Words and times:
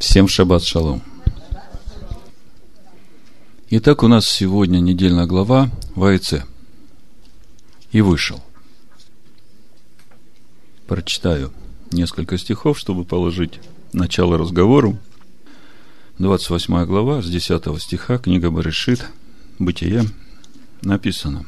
Всем 0.00 0.28
шаббат 0.28 0.64
шалом. 0.64 1.02
Итак, 3.68 4.02
у 4.02 4.08
нас 4.08 4.26
сегодня 4.26 4.78
недельная 4.78 5.26
глава 5.26 5.70
Вайце. 5.94 6.46
И 7.92 8.00
вышел. 8.00 8.42
Прочитаю 10.86 11.52
несколько 11.92 12.38
стихов, 12.38 12.78
чтобы 12.78 13.04
положить 13.04 13.60
начало 13.92 14.38
разговору. 14.38 14.98
28 16.18 16.86
глава, 16.86 17.20
с 17.20 17.28
10 17.28 17.62
стиха, 17.78 18.16
книга 18.16 18.50
Барышит, 18.50 19.06
Бытие, 19.58 20.06
написано. 20.80 21.44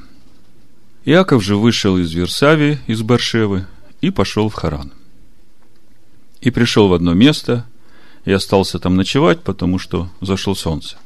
Иаков 1.07 1.43
же 1.43 1.57
вышел 1.57 1.97
из 1.97 2.13
Версави, 2.13 2.81
из 2.87 3.01
Баршевы, 3.01 3.67
и 4.03 4.11
пошел 4.11 4.51
в 4.51 4.55
Харан. 4.55 4.93
И 6.43 6.51
пришел 6.51 6.89
в 6.89 6.93
одно 6.93 7.15
место, 7.15 7.67
и 8.25 8.33
остался 8.33 8.79
там 8.79 8.97
ночевать, 8.97 9.43
потому 9.43 9.79
что 9.79 10.09
зашло 10.21 10.55
солнце. 10.55 10.97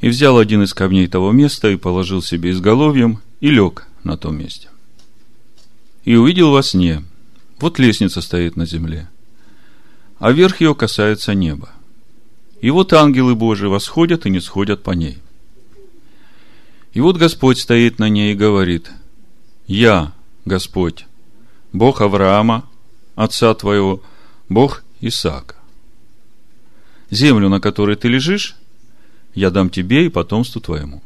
И 0.00 0.08
взял 0.08 0.38
один 0.38 0.62
из 0.62 0.74
камней 0.74 1.06
того 1.06 1.30
места 1.30 1.70
и 1.70 1.76
положил 1.76 2.22
себе 2.22 2.50
изголовьем 2.50 3.20
и 3.40 3.50
лег 3.50 3.86
на 4.02 4.16
том 4.16 4.36
месте. 4.36 4.68
И 6.04 6.16
увидел 6.16 6.50
во 6.50 6.62
сне, 6.62 7.04
вот 7.60 7.78
лестница 7.78 8.20
стоит 8.20 8.56
на 8.56 8.66
земле, 8.66 9.08
а 10.18 10.32
верх 10.32 10.60
ее 10.60 10.74
касается 10.74 11.34
неба. 11.34 11.70
И 12.60 12.70
вот 12.70 12.92
ангелы 12.92 13.34
Божии 13.34 13.66
восходят 13.66 14.26
и 14.26 14.30
не 14.30 14.40
сходят 14.40 14.82
по 14.82 14.92
ней. 14.92 15.18
И 16.92 17.00
вот 17.00 17.16
Господь 17.16 17.58
стоит 17.58 17.98
на 17.98 18.08
ней 18.08 18.32
и 18.32 18.36
говорит, 18.36 18.90
«Я, 19.66 20.12
Господь, 20.44 21.06
Бог 21.72 22.00
Авраама, 22.00 22.68
отца 23.14 23.54
твоего, 23.54 24.02
Бог 24.48 24.84
Исаака 25.00 25.61
землю, 27.12 27.48
на 27.48 27.60
которой 27.60 27.94
ты 27.94 28.08
лежишь, 28.08 28.56
я 29.34 29.50
дам 29.50 29.70
тебе 29.70 30.06
и 30.06 30.08
потомству 30.08 30.60
твоему. 30.60 31.02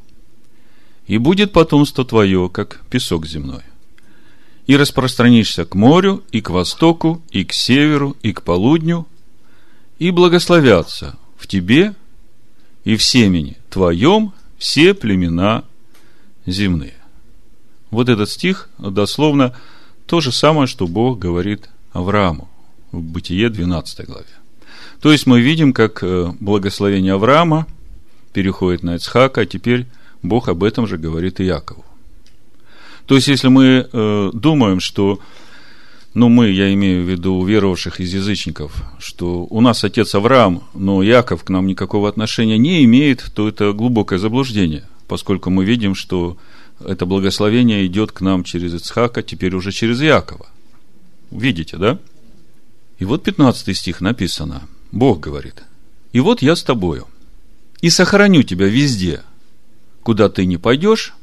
И 1.07 1.19
будет 1.19 1.53
потомство 1.53 2.05
твое, 2.05 2.49
как 2.49 2.81
песок 2.89 3.27
земной. 3.27 3.63
И 4.67 4.77
распространишься 4.77 5.65
к 5.65 5.75
морю, 5.75 6.25
и 6.33 6.41
к 6.41 6.51
востоку, 6.51 7.23
и 7.31 7.45
к 7.45 7.53
северу, 7.53 8.17
и 8.23 8.33
к 8.33 8.43
полудню, 8.43 9.07
и 9.99 10.11
благословятся 10.11 11.17
в 11.37 11.47
тебе 11.47 11.95
и 12.85 12.97
в 12.97 13.03
семени 13.03 13.57
твоем 13.69 14.33
все 14.59 14.95
племена 14.95 15.65
земные. 16.47 16.95
Вот 17.91 18.09
этот 18.09 18.31
стих 18.31 18.69
дословно 18.79 19.55
то 20.07 20.21
же 20.21 20.33
самое, 20.33 20.67
что 20.67 20.87
Бог 20.87 21.19
говорит 21.19 21.69
Аврааму 21.93 22.49
в 22.93 23.01
Бытие 23.01 23.49
12 23.49 24.07
главе. 24.07 24.36
То 25.01 25.13
есть 25.13 25.27
мы 25.27 25.41
видим, 25.41 25.73
как 25.73 26.03
э, 26.03 26.33
благословение 26.41 27.15
Авраама 27.15 27.67
переходит 28.33 28.83
на 28.83 28.97
Ицхака, 28.97 29.43
а 29.43 29.47
теперь 29.47 29.87
Бог 30.23 30.49
об 30.49 30.65
этом 30.65 30.87
же 30.87 30.99
говорит 30.99 31.41
и 31.41 31.45
Якову. 31.45 31.85
То 33.07 33.15
есть, 33.15 33.29
если 33.29 33.49
мы 33.49 33.89
э, 33.91 34.31
думаем, 34.33 34.81
что, 34.81 35.21
ну, 36.15 36.29
мы, 36.29 36.49
я 36.49 36.73
имею 36.75 37.05
в 37.05 37.09
виду 37.09 37.45
веровавших 37.45 38.01
из 38.01 38.13
язычников, 38.13 38.83
что 38.99 39.47
у 39.49 39.61
нас 39.61 39.85
отец 39.85 40.15
Авраам, 40.15 40.65
но 40.75 41.03
Яков 41.03 41.45
к 41.45 41.51
нам 41.51 41.67
никакого 41.67 42.09
отношения 42.09 42.59
не 42.59 42.85
имеет, 42.85 43.25
то 43.35 43.49
это 43.49 43.73
глубокое 43.73 44.19
заблуждение, 44.19 44.89
поскольку 45.07 45.51
мы 45.51 45.65
видим, 45.65 45.95
что 45.95 46.37
это 46.85 47.07
благословение 47.07 47.87
идет 47.87 48.13
к 48.13 48.23
нам 48.23 48.45
через 48.45 48.75
Ицхака, 48.75 49.23
теперь 49.23 49.55
уже 49.55 49.73
через 49.73 50.01
Якова. 50.01 50.47
Видите, 51.31 51.77
да? 51.77 51.99
И 52.99 53.05
вот 53.05 53.23
15 53.23 53.77
стих 53.77 54.01
написано– 54.01 54.63
Бог 54.93 55.21
говорит, 55.21 55.63
и 56.13 56.21
вот 56.21 56.43
я 56.43 56.57
с 56.57 56.63
тобою, 56.63 57.07
и 57.81 57.91
сохраню 57.91 58.43
тебя 58.43 58.67
везде, 58.67 59.23
куда 60.03 60.29
ты 60.29 60.47
не 60.47 60.57
пойдешь, 60.57 61.15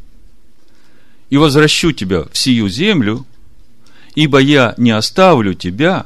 и 1.29 1.38
возвращу 1.38 1.91
тебя 1.91 2.24
в 2.31 2.38
сию 2.38 2.69
землю, 2.69 3.25
ибо 4.16 4.40
я 4.40 4.75
не 4.78 4.91
оставлю 4.91 5.53
тебя, 5.53 6.06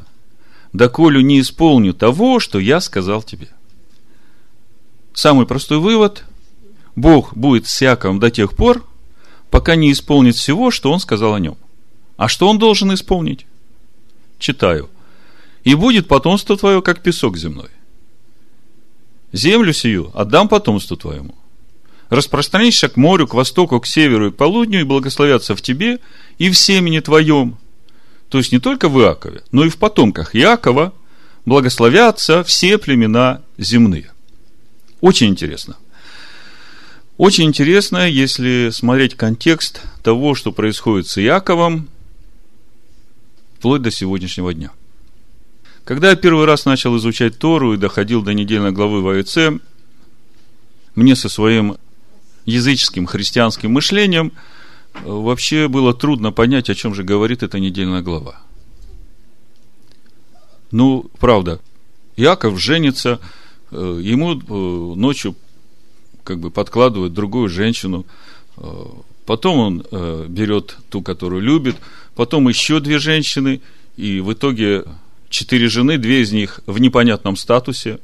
доколю 0.73 1.22
не 1.22 1.41
исполню 1.41 1.94
того, 1.94 2.40
что 2.40 2.59
я 2.59 2.79
сказал 2.79 3.23
тебе. 3.23 3.50
Самый 5.13 5.45
простой 5.45 5.79
вывод– 5.79 6.24
Бог 6.97 7.38
будет 7.38 7.68
с 7.68 7.97
до 8.19 8.31
тех 8.31 8.56
пор, 8.56 8.84
пока 9.51 9.75
не 9.75 9.91
исполнит 9.91 10.35
всего, 10.35 10.72
что 10.72 10.91
он 10.91 11.00
сказал 11.00 11.35
о 11.35 11.39
нем. 11.39 11.56
А 12.18 12.28
что 12.28 12.50
он 12.50 12.57
должен 12.57 12.91
исполнить? 12.91 13.45
Читаю 14.39 14.89
и 15.67 15.75
будет 15.75 16.07
потомство 16.07 16.55
твое, 16.55 16.81
как 16.81 17.03
песок 17.03 17.35
земной. 17.35 17.67
Землю 19.33 19.73
сию 19.73 20.11
отдам 20.13 20.47
потомству 20.47 20.95
твоему. 20.95 21.35
Распространишься 22.09 22.88
к 22.88 22.95
морю, 22.95 23.28
к 23.28 23.33
востоку, 23.33 23.81
к 23.81 23.85
северу 23.85 24.29
и 24.29 24.31
к 24.31 24.38
полудню, 24.38 24.79
и 24.79 24.83
благословятся 24.83 25.57
в 25.57 25.61
тебе 25.61 26.00
и 26.38 26.50
в 26.50 26.57
семени 26.57 27.01
твоем. 27.01 27.57
То 28.29 28.38
есть 28.38 28.53
не 28.53 28.59
только 28.59 28.88
в 28.88 28.97
Иакове, 28.97 29.44
но 29.51 29.66
и 29.66 29.69
в 29.69 29.75
потомках 29.75 30.38
Иакова 30.38 30.94
благословятся 31.45 32.45
все 32.45 32.77
племена 32.77 33.41
земные. 33.57 34.13
Очень 35.01 35.27
интересно. 35.27 35.75
Очень 37.17 37.47
интересно, 37.47 38.07
если 38.07 38.69
смотреть 38.72 39.16
контекст 39.16 39.81
того, 40.01 40.33
что 40.33 40.53
происходит 40.53 41.09
с 41.09 41.17
Иаковом, 41.22 41.89
вплоть 43.57 43.81
до 43.81 43.91
сегодняшнего 43.91 44.53
дня– 44.53 44.72
когда 45.88 46.09
я 46.09 46.18
первый 46.18 46.46
раз 46.46 46.66
начал 46.66 46.98
изучать 46.98 47.40
Тору 47.40 47.74
и 47.74 47.78
доходил 47.78 48.22
до 48.22 48.34
недельной 48.34 48.74
главы 48.74 49.02
в 49.02 49.08
АЭЦ, 49.08 49.62
мне 50.96 51.16
со 51.16 51.30
своим 51.30 51.78
языческим 52.46 53.06
христианским 53.06 53.72
мышлением 53.72 54.34
э, 54.96 55.00
вообще 55.06 55.70
было 55.70 55.94
трудно 55.94 56.34
понять, 56.34 56.70
о 56.70 56.75
чем 56.75 56.94
же 56.94 57.03
говорит 57.03 57.42
эта 57.42 57.62
недельная 57.62 58.02
глава. 58.02 58.42
Ну, 60.72 61.09
правда, 61.20 61.62
Яков 62.18 62.59
женится, 62.59 63.22
э, 63.72 64.00
ему 64.04 64.34
э, 64.34 64.96
ночью 65.00 65.36
как 66.25 66.40
бы 66.40 66.52
подкладывают 66.52 67.14
другую 67.14 67.48
женщину, 67.48 68.06
потом 69.25 69.59
он 69.59 70.28
берет 70.28 70.78
ту, 70.90 71.02
которую 71.02 71.42
любит, 71.42 71.78
потом 72.16 72.50
еще 72.50 72.81
две 72.81 73.00
женщины, 73.00 73.62
и 73.96 74.19
в 74.19 74.34
итоге 74.34 74.84
четыре 75.29 75.67
жены, 75.67 75.97
две 75.97 76.21
из 76.21 76.31
них 76.31 76.61
в 76.65 76.79
непонятном 76.79 77.35
статусе, 77.35 77.99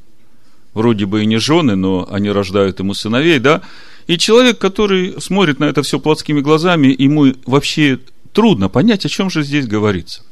вроде 0.74 1.06
бы 1.06 1.24
и 1.24 1.26
не 1.26 1.38
жены, 1.38 1.76
но 1.76 2.08
они 2.10 2.30
рождают 2.30 2.80
ему 2.80 2.94
сыновей, 2.94 3.40
да, 3.40 3.62
и 4.08 4.18
человек, 4.18 4.58
который 4.58 5.20
смотрит 5.22 5.60
на 5.60 5.66
это 5.66 5.82
все 5.82 6.00
плотскими 6.00 6.42
глазами, 6.42 6.96
ему 6.98 7.34
вообще 7.46 8.00
трудно 8.34 8.68
понять, 8.70 9.06
о 9.06 9.10
чем 9.10 9.30
же 9.30 9.44
здесь 9.44 9.68
говорится. 9.68 10.24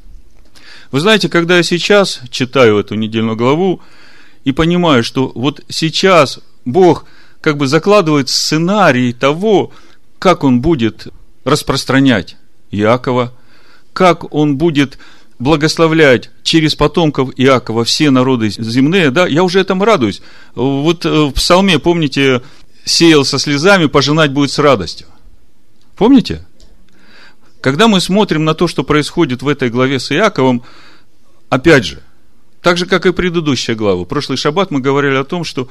Вы 0.92 1.00
знаете, 1.00 1.30
когда 1.30 1.58
я 1.58 1.64
сейчас 1.64 2.22
читаю 2.30 2.78
эту 2.78 2.96
недельную 2.96 3.38
главу 3.38 3.82
и 4.44 4.52
понимаю, 4.52 5.04
что 5.04 5.32
вот 5.34 5.64
сейчас 5.70 6.40
Бог 6.66 7.06
как 7.40 7.58
бы 7.58 7.68
закладывает 7.68 8.30
сценарий 8.30 9.14
того, 9.14 9.72
как 10.20 10.44
он 10.44 10.62
будет 10.62 11.08
распространять 11.46 12.36
Иакова, 12.72 13.34
как 13.94 14.34
он 14.34 14.58
будет 14.58 14.98
благословлять 15.42 16.30
через 16.44 16.76
потомков 16.76 17.32
Иакова 17.36 17.84
все 17.84 18.12
народы 18.12 18.50
земные, 18.52 19.10
да, 19.10 19.26
я 19.26 19.44
уже 19.44 19.60
этому 19.60 19.86
радуюсь. 19.86 20.22
Вот 20.54 21.04
э, 21.06 21.10
в 21.10 21.32
псалме, 21.32 21.80
помните, 21.80 22.44
сеял 22.86 23.26
со 23.26 23.40
слезами, 23.40 23.88
пожинать 23.88 24.32
будет 24.32 24.52
с 24.52 24.60
радостью. 24.60 25.08
Помните? 25.96 26.46
Когда 27.60 27.88
мы 27.88 28.02
смотрим 28.02 28.46
на 28.46 28.54
то, 28.54 28.68
что 28.68 28.84
происходит 28.84 29.42
в 29.42 29.48
этой 29.48 29.72
главе 29.72 30.00
с 30.00 30.12
Иаковом, 30.12 30.64
опять 31.50 31.86
же, 31.86 32.04
так 32.62 32.78
же, 32.78 32.86
как 32.86 33.08
и 33.08 33.12
предыдущая 33.12 33.76
глава, 33.76 34.06
прошлый 34.06 34.38
шаббат 34.38 34.70
мы 34.70 34.80
говорили 34.80 35.16
о 35.16 35.24
том, 35.24 35.44
что 35.44 35.68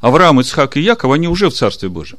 Авраам, 0.00 0.40
Ицхак 0.40 0.78
и 0.78 0.80
Яков, 0.80 1.12
они 1.12 1.28
уже 1.28 1.50
в 1.50 1.54
Царстве 1.54 1.90
Божьем. 1.90 2.18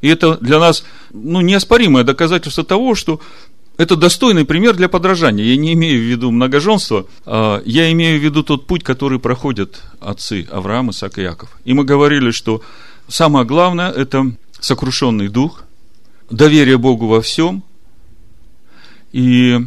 И 0.00 0.08
это 0.08 0.36
для 0.38 0.58
нас 0.58 0.84
ну, 1.12 1.40
неоспоримое 1.40 2.02
доказательство 2.02 2.64
того, 2.64 2.96
что 2.96 3.20
это 3.78 3.96
достойный 3.96 4.44
пример 4.44 4.76
для 4.76 4.88
подражания. 4.88 5.44
Я 5.44 5.56
не 5.56 5.72
имею 5.72 6.00
в 6.00 6.04
виду 6.04 6.30
многоженство, 6.30 7.06
а 7.24 7.62
я 7.64 7.90
имею 7.92 8.20
в 8.20 8.22
виду 8.22 8.42
тот 8.42 8.66
путь, 8.66 8.84
который 8.84 9.18
проходят 9.18 9.82
отцы 10.00 10.46
Авраам, 10.50 10.90
Исаак 10.90 11.18
и 11.18 11.22
Яков. 11.22 11.50
И 11.64 11.72
мы 11.72 11.84
говорили, 11.84 12.30
что 12.30 12.62
самое 13.08 13.46
главное– 13.46 13.90
это 13.92 14.32
сокрушенный 14.60 15.28
дух, 15.28 15.64
доверие 16.30 16.78
Богу 16.78 17.06
во 17.06 17.20
всем, 17.20 17.64
и 19.12 19.58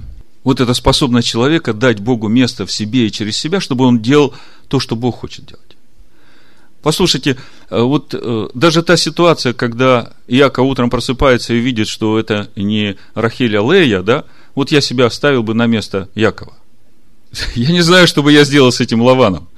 вот 0.43 0.61
эта 0.61 0.73
способность 0.73 1.27
человека 1.27 1.73
дать 1.73 1.99
Богу 1.99 2.27
место 2.27 2.65
в 2.65 2.71
себе 2.71 3.07
и 3.07 3.11
через 3.11 3.37
себя, 3.37 3.59
чтобы 3.59 3.85
он 3.85 4.01
делал 4.01 4.33
то, 4.67 4.79
что 4.79 4.95
Бог 4.95 5.19
хочет 5.19 5.45
делать. 5.45 5.64
Послушайте, 6.85 7.35
э, 7.71 7.81
вот 7.81 8.13
э, 8.13 8.47
даже 8.53 8.83
та 8.83 8.95
ситуация, 8.95 9.53
когда 9.53 10.13
Иаков 10.27 10.67
утром 10.67 10.91
просыпается 10.91 11.55
и 11.55 11.57
видит, 11.57 11.87
что 11.87 12.19
это 12.19 12.51
не 12.55 12.95
Рахиль, 13.15 13.57
а 13.57 13.63
Лея, 13.63 14.03
да, 14.03 14.23
вот 14.53 14.71
я 14.71 14.81
себя 14.81 15.07
оставил 15.07 15.41
бы 15.41 15.55
на 15.55 15.65
место 15.65 16.09
Якова. 16.13 16.53
Я 17.55 17.71
не 17.71 17.81
знаю, 17.81 18.05
что 18.05 18.21
бы 18.21 18.31
я 18.31 18.43
сделал 18.43 18.71
с 18.71 18.81
этим 18.81 19.01
Лаваном. 19.01 19.49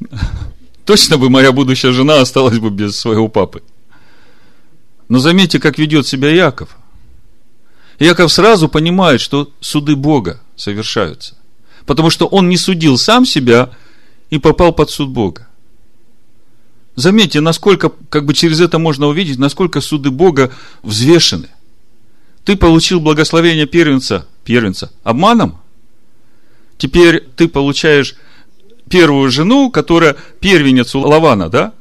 точно 0.84 1.16
бы 1.16 1.30
моя 1.30 1.52
будущая 1.52 1.92
жена 1.92 2.20
осталась 2.20 2.58
бы 2.58 2.70
без 2.70 2.98
своего 2.98 3.28
папы. 3.28 3.62
Но 5.08 5.20
заметьте, 5.20 5.60
как 5.60 5.78
ведет 5.78 6.08
себя 6.08 6.28
Яков. 6.30 6.76
Яков 8.00 8.32
сразу 8.32 8.68
понимает, 8.68 9.20
что 9.20 9.48
суды 9.60 9.94
Бога 9.94 10.40
совершаются. 10.56 11.36
Потому 11.86 12.10
что 12.10 12.26
он 12.26 12.48
не 12.48 12.56
судил 12.56 12.98
сам 12.98 13.24
себя 13.24 13.70
и 14.30 14.38
попал 14.38 14.72
под 14.72 14.90
суд 14.90 15.10
Бога. 15.10 15.48
Заметьте, 16.96 17.40
насколько, 17.40 17.90
как 18.08 18.24
бы 18.24 18.34
через 18.34 18.60
это 18.60 18.78
можно 18.78 19.06
увидеть, 19.06 19.38
насколько 19.38 19.80
суды 19.80 20.10
Бога 20.10 20.52
взвешены. 20.82 21.48
Ты 22.44 22.56
получил 22.56 23.00
благословение 23.00 23.66
первенца, 23.66 24.26
первенца 24.44 24.90
обманом. 25.02 25.60
Теперь 26.78 27.20
ты 27.36 27.48
получаешь 27.48 28.16
первую 28.88 29.30
жену, 29.30 29.70
которая 29.70 30.16
первенец 30.40 30.94
у 30.94 31.00
Лавана, 31.00 31.48
да? 31.48 31.72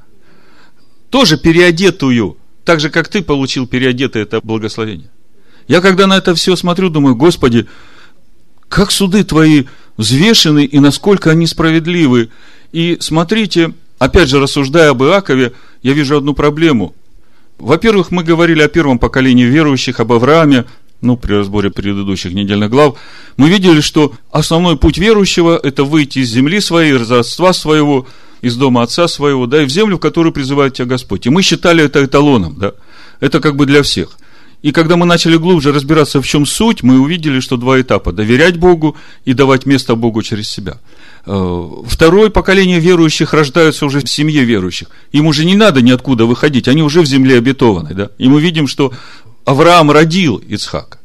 Тоже 1.09 1.37
переодетую, 1.37 2.37
так 2.63 2.79
же, 2.79 2.89
как 2.89 3.07
ты 3.07 3.23
получил 3.23 3.65
переодетое 3.65 4.23
это 4.23 4.41
благословение. 4.41 5.09
Я 5.67 5.81
когда 5.81 6.07
на 6.07 6.17
это 6.17 6.35
все 6.35 6.55
смотрю, 6.55 6.89
думаю, 6.89 7.15
Господи, 7.15 7.67
как 8.67 8.91
суды 8.91 9.23
твои 9.23 9.65
взвешены 9.99 10.63
и 10.63 10.79
насколько 10.79 11.29
они 11.29 11.45
справедливы. 11.45 12.29
И 12.71 12.97
смотрите, 13.01 13.73
опять 13.99 14.29
же, 14.29 14.39
рассуждая 14.39 14.91
об 14.91 15.03
Иакове, 15.03 15.51
я 15.83 15.91
вижу 15.91 16.15
одну 16.15 16.33
проблему. 16.33 16.95
Во-первых, 17.57 18.09
мы 18.09 18.23
говорили 18.23 18.61
о 18.61 18.69
первом 18.69 18.97
поколении 18.97 19.43
верующих, 19.43 19.99
об 19.99 20.13
Аврааме, 20.13 20.63
ну, 21.01 21.17
при 21.17 21.33
разборе 21.33 21.69
предыдущих 21.69 22.31
недельных 22.31 22.69
глав, 22.69 22.97
мы 23.35 23.49
видели, 23.49 23.81
что 23.81 24.13
основной 24.31 24.77
путь 24.77 24.97
верующего– 24.97 25.59
это 25.63 25.83
выйти 25.83 26.19
из 26.19 26.29
земли 26.29 26.61
своей, 26.61 26.95
из 26.95 27.11
родства 27.11 27.51
своего, 27.51 28.07
из 28.41 28.55
дома 28.55 28.83
отца 28.83 29.09
своего, 29.09 29.47
да, 29.47 29.63
и 29.63 29.65
в 29.65 29.69
землю, 29.69 29.97
в 29.97 29.99
которую 29.99 30.31
призывает 30.31 30.75
тебя 30.75 30.85
Господь. 30.85 31.25
И 31.25 31.29
мы 31.29 31.41
считали 31.41 31.83
это 31.83 32.05
эталоном, 32.05 32.55
да. 32.57 32.71
Это 33.19 33.41
как 33.41 33.57
бы 33.57 33.65
для 33.65 33.83
всех. 33.83 34.17
И 34.61 34.73
когда 34.73 34.97
мы 34.97 35.05
начали 35.05 35.37
глубже 35.37 35.71
разбираться, 35.71 36.21
в 36.21 36.27
чем 36.27 36.45
суть, 36.45 36.83
мы 36.83 36.99
увидели, 36.99 37.39
что 37.39 37.55
два 37.55 37.79
этапа– 37.79 38.11
доверять 38.13 38.57
Богу 38.57 38.97
и 39.23 39.33
давать 39.33 39.65
место 39.65 39.95
Богу 39.95 40.21
через 40.21 40.49
себя. 40.49 40.79
Э, 41.25 41.65
второе 41.87 42.29
поколение 42.29 42.79
верующих 42.79 43.33
рождаются 43.33 43.85
уже 43.85 44.01
в 44.01 44.09
семье 44.09 44.43
верующих. 44.43 44.89
Им 45.13 45.27
уже 45.27 45.45
не 45.45 45.55
надо 45.55 45.81
ниоткуда 45.81 46.25
выходить, 46.25 46.67
они 46.67 46.83
уже 46.83 47.01
в 47.01 47.05
земле 47.05 47.37
обетованной. 47.37 47.93
Да? 47.93 48.09
И 48.17 48.27
мы 48.27 48.41
видим, 48.41 48.67
что 48.67 48.91
Авраам 49.45 49.91
родил 49.91 50.35
Ицхака. 50.35 50.99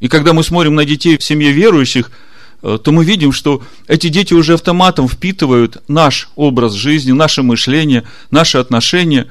И 0.00 0.08
когда 0.08 0.34
мы 0.34 0.42
смотрим 0.42 0.74
на 0.74 0.84
детей 0.84 1.16
в 1.16 1.24
семье 1.24 1.50
верующих, 1.50 2.10
э, 2.62 2.78
то 2.82 2.92
мы 2.92 3.06
видим, 3.06 3.32
что 3.32 3.62
эти 3.86 4.08
дети 4.08 4.34
уже 4.34 4.52
автоматом 4.52 5.08
впитывают 5.08 5.78
наш 5.88 6.28
образ 6.36 6.74
жизни, 6.74 7.12
наше 7.12 7.42
мышление, 7.42 8.04
наши 8.30 8.58
отношения. 8.58 9.28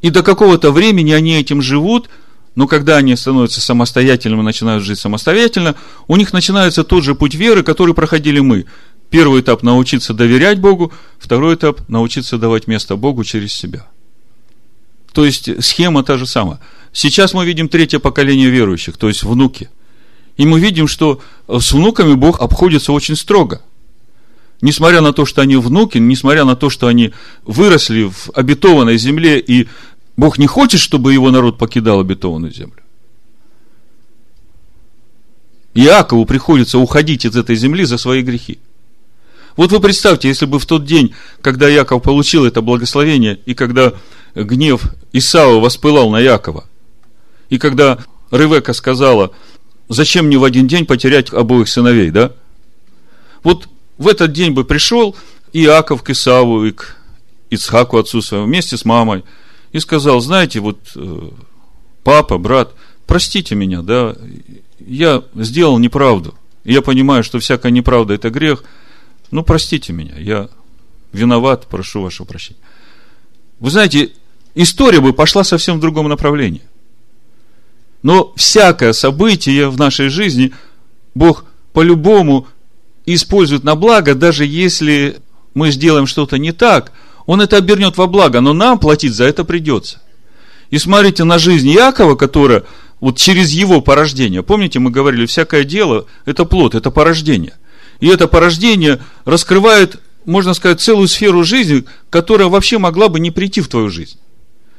И 0.00 0.10
до 0.10 0.24
какого-то 0.24 0.72
времени 0.72 1.12
они 1.12 1.36
этим 1.36 1.62
живут– 1.62 2.10
но 2.54 2.66
когда 2.66 2.98
они 2.98 3.16
становятся 3.16 3.60
самостоятельными, 3.60 4.42
начинают 4.42 4.84
жить 4.84 4.98
самостоятельно, 4.98 5.74
у 6.06 6.16
них 6.16 6.32
начинается 6.32 6.84
тот 6.84 7.02
же 7.02 7.14
путь 7.14 7.34
веры, 7.34 7.62
который 7.62 7.94
проходили 7.94 8.40
мы. 8.40 8.66
Первый 9.10 9.40
этап– 9.40 9.62
научиться 9.62 10.14
доверять 10.14 10.58
Богу, 10.60 10.92
второй 11.18 11.54
этап– 11.54 11.80
научиться 11.88 12.38
давать 12.38 12.66
место 12.66 12.96
Богу 12.96 13.24
через 13.24 13.52
себя. 13.52 13.86
То 15.12 15.24
есть, 15.24 15.62
схема 15.62 16.02
та 16.02 16.16
же 16.16 16.26
самая. 16.26 16.60
Сейчас 16.92 17.34
мы 17.34 17.44
видим 17.44 17.68
третье 17.68 17.98
поколение 17.98 18.50
верующих, 18.50 18.96
то 18.96 19.08
есть 19.08 19.22
внуки. 19.22 19.70
И 20.36 20.46
мы 20.46 20.60
видим, 20.60 20.88
что 20.88 21.20
с 21.48 21.72
внуками 21.72 22.14
Бог 22.14 22.40
обходится 22.40 22.92
очень 22.92 23.16
строго. 23.16 23.62
Несмотря 24.62 25.00
на 25.00 25.12
то, 25.12 25.26
что 25.26 25.42
они 25.42 25.56
внуки, 25.56 25.98
несмотря 25.98 26.44
на 26.44 26.54
то, 26.54 26.70
что 26.70 26.86
они 26.86 27.12
выросли 27.44 28.04
в 28.04 28.30
обетованной 28.34 28.96
земле 28.96 29.40
и 29.40 29.68
Бог 30.16 30.38
не 30.38 30.46
хочет, 30.46 30.80
чтобы 30.80 31.12
его 31.12 31.30
народ 31.30 31.58
покидал 31.58 32.00
обетованную 32.00 32.52
землю. 32.52 32.82
Иакову 35.74 36.26
приходится 36.26 36.78
уходить 36.78 37.24
из 37.24 37.34
этой 37.34 37.56
земли 37.56 37.84
за 37.84 37.96
свои 37.96 38.22
грехи. 38.22 38.58
Вот 39.56 39.72
вы 39.72 39.80
представьте, 39.80 40.28
если 40.28 40.46
бы 40.46 40.58
в 40.58 40.66
тот 40.66 40.84
день, 40.84 41.14
когда 41.40 41.68
Яков 41.68 42.02
получил 42.02 42.44
это 42.44 42.60
благословение, 42.60 43.38
и 43.46 43.54
когда 43.54 43.94
гнев 44.34 44.82
Исаова 45.12 45.60
воспылал 45.60 46.10
на 46.10 46.20
Якова, 46.20 46.64
и 47.48 47.58
когда 47.58 47.98
Ревека 48.30 48.72
сказала, 48.74 49.30
зачем 49.88 50.26
мне 50.26 50.38
в 50.38 50.44
один 50.44 50.68
день 50.68 50.86
потерять 50.86 51.32
обоих 51.32 51.68
сыновей, 51.68 52.10
да? 52.10 52.32
Вот 53.42 53.68
в 53.98 54.08
этот 54.08 54.32
день 54.32 54.52
бы 54.52 54.64
пришел 54.64 55.16
Иаков 55.52 56.02
к 56.02 56.10
Исаву 56.10 56.64
и 56.64 56.72
к 56.72 56.96
Ицхаку 57.50 57.98
отцу 57.98 58.20
своему 58.20 58.46
вместе 58.46 58.76
с 58.76 58.84
мамой– 58.84 59.24
и 59.72 59.80
сказал, 59.80 60.20
знаете, 60.20 60.60
вот 60.60 60.78
э, 60.94 61.30
папа, 62.04 62.38
брат, 62.38 62.74
простите 63.06 63.54
меня, 63.54 63.82
да, 63.82 64.14
я 64.78 65.24
сделал 65.34 65.78
неправду. 65.78 66.34
Я 66.64 66.82
понимаю, 66.82 67.24
что 67.24 67.38
всякая 67.40 67.72
неправда– 67.72 68.14
это 68.14 68.30
грех. 68.30 68.64
Ну, 69.30 69.42
простите 69.42 69.92
меня, 69.92 70.14
я 70.16 70.48
виноват, 71.12 71.66
прошу 71.66 72.02
вашего 72.02 72.26
прощения. 72.26 72.60
Вы 73.58 73.70
знаете, 73.70 74.12
история 74.54 75.00
бы 75.00 75.12
пошла 75.12 75.42
совсем 75.42 75.78
в 75.78 75.80
другом 75.80 76.08
направлении. 76.08 76.62
Но 78.02 78.32
всякое 78.36 78.92
событие 78.92 79.68
в 79.68 79.78
нашей 79.78 80.08
жизни 80.08 80.52
Бог 81.14 81.44
по-любому 81.72 82.46
использует 83.06 83.64
на 83.64 83.74
благо, 83.74 84.14
даже 84.14 84.44
если 84.44 85.16
мы 85.54 85.70
сделаем 85.70 86.06
что-то 86.06 86.36
не 86.36 86.52
так– 86.52 86.92
он 87.26 87.40
это 87.40 87.56
обернет 87.56 87.96
во 87.96 88.06
благо, 88.06 88.40
но 88.40 88.52
нам 88.52 88.78
платить 88.78 89.14
за 89.14 89.24
это 89.24 89.44
придется. 89.44 90.00
И 90.70 90.78
смотрите 90.78 91.24
на 91.24 91.38
жизнь 91.38 91.68
Якова, 91.68 92.14
которая 92.14 92.64
вот 93.00 93.18
через 93.18 93.50
его 93.50 93.80
порождение, 93.80 94.42
помните, 94.42 94.78
мы 94.78 94.90
говорили, 94.90 95.26
всякое 95.26 95.64
дело– 95.64 96.06
это 96.24 96.44
плод, 96.44 96.74
это 96.74 96.90
порождение. 96.90 97.54
И 98.00 98.08
это 98.08 98.26
порождение 98.26 99.00
раскрывает, 99.24 100.00
можно 100.24 100.54
сказать, 100.54 100.80
целую 100.80 101.08
сферу 101.08 101.44
жизни, 101.44 101.84
которая 102.10 102.48
вообще 102.48 102.78
могла 102.78 103.08
бы 103.08 103.20
не 103.20 103.30
прийти 103.30 103.60
в 103.60 103.68
твою 103.68 103.90
жизнь. 103.90 104.18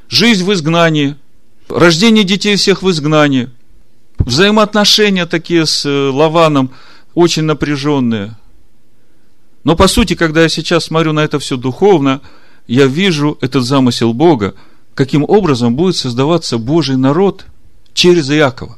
Жизнь 0.09 0.43
в 0.43 0.51
изгнании, 0.53 1.15
рождение 1.69 2.23
детей 2.23 2.55
всех 2.55 2.81
в 2.81 2.89
изгнании, 2.89 3.49
взаимоотношения 4.19 5.25
такие 5.25 5.65
с 5.65 5.85
э, 5.85 6.09
Лаваном 6.09 6.71
очень 7.13 7.43
напряженные– 7.43 8.35
но 9.63 9.75
по 9.75 9.87
сути, 9.87 10.15
когда 10.15 10.41
я 10.43 10.49
сейчас 10.49 10.85
смотрю 10.85 11.13
на 11.13 11.21
это 11.21 11.39
все 11.39 11.57
духовно, 11.57 12.21
я 12.67 12.85
вижу 12.85 13.37
этот 13.41 13.63
замысел 13.63 14.13
Бога, 14.13 14.55
каким 14.93 15.23
образом 15.27 15.75
будет 15.75 15.95
создаваться 15.95 16.57
Божий 16.57 16.97
народ 16.97 17.45
через 17.93 18.29
Иакова. 18.29 18.77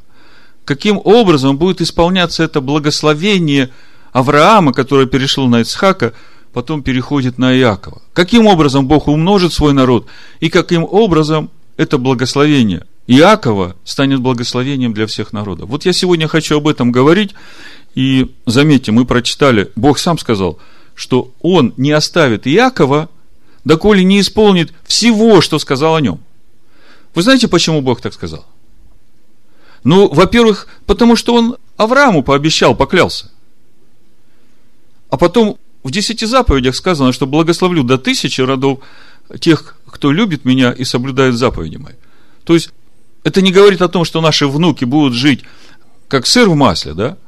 Каким 0.64 1.00
образом 1.02 1.58
будет 1.58 1.80
исполняться 1.80 2.42
это 2.42 2.60
благословение 2.60 3.70
Авраама, 4.12 4.72
которое 4.72 5.06
перешло 5.06 5.46
на 5.48 5.60
Ицхака, 5.60 6.14
потом 6.52 6.82
переходит 6.82 7.38
на 7.38 7.56
Иакова. 7.56 8.02
Каким 8.12 8.46
образом 8.46 8.88
Бог 8.88 9.08
умножит 9.08 9.52
свой 9.52 9.72
народ, 9.72 10.06
и 10.40 10.48
каким 10.48 10.84
образом 10.84 11.50
это 11.76 11.98
благословение 11.98 12.86
Иакова 13.06 13.76
станет 13.84 14.20
благословением 14.20 14.92
для 14.92 15.06
всех 15.06 15.32
народов. 15.32 15.68
Вот 15.68 15.84
я 15.84 15.92
сегодня 15.92 16.26
хочу 16.26 16.56
об 16.56 16.66
этом 16.66 16.90
говорить, 16.90 17.34
и 17.94 18.34
заметьте, 18.46 18.90
мы 18.90 19.04
прочитали, 19.04 19.70
Бог 19.76 19.98
сам 19.98 20.18
сказал– 20.18 20.58
что 20.96 21.30
он 21.40 21.74
не 21.76 21.92
оставит 21.92 22.48
Иакова, 22.48 23.08
доколе 23.64 24.02
не 24.02 24.20
исполнит 24.20 24.72
всего, 24.84 25.40
что 25.40 25.60
сказал 25.60 25.94
о 25.94 26.00
нем. 26.00 26.20
Вы 27.14 27.22
знаете, 27.22 27.46
почему 27.46 27.82
Бог 27.82 28.00
так 28.00 28.12
сказал? 28.14 28.44
Ну, 29.84 30.08
во-первых, 30.08 30.66
потому 30.86 31.14
что 31.14 31.34
он 31.34 31.58
Аврааму 31.76 32.24
пообещал, 32.24 32.74
поклялся. 32.74 33.30
А 35.10 35.16
потом 35.16 35.58
в 35.84 35.90
десяти 35.90 36.26
заповедях 36.26 36.74
сказано, 36.74 37.12
что 37.12 37.26
благословлю 37.26 37.84
до 37.84 37.98
тысячи 37.98 38.40
родов 38.40 38.80
тех, 39.38 39.76
кто 39.86 40.10
любит 40.10 40.44
меня 40.44 40.72
и 40.72 40.82
соблюдает 40.82 41.34
заповеди 41.34 41.76
мои. 41.76 41.94
То 42.44 42.54
есть, 42.54 42.70
это 43.22 43.42
не 43.42 43.52
говорит 43.52 43.82
о 43.82 43.88
том, 43.88 44.04
что 44.04 44.20
наши 44.20 44.48
внуки 44.48 44.84
будут 44.84 45.14
жить 45.14 45.42
как 46.08 46.26
сыр 46.26 46.48
в 46.48 46.54
масле, 46.54 46.94
да? 46.94 47.18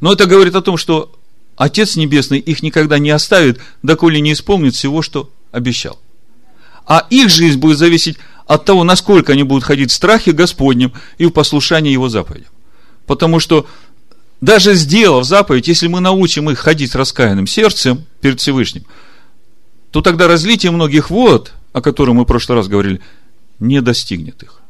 Но 0.00 0.12
это 0.12 0.26
говорит 0.26 0.54
о 0.54 0.62
том, 0.62 0.76
что 0.76 1.12
Отец 1.60 1.96
Небесный 1.96 2.38
их 2.38 2.62
никогда 2.62 2.98
не 2.98 3.10
оставит, 3.10 3.60
доколе 3.82 4.22
не 4.22 4.32
исполнит 4.32 4.74
всего, 4.74 5.02
что 5.02 5.28
обещал. 5.52 5.98
А 6.86 7.06
их 7.10 7.28
жизнь 7.28 7.58
будет 7.58 7.76
зависеть 7.76 8.16
от 8.46 8.64
того, 8.64 8.82
насколько 8.82 9.34
они 9.34 9.42
будут 9.42 9.64
ходить 9.64 9.90
в 9.90 9.94
страхе 9.94 10.32
Господнем 10.32 10.94
и 11.18 11.26
в 11.26 11.32
послушании 11.32 11.92
Его 11.92 12.08
заповедям. 12.08 12.48
Потому 13.04 13.40
что 13.40 13.66
даже 14.40 14.72
сделав 14.72 15.26
заповедь, 15.26 15.68
если 15.68 15.86
мы 15.86 16.00
научим 16.00 16.48
их 16.48 16.58
ходить 16.58 16.92
с 16.92 16.94
раскаянным 16.94 17.46
сердцем 17.46 18.06
перед 18.22 18.40
Всевышним, 18.40 18.86
то 19.90 20.00
тогда 20.00 20.28
разлитие 20.28 20.72
многих 20.72 21.10
вод, 21.10 21.52
о 21.74 21.82
котором 21.82 22.16
мы 22.16 22.22
в 22.22 22.26
прошлый 22.26 22.56
раз 22.56 22.68
говорили, 22.68 23.02
не 23.58 23.82
достигнет 23.82 24.42
их. 24.42 24.62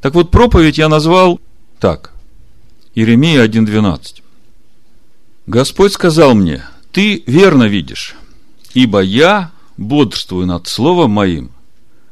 Так 0.00 0.14
вот, 0.14 0.30
проповедь 0.30 0.78
я 0.78 0.88
назвал 0.88 1.40
так. 1.80 2.12
Иеремия 2.94 3.44
1.12. 3.44 4.22
Господь 5.46 5.92
сказал 5.92 6.34
мне, 6.34 6.64
ты 6.90 7.22
верно 7.26 7.64
видишь, 7.64 8.16
ибо 8.74 9.00
я 9.00 9.52
бодрствую 9.76 10.46
над 10.46 10.66
словом 10.66 11.12
моим, 11.12 11.52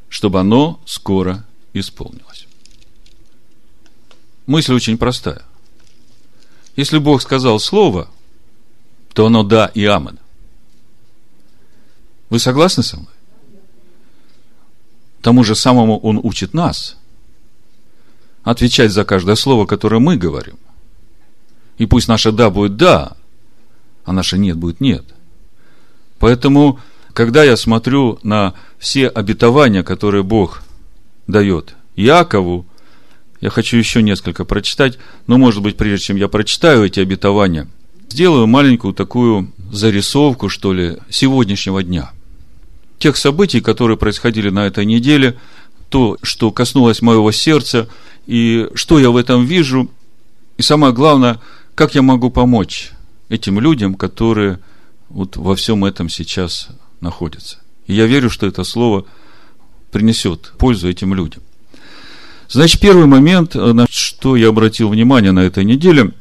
чтобы 0.09 0.41
оно 0.41 0.81
скоро 0.87 1.45
исполнилось. 1.73 2.47
Мысль 4.47 4.75
очень 4.75 4.99
простая. 4.99 5.43
Если 6.77 6.99
Бог 6.99 7.23
сказал 7.23 7.59
слово, 7.59 8.09
то 9.13 9.27
оно 9.27 9.43
да 9.43 9.67
и 9.67 9.85
амен. 9.85 10.19
Вы 12.31 12.39
согласны 12.39 12.83
со 12.83 12.97
мной? 12.97 13.09
Тому 15.23 15.43
же 15.43 15.55
самому 15.55 15.99
Он 15.99 16.21
учит 16.23 16.53
нас 16.53 16.97
отвечать 18.43 18.93
за 18.93 19.05
каждое 19.05 19.37
слово, 19.37 19.67
которое 19.67 19.99
мы 19.99 20.17
говорим. 20.17 20.59
И 21.79 21.87
пусть 21.87 22.09
наше 22.09 22.31
«да» 22.31 22.51
будет 22.51 22.77
«да», 22.77 23.17
а 24.05 24.13
наше 24.13 24.39
«нет» 24.39 24.57
будет 24.57 24.81
«нет». 24.81 25.05
Поэтому, 26.19 26.79
когда 27.13 27.45
я 27.45 27.57
смотрю 27.57 28.19
на 28.23 28.55
все 28.79 29.09
обетования, 29.09 29.83
которые 29.83 30.23
Бог 30.23 30.63
дает 31.27 31.75
Якову, 31.97 32.67
я 33.41 33.51
хочу 33.51 33.77
еще 33.77 34.03
несколько 34.03 34.45
прочитать, 34.45 34.99
но, 35.27 35.37
может 35.37 35.63
быть, 35.63 35.77
прежде 35.77 36.07
чем 36.07 36.17
я 36.17 36.29
прочитаю 36.29 36.85
эти 36.85 37.01
обетования, 37.01 37.69
сделаю 38.09 38.47
маленькую 38.47 38.95
такую 38.95 39.53
зарисовку, 39.71 40.49
что 40.49 40.73
ли, 40.73 40.99
сегодняшнего 41.11 41.83
дня. 41.83 42.11
Тех 42.99 43.17
событий, 43.17 43.61
которые 43.61 43.99
происходили 43.99 44.51
на 44.51 44.67
этой 44.67 44.87
неделе, 44.87 45.39
то, 45.91 46.17
что 46.23 46.51
коснулось 46.51 47.03
моего 47.03 47.31
сердца, 47.33 47.89
и 48.27 48.69
что 48.75 48.99
я 48.99 49.11
в 49.11 49.17
этом 49.17 49.45
вижу, 49.45 49.91
и 50.57 50.63
самое 50.63 50.93
главное, 50.93 51.41
как 51.75 51.95
я 51.95 52.03
могу 52.03 52.31
помочь 52.31 52.93
этим 53.29 53.61
людям, 53.61 53.95
которые 53.95 54.59
вот 55.09 55.37
во 55.37 55.55
всем 55.55 55.85
этом 55.85 56.09
сейчас 56.09 56.69
находятся. 57.01 57.59
И 57.87 57.95
я 57.95 58.07
верю, 58.07 58.31
что 58.31 58.47
это 58.47 58.65
слово 58.65 59.05
принесет 59.91 60.53
пользу 60.59 60.89
этим 60.89 61.15
людям. 61.15 61.43
Значит, 62.49 62.81
первый 62.81 63.07
момент, 63.07 63.55
на 63.55 63.87
что 63.89 64.37
я 64.37 64.49
обратил 64.49 64.89
внимание 64.89 65.33
на 65.33 65.41
этой 65.41 65.65
неделе, 65.65 66.13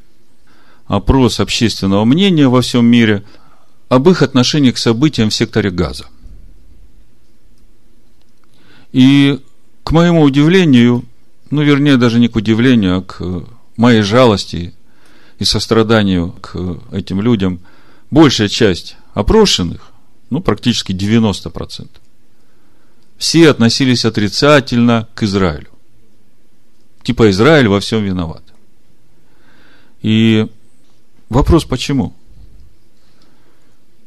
опрос 0.86 1.40
общественного 1.40 2.06
мнения 2.06 2.48
во 2.48 2.62
всем 2.62 2.86
мире 2.86 3.24
об 3.90 4.10
их 4.10 4.22
отношении 4.22 4.72
к 4.72 4.78
событиям 4.78 5.30
в 5.30 5.36
секторе 5.36 5.70
газа. 5.70 6.06
И, 8.92 9.40
к 9.84 9.92
моему 9.92 10.22
удивлению, 10.22 11.04
ну, 11.50 11.62
вернее, 11.62 11.98
даже 11.98 12.20
не 12.20 12.28
к 12.28 12.36
удивлению, 12.36 12.98
а 12.98 13.02
к 13.02 13.46
моей 13.76 14.02
жалости 14.02 14.74
и 15.40 15.44
состраданию 15.44 16.32
к 16.42 16.80
этим 16.92 17.22
людям, 17.22 17.60
большая 18.12 18.48
часть 18.48 18.96
опрошенных, 19.14 19.92
ну, 20.30 20.40
практически 20.40 20.92
90%, 20.92 21.90
все 23.18 23.50
относились 23.50 24.06
отрицательно 24.06 25.08
к 25.16 25.24
Израилю. 25.24 25.70
Типа 27.04 27.30
Израиль 27.30 27.68
во 27.68 27.80
всем 27.80 28.04
виноват. 28.04 28.44
И 30.02 30.48
вопрос 31.30 31.66
почему? 31.66 32.14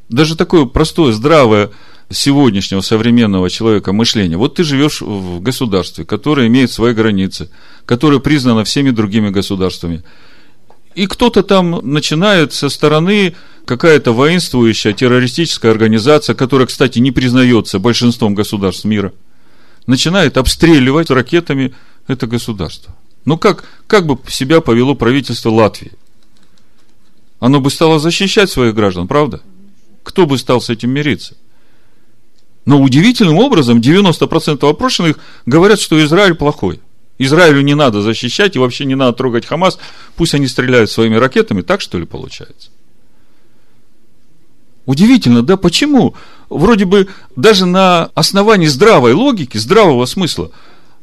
Даже 0.09 0.37
такое 0.37 0.67
простое, 0.67 1.13
здравое 1.13 1.71
сегодняшнего 2.11 2.81
современного 2.81 3.51
человека 3.51 3.93
мышление. 3.93 4.39
Вот 4.39 4.55
ты 4.55 4.65
живешь 4.65 5.01
в 5.01 5.41
государстве, 5.41 6.05
которое 6.05 6.47
имеет 6.47 6.71
свои 6.71 6.95
границы, 6.95 7.51
которое 7.85 8.21
признано 8.21 8.65
всеми 8.65 8.91
другими 8.91 9.31
государствами. 9.31 10.05
И 10.97 11.07
кто-то 11.07 11.43
там 11.43 11.83
начинает 11.83 12.55
со 12.55 12.71
стороны 12.71 13.37
какая-то 13.67 14.13
воинствующая 14.13 14.95
террористическая 14.95 15.71
организация, 15.71 16.35
которая, 16.35 16.67
кстати, 16.67 17.01
не 17.01 17.13
признается 17.13 17.79
большинством 17.79 18.35
государств 18.35 18.87
мира, 18.87 19.13
начинает 19.87 20.39
обстреливать 20.39 21.11
ракетами 21.11 21.75
это 22.07 22.27
государство. 22.27 22.97
Ну 23.27 23.37
как, 23.37 23.65
как 23.87 24.07
бы 24.07 24.19
себя 24.31 24.63
повело 24.63 24.95
правительство 24.95 25.51
Латвии? 25.51 25.93
Оно 27.41 27.61
бы 27.61 27.71
стало 27.71 27.99
защищать 27.99 28.49
своих 28.49 28.75
граждан, 28.75 29.07
правда? 29.07 29.43
Кто 30.03 30.25
бы 30.25 30.39
стал 30.39 30.63
с 30.63 30.71
этим 30.71 30.93
мириться? 30.93 31.37
Но 32.65 32.81
удивительным 32.81 33.37
образом 33.37 33.81
90% 33.81 34.67
опрошенных 34.67 35.19
говорят, 35.45 35.79
что 35.79 36.03
Израиль 36.03 36.35
плохой. 36.35 36.81
Израилю 37.19 37.63
не 37.63 37.75
надо 37.75 38.03
защищать 38.03 38.57
и 38.57 38.59
вообще 38.59 38.85
не 38.85 38.95
надо 38.95 39.13
трогать 39.13 39.47
Хамас. 39.47 39.79
Пусть 40.17 40.35
они 40.35 40.47
стреляют 40.49 40.91
своими 40.91 41.17
ракетами. 41.17 41.63
Так 41.63 41.81
что 41.81 41.99
ли 41.99 42.05
получается? 42.05 42.71
Удивительно, 44.85 45.43
да? 45.43 45.57
Почему? 45.57 46.15
Вроде 46.49 46.85
бы 46.85 47.09
даже 47.35 47.67
на 47.67 48.11
основании 48.15 48.67
здравой 48.67 49.15
логики, 49.15 49.57
здравого 49.57 50.05
смысла, 50.05 50.51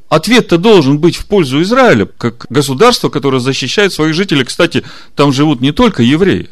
ответ-то 0.07 0.57
должен 0.57 0.99
быть 0.99 1.15
в 1.15 1.25
пользу 1.25 1.61
Израиля, 1.63 2.05
как 2.05 2.45
государства, 2.49 3.09
которое 3.09 3.39
защищает 3.39 3.91
своих 3.91 4.13
жителей. 4.13 4.45
Кстати, 4.45 4.83
там 5.15 5.33
живут 5.33 5.61
не 5.61 5.71
только 5.71 6.03
евреи. 6.03 6.49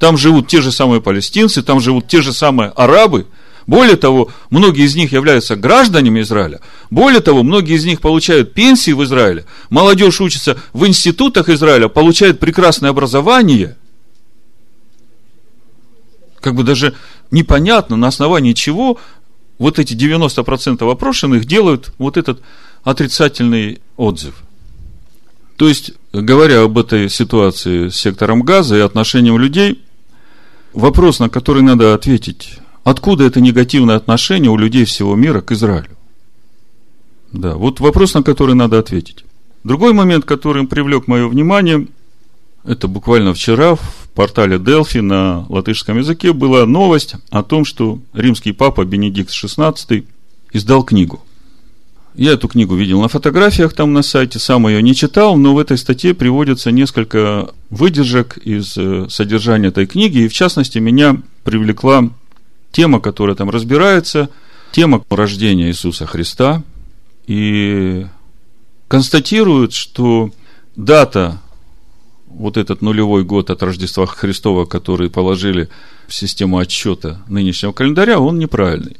Там 0.00 0.16
живут 0.16 0.48
те 0.48 0.60
же 0.60 0.72
самые 0.72 1.00
палестинцы, 1.00 1.62
там 1.62 1.78
живут 1.80 2.08
те 2.08 2.22
же 2.22 2.32
самые 2.32 2.70
арабы– 2.70 3.26
более 3.66 3.96
того, 3.96 4.30
многие 4.50 4.84
из 4.84 4.94
них 4.94 5.12
являются 5.12 5.56
гражданами 5.56 6.20
Израиля. 6.20 6.60
Более 6.90 7.20
того, 7.20 7.42
многие 7.42 7.76
из 7.76 7.84
них 7.84 8.00
получают 8.00 8.54
пенсии 8.54 8.92
в 8.92 9.02
Израиле. 9.04 9.44
Молодежь 9.70 10.20
учится 10.20 10.56
в 10.72 10.86
институтах 10.86 11.48
Израиля, 11.48 11.88
получает 11.88 12.40
прекрасное 12.40 12.90
образование. 12.90 13.76
Как 16.40 16.54
бы 16.54 16.64
даже 16.64 16.94
непонятно, 17.30 17.96
на 17.96 18.08
основании 18.08 18.52
чего 18.52 18.98
вот 19.58 19.78
эти 19.78 19.94
90% 19.94 20.90
опрошенных 20.90 21.44
делают 21.44 21.92
вот 21.98 22.16
этот 22.16 22.42
отрицательный 22.82 23.80
отзыв. 23.96 24.34
То 25.56 25.68
есть, 25.68 25.92
говоря 26.12 26.62
об 26.62 26.78
этой 26.78 27.08
ситуации 27.08 27.88
с 27.88 27.94
сектором 27.94 28.42
газа 28.42 28.76
и 28.76 28.80
отношением 28.80 29.38
людей, 29.38 29.80
вопрос, 30.72 31.20
на 31.20 31.28
который 31.28 31.62
надо 31.62 31.94
ответить 31.94 32.58
Откуда 32.84 33.24
это 33.24 33.40
негативное 33.40 33.96
отношение 33.96 34.50
у 34.50 34.56
людей 34.56 34.84
всего 34.84 35.14
мира 35.14 35.40
к 35.40 35.52
Израилю? 35.52 35.96
Да, 37.32 37.54
вот 37.54 37.80
вопрос, 37.80 38.14
на 38.14 38.22
который 38.22 38.54
надо 38.54 38.78
ответить. 38.78 39.24
Другой 39.64 39.92
момент, 39.92 40.24
который 40.24 40.66
привлек 40.66 41.06
мое 41.06 41.28
внимание, 41.28 41.86
это 42.64 42.88
буквально 42.88 43.32
вчера 43.34 43.76
в 43.76 44.08
портале 44.14 44.56
Delphi 44.56 45.00
на 45.00 45.46
латышском 45.48 45.98
языке 45.98 46.32
была 46.32 46.66
новость 46.66 47.14
о 47.30 47.42
том, 47.42 47.64
что 47.64 48.00
римский 48.12 48.52
папа 48.52 48.84
Бенедикт 48.84 49.30
XVI 49.30 50.04
издал 50.52 50.84
книгу. 50.84 51.22
Я 52.14 52.32
эту 52.32 52.46
книгу 52.46 52.74
видел 52.74 53.00
на 53.00 53.08
фотографиях 53.08 53.72
там 53.72 53.94
на 53.94 54.02
сайте, 54.02 54.38
сам 54.38 54.68
ее 54.68 54.82
не 54.82 54.94
читал, 54.94 55.36
но 55.36 55.54
в 55.54 55.58
этой 55.58 55.78
статье 55.78 56.12
приводится 56.12 56.70
несколько 56.70 57.50
выдержек 57.70 58.36
из 58.36 58.76
э, 58.76 59.06
содержания 59.08 59.68
этой 59.68 59.86
книги, 59.86 60.18
и 60.18 60.28
в 60.28 60.34
частности 60.34 60.78
меня 60.78 61.16
привлекла 61.42 62.10
тема, 62.72 63.00
которая 63.00 63.36
там 63.36 63.50
разбирается, 63.50 64.28
тема 64.72 65.04
рождения 65.10 65.68
Иисуса 65.68 66.06
Христа, 66.06 66.62
и 67.26 68.06
констатирует, 68.88 69.72
что 69.72 70.30
дата, 70.74 71.40
вот 72.26 72.56
этот 72.56 72.82
нулевой 72.82 73.24
год 73.24 73.50
от 73.50 73.62
Рождества 73.62 74.06
Христова, 74.06 74.64
который 74.64 75.10
положили 75.10 75.68
в 76.08 76.14
систему 76.14 76.58
отсчета 76.58 77.22
нынешнего 77.28 77.72
календаря, 77.72 78.18
он 78.18 78.38
неправильный. 78.38 78.96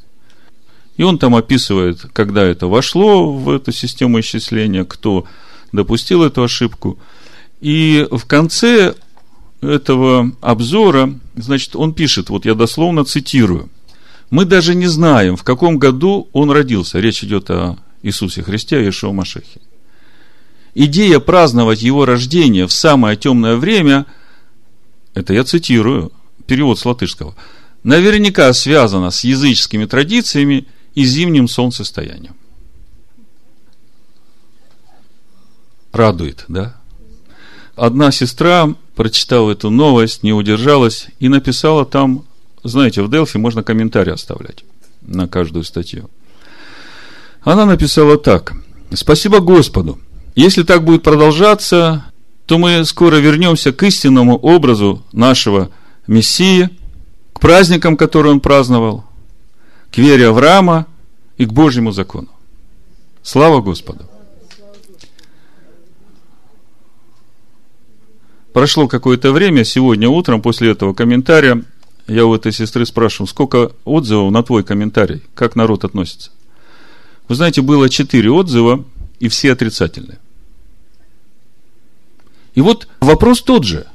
И 0.96 1.02
он 1.02 1.18
там 1.18 1.34
описывает, 1.34 2.02
когда 2.12 2.44
это 2.44 2.66
вошло 2.66 3.32
в 3.32 3.50
эту 3.50 3.72
систему 3.72 4.20
исчисления, 4.20 4.84
кто 4.84 5.24
допустил 5.72 6.22
эту 6.22 6.42
ошибку. 6.42 6.98
И 7.60 8.06
в 8.10 8.26
конце 8.26 8.94
этого 9.62 10.32
обзора, 10.40 11.14
значит, 11.34 11.76
он 11.76 11.94
пишет, 11.94 12.30
вот 12.30 12.44
я 12.44 12.54
дословно 12.54 13.04
цитирую. 13.04 13.70
Мы 14.30 14.44
даже 14.44 14.74
не 14.74 14.86
знаем, 14.86 15.36
в 15.36 15.44
каком 15.44 15.78
году 15.78 16.28
он 16.32 16.50
родился. 16.50 17.00
Речь 17.00 17.22
идет 17.22 17.50
о 17.50 17.76
Иисусе 18.02 18.42
Христе, 18.42 18.78
о 18.78 18.88
Ишуа 18.88 19.12
Машехе. 19.12 19.60
Идея 20.74 21.20
праздновать 21.20 21.82
его 21.82 22.06
рождение 22.06 22.66
в 22.66 22.72
самое 22.72 23.16
темное 23.16 23.56
время, 23.56 24.06
это 25.12 25.34
я 25.34 25.44
цитирую, 25.44 26.12
перевод 26.46 26.78
с 26.78 26.84
латышского, 26.86 27.34
наверняка 27.82 28.52
связана 28.54 29.10
с 29.10 29.24
языческими 29.24 29.84
традициями 29.84 30.66
и 30.94 31.04
зимним 31.04 31.46
солнцестоянием. 31.46 32.36
Радует, 35.92 36.46
да? 36.48 36.76
Одна 37.76 38.10
сестра 38.10 38.74
прочитала 39.02 39.50
эту 39.50 39.68
новость, 39.68 40.22
не 40.22 40.32
удержалась 40.32 41.08
и 41.18 41.28
написала 41.28 41.84
там, 41.84 42.24
знаете, 42.62 43.02
в 43.02 43.10
Делфи 43.10 43.36
можно 43.36 43.64
комментарий 43.64 44.12
оставлять 44.12 44.64
на 45.00 45.26
каждую 45.26 45.64
статью. 45.64 46.08
Она 47.42 47.66
написала 47.66 48.16
так. 48.16 48.52
Спасибо 48.94 49.40
Господу. 49.40 49.98
Если 50.36 50.62
так 50.62 50.84
будет 50.84 51.02
продолжаться, 51.02 52.04
то 52.46 52.58
мы 52.58 52.84
скоро 52.84 53.16
вернемся 53.16 53.72
к 53.72 53.82
истинному 53.82 54.36
образу 54.36 55.02
нашего 55.10 55.70
Мессии, 56.06 56.70
к 57.32 57.40
праздникам, 57.40 57.96
которые 57.96 58.34
он 58.34 58.38
праздновал, 58.38 59.04
к 59.90 59.98
вере 59.98 60.28
Авраама 60.28 60.86
и 61.38 61.44
к 61.44 61.52
Божьему 61.52 61.90
закону. 61.90 62.28
Слава 63.24 63.60
Господу! 63.62 64.11
Прошло 68.52 68.86
какое-то 68.86 69.32
время, 69.32 69.64
сегодня 69.64 70.08
утром 70.08 70.42
после 70.42 70.70
этого 70.70 70.92
комментария 70.92 71.62
я 72.06 72.26
у 72.26 72.34
этой 72.34 72.52
сестры 72.52 72.84
спрашиваю, 72.84 73.28
сколько 73.28 73.72
отзывов 73.84 74.30
на 74.32 74.42
твой 74.42 74.64
комментарий, 74.64 75.22
как 75.34 75.56
народ 75.56 75.84
относится. 75.84 76.30
Вы 77.28 77.36
знаете, 77.36 77.62
было 77.62 77.88
четыре 77.88 78.30
отзыва, 78.30 78.84
и 79.20 79.28
все 79.28 79.52
отрицательные. 79.52 80.18
И 82.54 82.60
вот 82.60 82.88
вопрос 83.00 83.40
тот 83.40 83.64
же. 83.64 83.86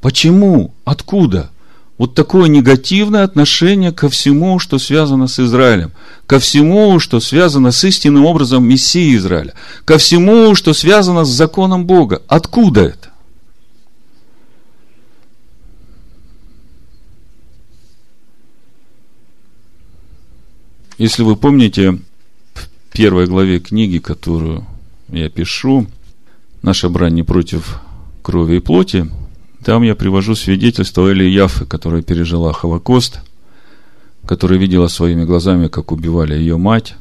Почему? 0.00 0.74
Откуда? 0.84 1.50
Вот 1.96 2.14
такое 2.14 2.48
негативное 2.48 3.22
отношение 3.22 3.92
ко 3.92 4.10
всему, 4.10 4.58
что 4.58 4.78
связано 4.78 5.28
с 5.28 5.40
Израилем, 5.40 5.92
ко 6.26 6.38
всему, 6.38 6.98
что 6.98 7.20
связано 7.20 7.72
с 7.72 7.82
истинным 7.84 8.26
образом 8.26 8.68
Мессии 8.68 9.16
Израиля, 9.16 9.54
ко 9.86 9.96
всему, 9.96 10.54
что 10.54 10.74
связано 10.74 11.24
с 11.24 11.28
законом 11.28 11.86
Бога. 11.86 12.20
Откуда 12.28 12.82
это? 12.82 13.15
Если 20.98 21.22
вы 21.22 21.36
помните, 21.36 21.98
в 22.54 22.68
первой 22.92 23.26
главе 23.26 23.60
книги, 23.60 23.98
которую 23.98 24.66
я 25.08 25.28
пишу, 25.28 25.86
«Наша 26.62 26.88
брань 26.88 27.14
не 27.14 27.22
против 27.22 27.80
крови 28.22 28.56
и 28.56 28.60
плоти», 28.60 29.10
там 29.62 29.82
я 29.82 29.94
привожу 29.94 30.34
свидетельство 30.34 31.12
Эли 31.12 31.24
Яфы, 31.24 31.66
которая 31.66 32.00
пережила 32.00 32.52
Холокост, 32.52 33.20
которая 34.24 34.58
видела 34.58 34.88
своими 34.88 35.24
глазами, 35.24 35.68
как 35.68 35.92
убивали 35.92 36.34
ее 36.34 36.56
мать. 36.56 36.94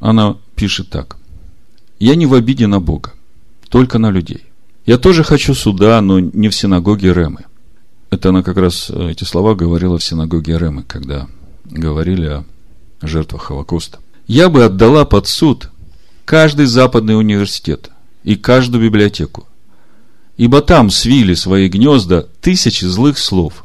Она 0.00 0.36
пишет 0.56 0.90
так. 0.90 1.16
«Я 2.00 2.16
не 2.16 2.26
в 2.26 2.34
обиде 2.34 2.66
на 2.66 2.80
Бога, 2.80 3.12
только 3.68 3.98
на 3.98 4.10
людей. 4.10 4.42
Я 4.86 4.98
тоже 4.98 5.22
хочу 5.22 5.54
суда, 5.54 6.00
но 6.00 6.18
не 6.18 6.48
в 6.48 6.54
синагоге 6.54 7.14
Ремы». 7.14 7.44
Это 8.10 8.30
она 8.30 8.42
как 8.42 8.56
раз 8.56 8.90
эти 8.90 9.24
слова 9.24 9.54
говорила 9.54 9.98
в 9.98 10.04
синагоге 10.04 10.58
Ремы, 10.58 10.82
когда 10.82 11.28
говорили 11.64 12.26
о 12.26 12.44
жертвах 13.02 13.44
Холокоста. 13.44 13.98
Я 14.26 14.48
бы 14.48 14.64
отдала 14.64 15.04
под 15.04 15.26
суд 15.26 15.70
каждый 16.24 16.66
западный 16.66 17.18
университет 17.18 17.90
и 18.22 18.36
каждую 18.36 18.84
библиотеку, 18.84 19.46
ибо 20.36 20.62
там 20.62 20.90
свили 20.90 21.34
свои 21.34 21.68
гнезда 21.68 22.26
тысячи 22.40 22.84
злых 22.84 23.18
слов, 23.18 23.64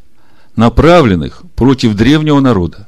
направленных 0.56 1.44
против 1.56 1.96
древнего 1.96 2.40
народа. 2.40 2.88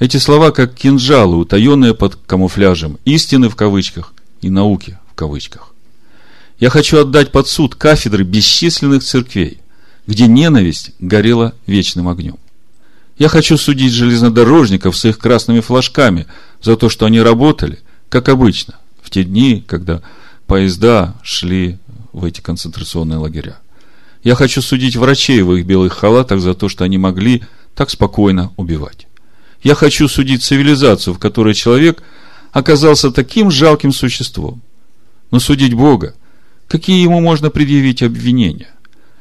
Эти 0.00 0.16
слова 0.16 0.50
как 0.50 0.74
кинжалы, 0.74 1.36
утаенные 1.36 1.94
под 1.94 2.16
камуфляжем 2.16 2.98
истины 3.04 3.48
в 3.48 3.56
кавычках 3.56 4.12
и 4.40 4.50
науки 4.50 4.98
в 5.12 5.14
кавычках. 5.14 5.72
Я 6.58 6.70
хочу 6.70 6.98
отдать 6.98 7.30
под 7.30 7.46
суд 7.46 7.74
кафедры 7.74 8.24
бесчисленных 8.24 9.04
церквей, 9.04 9.60
где 10.06 10.26
ненависть 10.26 10.92
горела 10.98 11.54
вечным 11.66 12.08
огнем. 12.08 12.36
Я 13.16 13.28
хочу 13.28 13.56
судить 13.56 13.92
железнодорожников 13.92 14.96
с 14.96 15.04
их 15.04 15.18
красными 15.18 15.60
флажками 15.60 16.26
за 16.60 16.76
то, 16.76 16.88
что 16.88 17.06
они 17.06 17.20
работали, 17.20 17.78
как 18.08 18.28
обычно, 18.28 18.74
в 19.02 19.10
те 19.10 19.22
дни, 19.24 19.62
когда 19.66 20.02
поезда 20.46 21.14
шли 21.22 21.78
в 22.12 22.24
эти 22.24 22.40
концентрационные 22.40 23.18
лагеря. 23.18 23.58
Я 24.24 24.34
хочу 24.34 24.62
судить 24.62 24.96
врачей 24.96 25.42
в 25.42 25.54
их 25.54 25.66
белых 25.66 25.92
халатах 25.92 26.40
за 26.40 26.54
то, 26.54 26.68
что 26.68 26.84
они 26.84 26.98
могли 26.98 27.44
так 27.74 27.90
спокойно 27.90 28.52
убивать. 28.56 29.06
Я 29.62 29.74
хочу 29.74 30.08
судить 30.08 30.42
цивилизацию, 30.42 31.14
в 31.14 31.18
которой 31.18 31.54
человек 31.54 32.02
оказался 32.52 33.10
таким 33.10 33.50
жалким 33.50 33.92
существом. 33.92 34.60
Но 35.30 35.40
судить 35.40 35.74
Бога, 35.74 36.14
какие 36.68 37.02
ему 37.02 37.20
можно 37.20 37.50
предъявить 37.50 38.02
обвинения? 38.02 38.70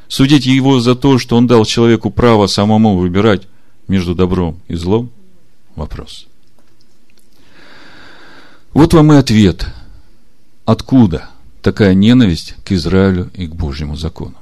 Судить 0.07 0.45
его 0.45 0.79
за 0.79 0.95
то, 0.95 1.17
что 1.17 1.37
он 1.37 1.47
дал 1.47 1.65
человеку 1.65 2.09
право 2.11 2.47
самому 2.47 2.97
выбирать, 2.97 3.47
между 3.87 4.15
добром 4.15 4.59
и 4.67 4.75
злом? 4.75 5.09
Вопрос. 5.75 6.27
Вот 8.73 8.93
вам 8.93 9.13
и 9.13 9.17
ответ. 9.17 9.67
Откуда 10.65 11.29
такая 11.61 11.93
ненависть 11.93 12.55
к 12.63 12.71
Израилю 12.71 13.29
и 13.35 13.47
к 13.47 13.55
Божьему 13.55 13.95
закону? 13.95 14.35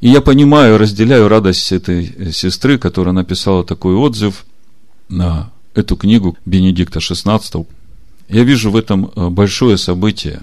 И 0.00 0.08
я 0.08 0.20
понимаю, 0.20 0.78
разделяю 0.78 1.28
радость 1.28 1.72
этой 1.72 2.32
сестры, 2.32 2.78
которая 2.78 3.12
написала 3.12 3.64
такой 3.64 3.94
отзыв 3.94 4.46
на 5.08 5.50
эту 5.74 5.96
книгу 5.96 6.36
Бенедикта 6.46 7.00
XVI. 7.00 7.66
Я 8.28 8.44
вижу 8.44 8.70
в 8.70 8.76
этом 8.76 9.10
э, 9.14 9.28
большое 9.28 9.76
событие. 9.76 10.42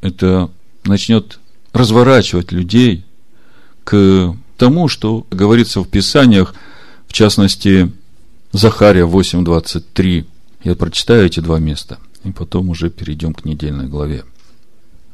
Это 0.00 0.50
начнет 0.84 1.38
разворачивать 1.72 2.52
людей 2.52 3.04
к 3.84 4.34
тому, 4.56 4.88
что 4.88 5.26
говорится 5.30 5.80
в 5.80 5.88
Писаниях– 5.88 6.54
в 7.16 7.18
частности, 7.18 7.90
Захария 8.52 9.06
8.23. 9.06 10.26
Я 10.64 10.74
прочитаю 10.76 11.24
эти 11.24 11.40
два 11.40 11.58
места, 11.58 11.96
и 12.24 12.30
потом 12.30 12.68
уже 12.68 12.90
перейдем 12.90 13.32
к 13.32 13.46
недельной 13.46 13.86
главе. 13.86 14.26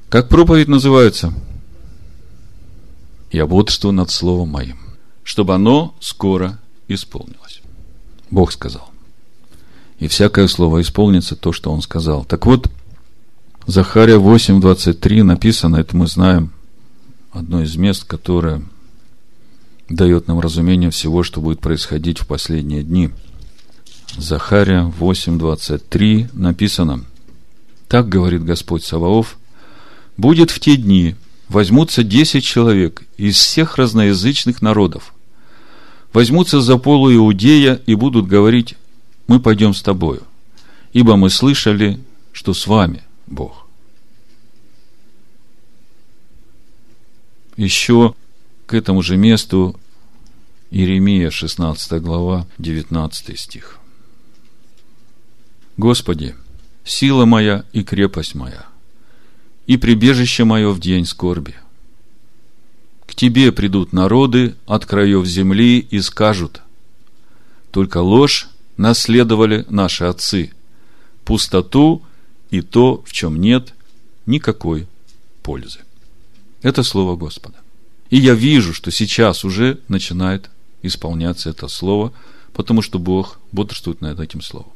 Как 0.09 0.29
проповедь 0.29 0.67
называется? 0.67 1.33
Я 3.31 3.47
бодрствую 3.47 3.93
над 3.93 4.11
словом 4.11 4.49
моим, 4.49 4.79
чтобы 5.23 5.55
оно 5.55 5.95
скоро 6.01 6.59
исполнилось. 6.89 7.63
Бог 8.33 8.51
сказал. 8.51 8.91
И 10.01 10.09
всякое 10.09 10.49
слово 10.49 10.81
исполнится 10.81 11.37
то, 11.37 11.53
что 11.53 11.71
Он 11.71 11.83
сказал. 11.83 12.25
Так 12.25 12.47
вот, 12.47 12.69
Захария 13.69 14.19
8.23 14.19 15.23
написано, 15.23 15.77
это 15.77 15.97
мы 15.97 16.09
знаем, 16.09 16.51
одно 17.31 17.63
из 17.63 17.77
мест, 17.77 18.03
которое 18.03 18.61
дает 19.95 20.27
нам 20.27 20.41
разумение 20.41 20.91
всего, 20.91 21.23
что 21.23 21.41
будет 21.41 21.61
происходить 21.61 22.19
в 22.19 22.27
последние 22.27 22.83
дни. 22.83 23.11
Захария 24.17 24.93
8.23 24.99 26.31
написано, 26.33 27.05
так 27.89 28.09
говорит 28.09 28.45
Господь 28.45 28.85
Саваоф, 28.85 29.39
будет 30.17 30.51
в 30.51 30.61
те 30.61 30.77
дни, 30.77 31.15
возьмутся 31.49 32.03
десять 32.03 32.45
человек 32.45 33.03
из 33.17 33.37
всех 33.37 33.77
разноязычных 33.77 34.61
народов, 34.61 35.15
возьмутся 36.13 36.61
за 36.61 36.77
полу 36.79 37.13
Иудея 37.13 37.81
и 37.87 37.95
будут 37.95 38.27
говорить, 38.27 38.77
мы 39.29 39.41
пойдем 39.41 39.73
с 39.73 39.83
тобою, 39.83 40.23
ибо 40.93 41.17
мы 41.17 41.31
слышали, 41.31 42.01
что 42.33 42.53
с 42.55 42.67
вами 42.67 43.03
Бог. 43.27 43.67
Еще 47.57 48.15
к 48.67 48.75
этому 48.75 49.03
же 49.03 49.17
месту 49.17 49.79
Иеремия, 50.75 51.31
16 51.31 52.01
глава, 52.01 52.47
19 52.57 53.39
стих. 53.39 53.79
Господи, 55.77 56.35
сила 56.83 57.27
моя 57.27 57.67
и 57.75 57.85
крепость 57.85 58.35
моя, 58.35 58.65
и 59.67 59.77
прибежище 59.77 60.45
мое 60.45 60.71
в 60.71 60.81
день 60.81 61.05
скорби. 61.05 61.55
К 63.05 63.15
Тебе 63.15 63.53
придут 63.53 63.93
народы 63.93 64.55
от 64.65 64.87
краев 64.87 65.27
земли 65.27 65.79
и 65.79 66.01
скажут, 66.01 66.63
только 67.71 67.99
ложь 67.99 68.49
наследовали 68.79 69.67
наши 69.69 70.05
отцы, 70.05 70.53
пустоту 71.27 72.01
и 72.51 72.63
то, 72.63 73.03
в 73.07 73.13
чем 73.13 73.37
нет 73.39 73.75
никакой 74.25 74.89
пользы. 75.43 75.81
Это 76.63 76.83
слово 76.83 77.15
Господа. 77.15 77.59
И 78.09 78.17
я 78.17 78.33
вижу, 78.33 78.73
что 78.73 78.91
сейчас 78.91 79.45
уже 79.45 79.79
начинает 79.89 80.49
исполняться 80.83 81.51
это 81.51 81.69
слово, 81.69 82.13
потому 82.53 82.83
что 82.83 82.99
Бог 82.99 83.39
бодрствует 83.53 84.01
над 84.01 84.21
этим 84.21 84.43
словом. 84.43 84.71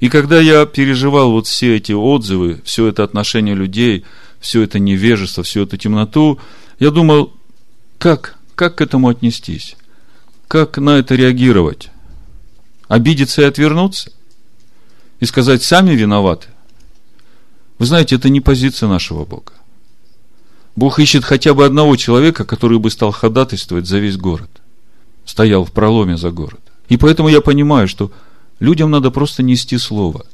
И 0.00 0.08
когда 0.08 0.40
я 0.40 0.66
переживал 0.66 1.30
вот 1.30 1.46
все 1.46 1.76
эти 1.76 1.92
отзывы, 1.92 2.60
все 2.64 2.88
это 2.88 3.04
отношение 3.04 3.54
людей, 3.54 4.04
все 4.40 4.62
это 4.62 4.78
невежество, 4.78 5.42
всю 5.42 5.62
эту 5.62 5.76
темноту, 5.76 6.38
я 6.78 6.90
думал, 6.90 7.32
как, 7.98 8.36
как 8.54 8.76
к 8.76 8.80
этому 8.80 9.08
отнестись? 9.08 9.76
Как 10.48 10.78
на 10.78 10.98
это 10.98 11.14
реагировать? 11.14 11.88
Обидеться 12.88 13.42
и 13.42 13.46
отвернуться? 13.46 14.12
И 15.20 15.24
сказать, 15.24 15.62
сами 15.62 15.92
виноваты? 15.92 16.48
Вы 17.78 17.86
знаете, 17.86 18.16
это 18.16 18.28
не 18.28 18.40
позиция 18.40 18.88
нашего 18.88 19.24
Бога. 19.24 19.52
Бог 20.74 20.98
ищет 20.98 21.24
хотя 21.24 21.54
бы 21.54 21.64
одного 21.64 21.96
человека, 21.96 22.44
который 22.44 22.78
бы 22.78 22.90
стал 22.90 23.12
ходатайствовать 23.12 23.86
за 23.86 23.98
весь 23.98 24.16
город 24.16 24.61
стоял 25.24 25.64
в 25.64 25.72
проломе 25.72 26.16
за 26.16 26.30
город. 26.30 26.60
И 26.88 26.96
поэтому 26.96 27.28
я 27.28 27.40
понимаю, 27.40 27.88
что 27.88 28.12
людям 28.60 28.90
надо 28.90 29.10
просто 29.10 29.42
нести 29.42 29.78
слово. 29.78 30.26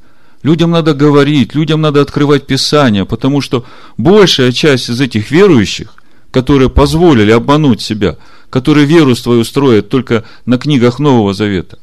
Людям 0.43 0.71
надо 0.71 0.93
говорить, 0.93 1.53
людям 1.53 1.81
надо 1.81 2.01
открывать 2.01 2.47
Писание, 2.47 3.05
потому 3.05 3.41
что 3.41 3.65
большая 3.97 4.51
часть 4.51 4.89
из 4.89 5.01
этих 5.01 5.31
верующих, 5.31 5.93
которые 6.31 6.69
позволили 6.69 7.31
обмануть 7.31 7.81
себя, 7.81 8.17
которые 8.49 8.85
веру 8.85 9.15
свою 9.15 9.43
строят 9.43 9.89
только 9.89 10.23
на 10.45 10.57
книгах 10.57 10.99
Нового 10.99 11.33
Завета, 11.33 11.79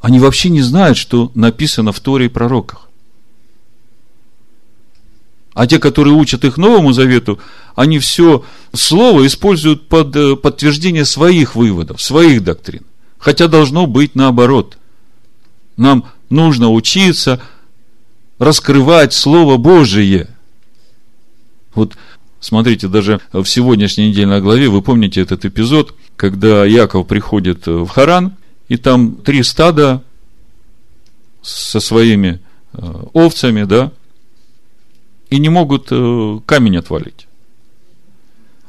они 0.00 0.18
вообще 0.18 0.50
не 0.50 0.62
знают, 0.62 0.96
что 0.96 1.30
написано 1.34 1.92
в 1.92 2.00
Торе 2.00 2.26
и 2.26 2.28
пророках. 2.28 2.83
А 5.54 5.68
те, 5.68 5.78
которые 5.78 6.14
учат 6.14 6.44
их 6.44 6.56
Новому 6.56 6.92
Завету, 6.92 7.38
они 7.76 8.00
все 8.00 8.44
слово 8.72 9.26
используют 9.26 9.88
под 9.88 10.14
э, 10.16 10.34
подтверждение 10.34 11.04
своих 11.04 11.54
выводов, 11.54 12.02
своих 12.02 12.42
доктрин. 12.42 12.82
Хотя 13.18 13.46
должно 13.46 13.86
быть 13.86 14.16
наоборот. 14.16 14.76
Нам 15.76 16.06
нужно 16.28 16.70
учиться 16.70 17.40
раскрывать 18.38 19.12
Слово 19.12 19.56
Божие. 19.56 20.28
Вот 21.74 21.96
смотрите, 22.40 22.88
даже 22.88 23.20
в 23.32 23.44
сегодняшней 23.46 24.08
недельной 24.08 24.40
главе, 24.40 24.68
вы 24.68 24.82
помните 24.82 25.20
этот 25.20 25.44
эпизод, 25.44 25.94
когда 26.16 26.64
Яков 26.64 27.06
приходит 27.06 27.66
в 27.66 27.86
Харан, 27.86 28.34
и 28.68 28.76
там 28.76 29.16
три 29.16 29.44
стада 29.44 30.02
со 31.42 31.78
своими 31.78 32.40
э, 32.72 33.04
овцами, 33.12 33.64
да, 33.64 33.92
и 35.34 35.38
не 35.40 35.48
могут 35.48 35.88
э, 35.90 36.40
камень 36.46 36.76
отвалить. 36.76 37.26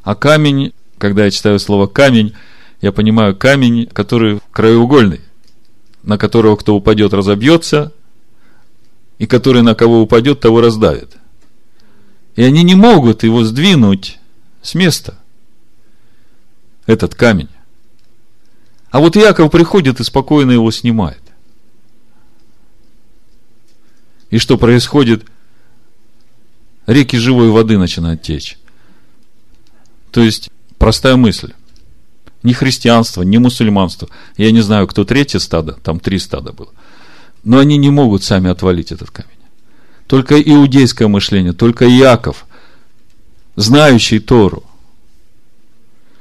А 0.02 0.16
камень, 0.16 0.74
когда 0.98 1.26
я 1.26 1.30
читаю 1.30 1.60
слово 1.60 1.86
камень, 1.86 2.34
я 2.82 2.92
понимаю 2.92 3.36
камень, 3.36 3.86
который 3.86 4.40
краеугольный, 4.52 5.22
на 6.02 6.18
которого 6.18 6.56
кто 6.56 6.76
упадет, 6.76 7.14
разобьется, 7.14 7.94
и 9.20 9.28
который 9.28 9.62
на 9.62 9.76
кого 9.76 10.02
упадет, 10.02 10.40
того 10.40 10.60
раздавит. 10.60 11.16
И 12.36 12.42
они 12.42 12.64
не 12.64 12.74
могут 12.74 13.22
его 13.22 13.44
сдвинуть 13.44 14.18
с 14.64 14.74
места, 14.74 15.20
этот 16.88 17.14
камень. 17.14 17.50
А 18.90 19.00
вот 19.00 19.16
Яков 19.16 19.52
приходит 19.52 20.00
и 20.00 20.04
спокойно 20.04 20.50
его 20.50 20.72
снимает. 20.72 21.22
И 24.32 24.40
что 24.40 24.58
происходит? 24.58 25.26
Реки 26.88 27.18
живой 27.18 27.50
воды 27.50 27.78
начинают 27.78 28.22
течь. 28.22 28.58
То 30.12 30.22
есть, 30.22 30.50
простая 30.78 31.16
мысль. 31.16 31.54
Ни 32.44 32.54
христианство, 32.54 33.24
ни 33.24 33.38
мусульманство. 33.38 34.08
Я 34.38 34.52
не 34.52 34.62
знаю, 34.62 34.88
кто 34.88 35.04
третье 35.04 35.40
стадо, 35.40 35.74
там 35.84 36.00
три 36.00 36.20
стада 36.20 36.54
было. 36.54 36.70
Но 37.44 37.58
они 37.58 37.78
не 37.78 37.90
могут 37.90 38.24
сами 38.24 38.50
отвалить 38.50 38.92
этот 38.92 39.10
камень. 39.10 39.32
Только 40.08 40.40
иудейское 40.40 41.08
мышление, 41.08 41.54
только 41.54 41.86
Яков, 41.86 42.46
знающий 43.56 44.20
Тору, 44.20 44.64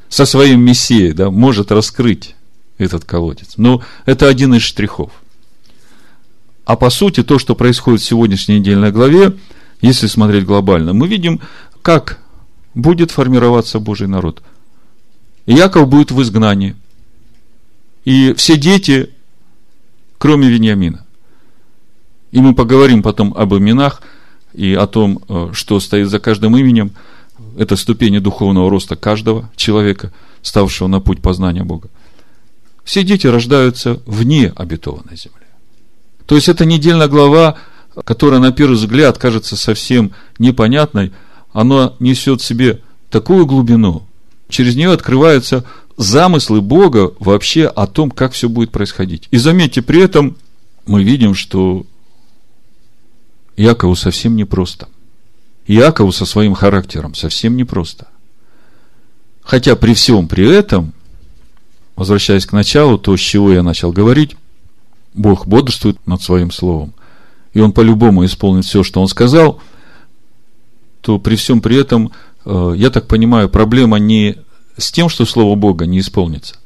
со 0.09 0.25
своим 0.25 0.61
Мессией, 0.61 1.13
да, 1.13 1.31
может 1.31 1.71
раскрыть 1.71 2.35
этот 2.79 3.05
колодец. 3.05 3.55
Но 3.57 3.83
это 4.07 4.29
один 4.29 4.55
из 4.55 4.63
штрихов. 4.63 5.13
А 6.65 6.77
по 6.77 6.89
сути, 6.89 7.23
то, 7.23 7.39
что 7.39 7.55
происходит 7.55 8.01
в 8.01 8.05
сегодняшней 8.05 8.61
недельной 8.61 8.91
главе, 8.91 9.35
если 9.85 10.07
смотреть 10.07 10.47
глобально, 10.47 10.93
мы 10.93 11.07
видим, 11.09 11.41
как 11.83 12.19
будет 12.75 13.11
формироваться 13.11 13.79
Божий 13.79 14.09
народ. 14.09 14.43
Яков 15.47 15.89
будет 15.89 16.11
в 16.11 16.21
изгнании. 16.23 16.75
И 18.05 18.33
все 18.35 18.57
дети, 18.57 19.11
кроме 20.19 20.49
Вениамина. 20.49 21.05
И 22.33 22.41
мы 22.41 22.55
поговорим 22.55 23.03
потом 23.03 23.35
об 23.37 23.55
именах 23.55 24.03
и 24.55 24.75
о 24.75 24.87
том, 24.87 25.21
э, 25.29 25.51
что 25.53 25.79
стоит 25.81 26.09
за 26.09 26.19
каждым 26.19 26.57
именем. 26.57 26.93
Это 27.57 27.77
ступени 27.77 28.19
духовного 28.19 28.71
роста 28.71 28.97
каждого 28.97 29.51
человека, 29.55 30.13
ставшего 30.43 30.89
на 30.89 31.01
путь 31.01 31.21
познания 31.21 31.63
Бога. 31.63 31.91
Все 32.85 33.03
дети 33.03 33.27
рождаются 33.27 34.01
вне 34.07 34.53
обетованной 34.57 35.17
земли. 35.17 35.45
То 36.27 36.35
есть, 36.35 36.49
это 36.49 36.65
недельная 36.65 37.09
глава, 37.09 37.57
которая 38.05 38.41
на 38.41 38.53
первый 38.53 38.75
взгляд 38.75 39.19
кажется 39.19 39.57
совсем 39.57 40.13
непонятной, 40.39 41.13
она 41.53 41.95
несет 42.01 42.41
в 42.41 42.45
себе 42.45 42.81
такую 43.11 43.47
глубину, 43.47 44.07
через 44.49 44.75
нее 44.75 44.93
открываются 44.93 45.65
замыслы 45.97 46.61
Бога 46.61 47.13
вообще 47.21 47.67
о 47.67 47.87
том, 47.87 48.11
как 48.11 48.33
все 48.33 48.49
будет 48.49 48.71
происходить. 48.71 49.29
И 49.31 49.37
заметьте, 49.37 49.83
при 49.83 50.01
этом 50.01 50.37
мы 50.87 51.05
видим, 51.05 51.35
что 51.35 51.87
Якову 53.57 53.95
совсем 53.95 54.37
непросто. 54.37 54.89
Якову 55.67 56.13
со 56.13 56.27
своим 56.27 56.55
характером 56.55 57.15
совсем 57.15 57.57
непросто. 57.57 58.09
Хотя 59.43 59.77
при 59.77 59.95
всем 59.95 60.27
при 60.27 60.49
этом, 60.49 60.93
возвращаясь 61.97 62.47
к 62.47 62.53
началу, 62.53 62.99
то, 62.99 63.17
с 63.17 63.21
чего 63.21 63.53
я 63.53 63.63
начал 63.63 63.93
говорить, 63.93 64.37
Бог 65.13 65.47
бодрствует 65.47 66.05
над 66.07 66.23
своим 66.23 66.51
словом, 66.51 66.94
и 67.55 67.61
он 67.61 67.73
по-любому 67.73 68.25
исполнит 68.25 68.65
все, 68.65 68.83
что 68.83 69.01
он 69.01 69.09
сказал, 69.09 69.61
то 71.01 71.19
при 71.19 71.37
всем 71.37 71.61
при 71.61 71.77
этом, 71.77 72.13
э, 72.45 72.75
я 72.77 72.91
так 72.91 73.07
понимаю, 73.07 73.49
проблема 73.49 73.99
не 73.99 74.37
с 74.77 74.91
тем, 74.91 75.09
что 75.09 75.25
слово 75.25 75.55
Бога 75.55 75.87
не 75.87 76.01
исполнится, 76.01 76.57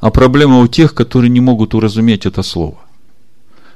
а 0.00 0.10
проблема 0.10 0.60
у 0.60 0.68
тех, 0.68 0.94
которые 0.94 1.30
не 1.30 1.40
могут 1.40 1.74
уразуметь 1.74 2.26
это 2.26 2.42
слово. 2.42 2.78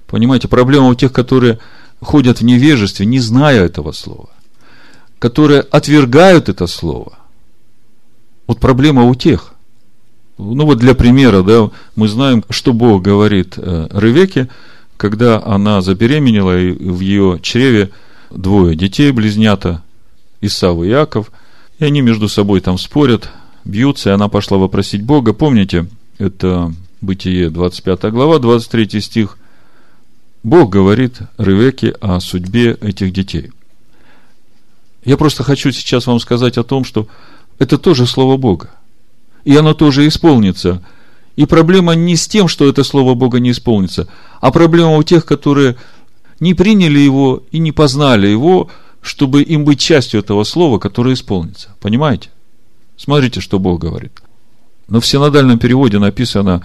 Понимаете, 0.06 0.46
проблема 0.46 0.88
у 0.88 0.94
тех, 0.94 1.10
которые 1.12 1.58
ходят 2.00 2.40
в 2.40 2.44
невежестве, 2.44 3.06
не 3.06 3.18
зная 3.18 3.64
этого 3.64 3.92
слова, 3.92 4.28
которые 5.18 5.60
отвергают 5.60 6.50
это 6.50 6.66
слово. 6.66 7.18
Вот 8.46 8.60
проблема 8.60 9.04
у 9.04 9.14
тех. 9.14 9.54
Ну 10.36 10.66
вот 10.66 10.78
для 10.78 10.94
примера, 10.94 11.42
да, 11.42 11.70
мы 11.94 12.08
знаем, 12.08 12.44
что 12.50 12.72
Бог 12.72 13.02
говорит 13.02 13.54
э, 13.56 13.88
Ревеке, 13.92 14.48
когда 15.02 15.42
она 15.44 15.80
забеременела, 15.80 16.56
и 16.56 16.70
в 16.70 17.00
ее 17.00 17.40
чреве 17.42 17.90
двое 18.30 18.76
детей, 18.76 19.10
близнята, 19.10 19.82
Исав 20.40 20.80
и 20.80 20.86
Яков, 20.86 21.32
и 21.80 21.84
они 21.84 22.00
между 22.02 22.28
собой 22.28 22.60
там 22.60 22.78
спорят, 22.78 23.28
бьются, 23.64 24.10
и 24.10 24.12
она 24.12 24.28
пошла 24.28 24.58
вопросить 24.58 25.02
Бога. 25.02 25.32
Помните, 25.32 25.88
это 26.18 26.72
Бытие 27.00 27.50
25 27.50 28.12
глава, 28.12 28.38
23 28.38 29.00
стих. 29.00 29.38
Бог 30.44 30.70
говорит 30.70 31.18
Ревеке 31.36 31.96
о 32.00 32.20
судьбе 32.20 32.78
этих 32.80 33.12
детей. 33.12 33.50
Я 35.04 35.16
просто 35.16 35.42
хочу 35.42 35.72
сейчас 35.72 36.06
вам 36.06 36.20
сказать 36.20 36.58
о 36.58 36.62
том, 36.62 36.84
что 36.84 37.08
это 37.58 37.76
тоже 37.76 38.06
Слово 38.06 38.36
Бога 38.36 38.70
и 39.44 39.56
оно 39.56 39.74
тоже 39.74 40.06
исполнится. 40.06 40.82
И 41.36 41.46
проблема 41.46 41.94
не 41.94 42.16
с 42.16 42.28
тем, 42.28 42.48
что 42.48 42.68
это 42.68 42.84
Слово 42.84 43.14
Бога 43.14 43.40
не 43.40 43.50
исполнится, 43.52 44.08
а 44.40 44.50
проблема 44.50 44.96
у 44.96 45.02
тех, 45.02 45.24
которые 45.24 45.76
не 46.40 46.54
приняли 46.54 46.98
его 46.98 47.42
и 47.50 47.58
не 47.58 47.72
познали 47.72 48.26
его, 48.26 48.70
чтобы 49.00 49.42
им 49.42 49.64
быть 49.64 49.80
частью 49.80 50.20
этого 50.20 50.44
Слова, 50.44 50.78
которое 50.78 51.14
исполнится. 51.14 51.70
Понимаете? 51.80 52.30
Смотрите, 52.96 53.40
что 53.40 53.58
Бог 53.58 53.80
говорит. 53.80 54.22
Но 54.88 55.00
в 55.00 55.06
синодальном 55.06 55.58
переводе 55.58 55.98
написано, 55.98 56.64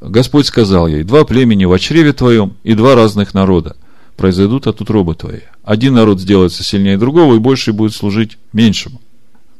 Господь 0.00 0.46
сказал 0.46 0.86
ей, 0.86 1.02
два 1.02 1.24
племени 1.24 1.64
в 1.64 1.78
чреве 1.78 2.12
твоем 2.12 2.54
и 2.62 2.74
два 2.74 2.94
разных 2.94 3.34
народа 3.34 3.76
произойдут 4.16 4.66
от 4.66 4.80
утробы 4.80 5.14
твоей. 5.14 5.42
Один 5.62 5.94
народ 5.94 6.20
сделается 6.20 6.64
сильнее 6.64 6.98
другого, 6.98 7.34
и 7.34 7.38
больше 7.38 7.72
будет 7.72 7.94
служить 7.94 8.38
меньшему. 8.52 9.00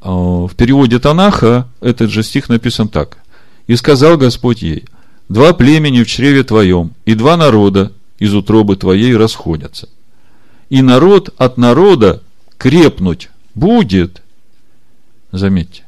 А, 0.01 0.47
в 0.47 0.55
переводе 0.57 0.99
Танаха 0.99 1.69
этот 1.81 2.11
же 2.11 2.23
стих 2.23 2.49
написан 2.49 2.89
так. 2.89 3.19
«И 3.69 3.77
сказал 3.77 4.17
Господь 4.17 4.63
ей, 4.63 4.85
два 5.29 5.53
племени 5.53 6.03
в 6.03 6.09
чреве 6.09 6.43
твоем, 6.43 6.93
и 7.05 7.15
два 7.15 7.37
народа 7.37 7.93
из 8.19 8.35
утробы 8.35 8.75
твоей 8.75 9.17
расходятся. 9.17 9.89
И 10.71 10.83
народ 10.83 11.33
от 11.39 11.57
народа 11.57 12.23
крепнуть 12.57 13.31
будет». 13.55 14.23
Заметьте. 15.31 15.85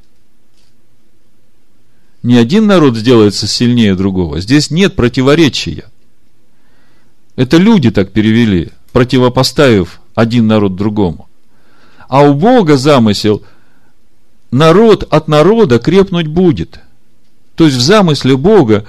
Ни 2.23 2.37
один 2.37 2.66
народ 2.66 2.97
сделается 2.97 3.49
сильнее 3.49 3.95
другого. 3.95 4.40
Здесь 4.40 4.71
нет 4.71 4.95
противоречия. 4.95 5.87
Это 7.35 7.57
люди 7.57 7.90
так 7.90 8.12
перевели, 8.12 8.71
противопоставив 8.93 10.01
один 10.14 10.47
народ 10.47 10.77
другому. 10.77 11.29
А 12.09 12.23
у 12.23 12.35
Бога 12.35 12.77
замысел– 12.77 13.43
народ 14.51 15.05
от 15.11 15.29
народа 15.29 15.79
крепнуть 15.79 16.27
будет. 16.27 16.81
То 17.61 17.66
есть 17.66 17.77
в 17.77 17.83
замысле 17.83 18.38
Бога 18.38 18.87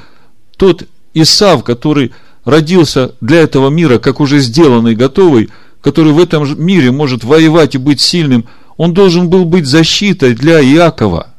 тот 0.56 0.84
Исав, 1.14 1.66
который 1.66 2.14
родился 2.46 3.16
для 3.20 3.40
этого 3.40 3.70
мира, 3.70 4.00
как 4.00 4.22
уже 4.22 4.40
сделанный, 4.40 4.96
готовый, 4.96 5.50
который 5.82 6.14
в 6.14 6.20
этом 6.20 6.58
мире 6.58 6.90
может 6.92 7.26
воевать 7.26 7.76
и 7.76 7.78
быть 7.78 8.00
сильным, 8.00 8.46
он 8.78 8.94
должен 8.94 9.30
был 9.30 9.44
быть 9.44 9.66
защитой 9.66 10.36
для 10.36 10.62
Иакова. 10.62 11.34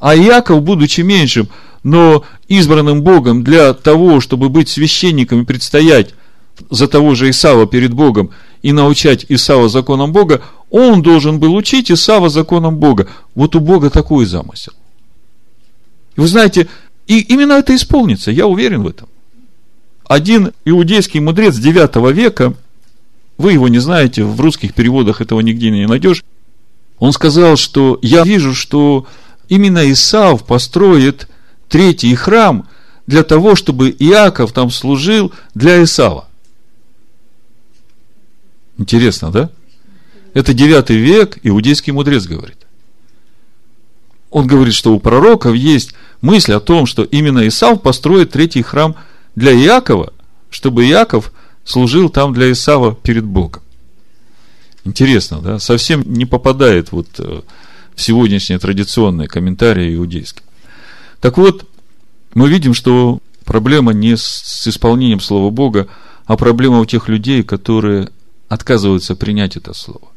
А 0.00 0.16
Иаков, 0.16 0.62
будучи 0.62 1.02
меньшим, 1.02 1.50
но 1.82 2.24
избранным 2.48 3.02
Богом 3.02 3.44
для 3.44 3.74
того, 3.74 4.22
чтобы 4.22 4.48
быть 4.48 4.70
священником 4.70 5.42
и 5.42 5.44
предстоять 5.44 6.14
за 6.70 6.88
того 6.88 7.14
же 7.14 7.28
Исава 7.28 7.66
перед 7.66 7.92
Богом 7.92 8.30
и 8.62 8.72
научать 8.72 9.26
Исава 9.28 9.68
законам 9.68 10.12
Бога, 10.12 10.40
он 10.70 11.02
должен 11.02 11.38
был 11.38 11.54
учить 11.54 11.90
Исава 11.90 12.30
законам 12.30 12.78
Бога. 12.78 13.06
Вот 13.34 13.54
у 13.54 13.60
Бога 13.60 13.90
такой 13.90 14.24
замысел. 14.24 14.72
И 16.18 16.20
вы 16.20 16.26
знаете, 16.26 16.66
и 17.06 17.20
именно 17.20 17.52
это 17.52 17.76
исполнится, 17.76 18.32
я 18.32 18.48
уверен 18.48 18.82
в 18.82 18.88
этом. 18.88 19.08
Один 20.04 20.52
иудейский 20.64 21.20
мудрец 21.20 21.56
9 21.56 22.12
века, 22.12 22.54
вы 23.36 23.52
его 23.52 23.68
не 23.68 23.78
знаете, 23.78 24.24
в 24.24 24.40
русских 24.40 24.74
переводах 24.74 25.20
этого 25.20 25.38
нигде 25.40 25.70
не 25.70 25.86
найдешь, 25.86 26.24
он 26.98 27.12
сказал, 27.12 27.56
что 27.56 28.00
я 28.02 28.24
вижу, 28.24 28.52
что 28.52 29.06
именно 29.48 29.92
Исав 29.92 30.44
построит 30.44 31.28
третий 31.68 32.16
храм 32.16 32.68
для 33.06 33.22
того, 33.22 33.54
чтобы 33.54 33.90
Иаков 33.90 34.50
там 34.50 34.72
служил 34.72 35.32
для 35.54 35.84
Исава. 35.84 36.26
Интересно, 38.76 39.30
да? 39.30 39.50
Это 40.34 40.52
9 40.52 40.90
век, 40.90 41.38
иудейский 41.44 41.92
мудрец 41.92 42.26
говорит. 42.26 42.58
Он 44.30 44.46
говорит, 44.46 44.74
что 44.74 44.92
у 44.92 45.00
пророков 45.00 45.54
есть 45.54 45.94
мысль 46.20 46.52
о 46.52 46.60
том, 46.60 46.86
что 46.86 47.04
именно 47.04 47.46
Исав 47.46 47.82
построит 47.82 48.32
третий 48.32 48.62
храм 48.62 48.96
для 49.34 49.52
Иакова, 49.52 50.12
чтобы 50.50 50.86
Иаков 50.86 51.32
служил 51.64 52.08
там 52.08 52.32
для 52.32 52.50
Исава 52.52 52.94
перед 52.94 53.24
Богом. 53.24 53.62
Интересно, 54.84 55.40
да? 55.40 55.58
Совсем 55.58 56.02
не 56.06 56.24
попадает 56.24 56.92
вот 56.92 57.08
э, 57.18 57.42
в 57.94 58.00
сегодняшние 58.00 58.58
традиционные 58.58 59.28
комментарии 59.28 59.94
иудейские. 59.94 60.44
Так 61.20 61.36
вот, 61.36 61.66
мы 62.34 62.48
видим, 62.48 62.74
что 62.74 63.20
проблема 63.44 63.92
не 63.92 64.16
с 64.16 64.66
исполнением 64.66 65.20
Слова 65.20 65.50
Бога, 65.50 65.88
а 66.26 66.36
проблема 66.36 66.80
у 66.80 66.86
тех 66.86 67.08
людей, 67.08 67.42
которые 67.42 68.10
отказываются 68.48 69.14
принять 69.14 69.56
это 69.56 69.74
Слово. 69.74 70.08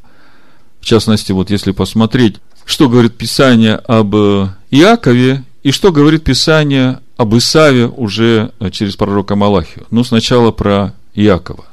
В 0.80 0.84
частности, 0.84 1.32
вот 1.32 1.50
если 1.50 1.72
посмотреть, 1.72 2.36
что 2.64 2.88
говорит 2.88 3.16
Писание 3.16 3.76
об 3.76 4.14
э, 4.14 4.48
Иакове 4.70 5.44
и 5.62 5.70
что 5.70 5.92
говорит 5.92 6.24
Писание 6.24 7.00
об 7.16 7.36
Исаве 7.36 7.86
уже 7.86 8.52
э, 8.58 8.70
через 8.70 8.96
пророка 8.96 9.36
Малахию. 9.36 9.86
Ну, 9.90 10.02
сначала 10.02 10.50
про 10.50 10.94
Иакова. 11.14 11.66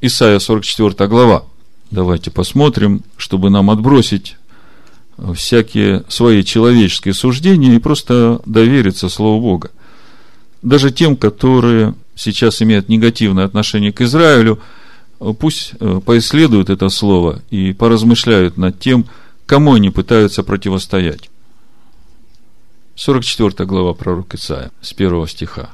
Исайя 0.00 0.38
44 0.38 1.08
глава. 1.08 1.44
Давайте 1.90 2.30
посмотрим, 2.32 3.02
чтобы 3.16 3.48
нам 3.48 3.70
отбросить 3.70 4.36
э, 5.18 5.32
всякие 5.34 6.02
свои 6.08 6.42
человеческие 6.42 7.14
суждения 7.14 7.76
и 7.76 7.78
просто 7.78 8.40
довериться 8.44 9.08
Слову 9.08 9.40
Бога. 9.40 9.70
Даже 10.62 10.90
тем, 10.90 11.16
которые 11.16 11.94
сейчас 12.16 12.60
имеют 12.60 12.88
негативное 12.88 13.44
отношение 13.44 13.92
к 13.92 14.00
Израилю, 14.00 14.58
э, 15.20 15.32
пусть 15.38 15.74
поисследуют 16.04 16.70
это 16.70 16.88
слово 16.88 17.40
и 17.50 17.72
поразмышляют 17.72 18.56
над 18.56 18.80
тем, 18.80 19.06
кому 19.46 19.74
они 19.74 19.90
пытаются 19.90 20.42
противостоять. 20.42 21.30
44 22.96 23.66
глава 23.66 23.92
пророка 23.92 24.38
Исаия, 24.38 24.70
с 24.80 24.94
первого 24.94 25.28
стиха. 25.28 25.68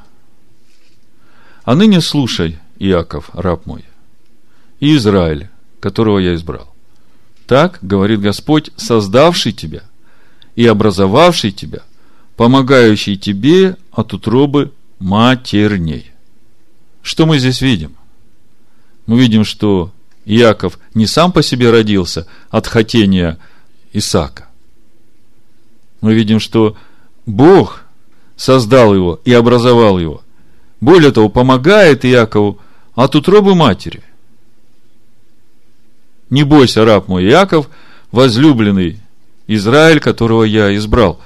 «А 1.62 1.76
ныне 1.76 2.00
слушай, 2.00 2.58
Иаков, 2.80 3.30
раб 3.32 3.64
мой, 3.64 3.84
и 4.80 4.96
Израиль, 4.96 5.48
которого 5.78 6.18
я 6.18 6.34
избрал. 6.34 6.74
Так 7.46 7.78
говорит 7.80 8.20
Господь, 8.20 8.72
создавший 8.76 9.52
тебя 9.52 9.84
и 10.56 10.66
образовавший 10.66 11.52
тебя, 11.52 11.82
помогающий 12.36 13.16
тебе 13.16 13.76
от 13.92 14.12
утробы 14.12 14.72
матерней». 14.98 16.10
Что 17.02 17.26
мы 17.26 17.38
здесь 17.38 17.60
видим? 17.60 17.94
Мы 19.06 19.18
видим, 19.20 19.44
что 19.44 19.92
Иаков 20.24 20.76
не 20.94 21.06
сам 21.06 21.30
по 21.30 21.42
себе 21.42 21.70
родился 21.70 22.26
от 22.50 22.66
хотения 22.66 23.38
Исаака. 23.92 24.48
Мы 26.00 26.14
видим, 26.14 26.40
что 26.40 26.76
Бог 27.26 27.84
создал 28.36 28.94
его 28.94 29.20
и 29.24 29.32
образовал 29.32 29.98
его. 29.98 30.22
Более 30.80 31.12
того, 31.12 31.28
помогает 31.28 32.04
Иакову 32.04 32.58
от 32.94 33.14
утробы 33.14 33.54
матери. 33.54 34.02
Не 36.30 36.42
бойся, 36.42 36.84
раб 36.84 37.08
мой 37.08 37.24
Иаков, 37.24 37.68
возлюбленный 38.10 38.98
Израиль, 39.46 40.00
которого 40.00 40.44
я 40.44 40.74
избрал. 40.76 41.20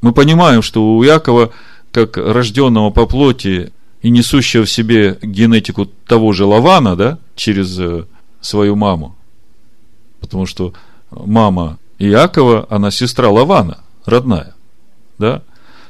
Мы 0.00 0.12
понимаем, 0.12 0.62
что 0.62 0.96
у 0.96 1.04
Иакова, 1.04 1.52
как 1.92 2.16
рожденного 2.16 2.90
по 2.90 3.06
плоти 3.06 3.72
и 4.00 4.10
несущего 4.10 4.64
в 4.64 4.70
себе 4.70 5.18
генетику 5.20 5.86
того 6.06 6.32
же 6.32 6.44
Лавана, 6.44 6.94
да, 6.94 7.18
через 7.34 7.78
э, 7.78 8.06
свою 8.40 8.76
маму, 8.76 9.16
потому 10.20 10.46
что 10.46 10.72
мама 11.10 11.78
Иакова, 11.98 12.66
она 12.70 12.90
сестра 12.90 13.28
Лавана– 13.28 13.78
родная. 14.08 14.54
Да? 15.18 15.42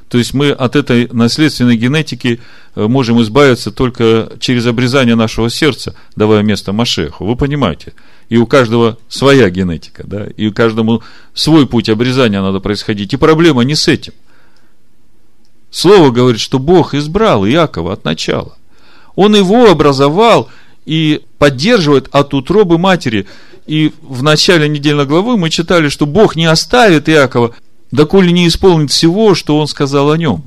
То 0.09 0.17
есть 0.19 0.33
мы 0.33 0.51
от 0.51 0.75
этой 0.75 1.09
наследственной 1.13 1.77
генетики 1.77 2.41
э, 2.75 2.87
можем 2.87 3.21
избавиться 3.23 3.71
только 3.71 4.33
через 4.41 4.67
обрезание 4.67 5.15
нашего 5.15 5.51
сердца, 5.51 5.95
давая 6.17 6.43
место 6.43 6.73
Машеху. 6.73 7.27
Вы 7.27 7.37
понимаете? 7.37 7.93
И 8.31 8.39
у 8.39 8.47
каждого 8.47 8.99
своя 9.09 9.51
генетика, 9.51 10.05
да, 10.07 10.27
и 10.37 10.47
у 10.47 10.53
каждому 10.53 11.03
свой 11.35 11.67
путь 11.67 11.89
обрезания 11.89 12.41
надо 12.41 12.61
происходить. 12.61 13.13
И 13.13 13.17
проблема 13.17 13.63
не 13.65 13.75
с 13.75 13.87
этим. 13.89 14.15
Слово 15.71 16.11
говорит, 16.11 16.41
что 16.41 16.59
Бог 16.59 16.95
избрал 16.95 17.47
Иакова 17.47 17.93
от 17.93 18.05
начала. 18.05 18.57
Он 19.15 19.35
его 19.35 19.71
образовал 19.71 20.49
и 20.87 21.23
поддерживает 21.39 22.09
от 22.13 22.33
утробы 22.33 22.79
матери. 22.79 23.27
И 23.67 23.93
в 24.01 24.23
начале 24.23 24.69
недельной 24.69 25.05
главы 25.05 25.37
мы 25.37 25.51
читали, 25.51 25.89
что 25.89 26.07
Бог 26.07 26.37
не 26.37 26.47
оставит 26.47 27.11
Иакова 27.11 27.55
доколе 27.91 28.33
не 28.33 28.47
исполнит 28.49 28.91
всего, 28.91 29.35
что 29.35 29.59
он 29.59 29.67
сказал 29.67 30.11
о 30.11 30.19
нем. 30.19 30.45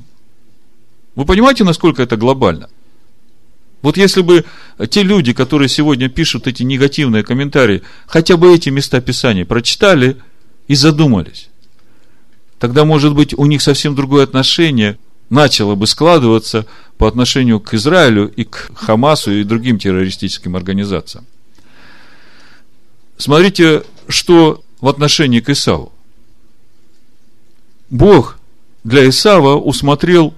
Вы 1.14 1.24
понимаете, 1.24 1.64
насколько 1.64 2.02
это 2.02 2.16
глобально? 2.16 2.68
Вот 3.82 3.96
если 3.96 4.22
бы 4.22 4.44
те 4.90 5.02
люди, 5.02 5.32
которые 5.32 5.68
сегодня 5.68 6.08
пишут 6.08 6.46
эти 6.46 6.62
негативные 6.62 7.24
комментарии, 7.24 7.82
хотя 8.06 8.36
бы 8.36 8.54
эти 8.54 8.68
места 8.68 9.00
Писания 9.00 9.44
прочитали 9.44 10.16
и 10.68 10.76
задумались, 10.76 11.48
тогда, 12.60 12.84
может 12.84 13.14
быть, 13.14 13.34
у 13.34 13.44
них 13.46 13.60
совсем 13.60 13.96
другое 13.96 14.22
отношение 14.22 14.98
начало 15.30 15.74
бы 15.74 15.86
складываться 15.86 16.66
по 16.96 17.08
отношению 17.08 17.58
к 17.58 17.74
Израилю 17.74 18.28
и 18.28 18.44
к 18.44 18.70
Хамасу 18.74 19.32
и 19.32 19.44
другим 19.44 19.78
террористическим 19.78 20.54
организациям. 20.54 21.26
Смотрите, 23.16 23.82
что 24.08 24.62
в 24.80 24.88
отношении 24.88 25.40
к 25.40 25.48
Исаву. 25.48 25.92
Бог 27.92 28.38
для 28.84 29.06
Исава 29.06 29.56
усмотрел 29.56 30.32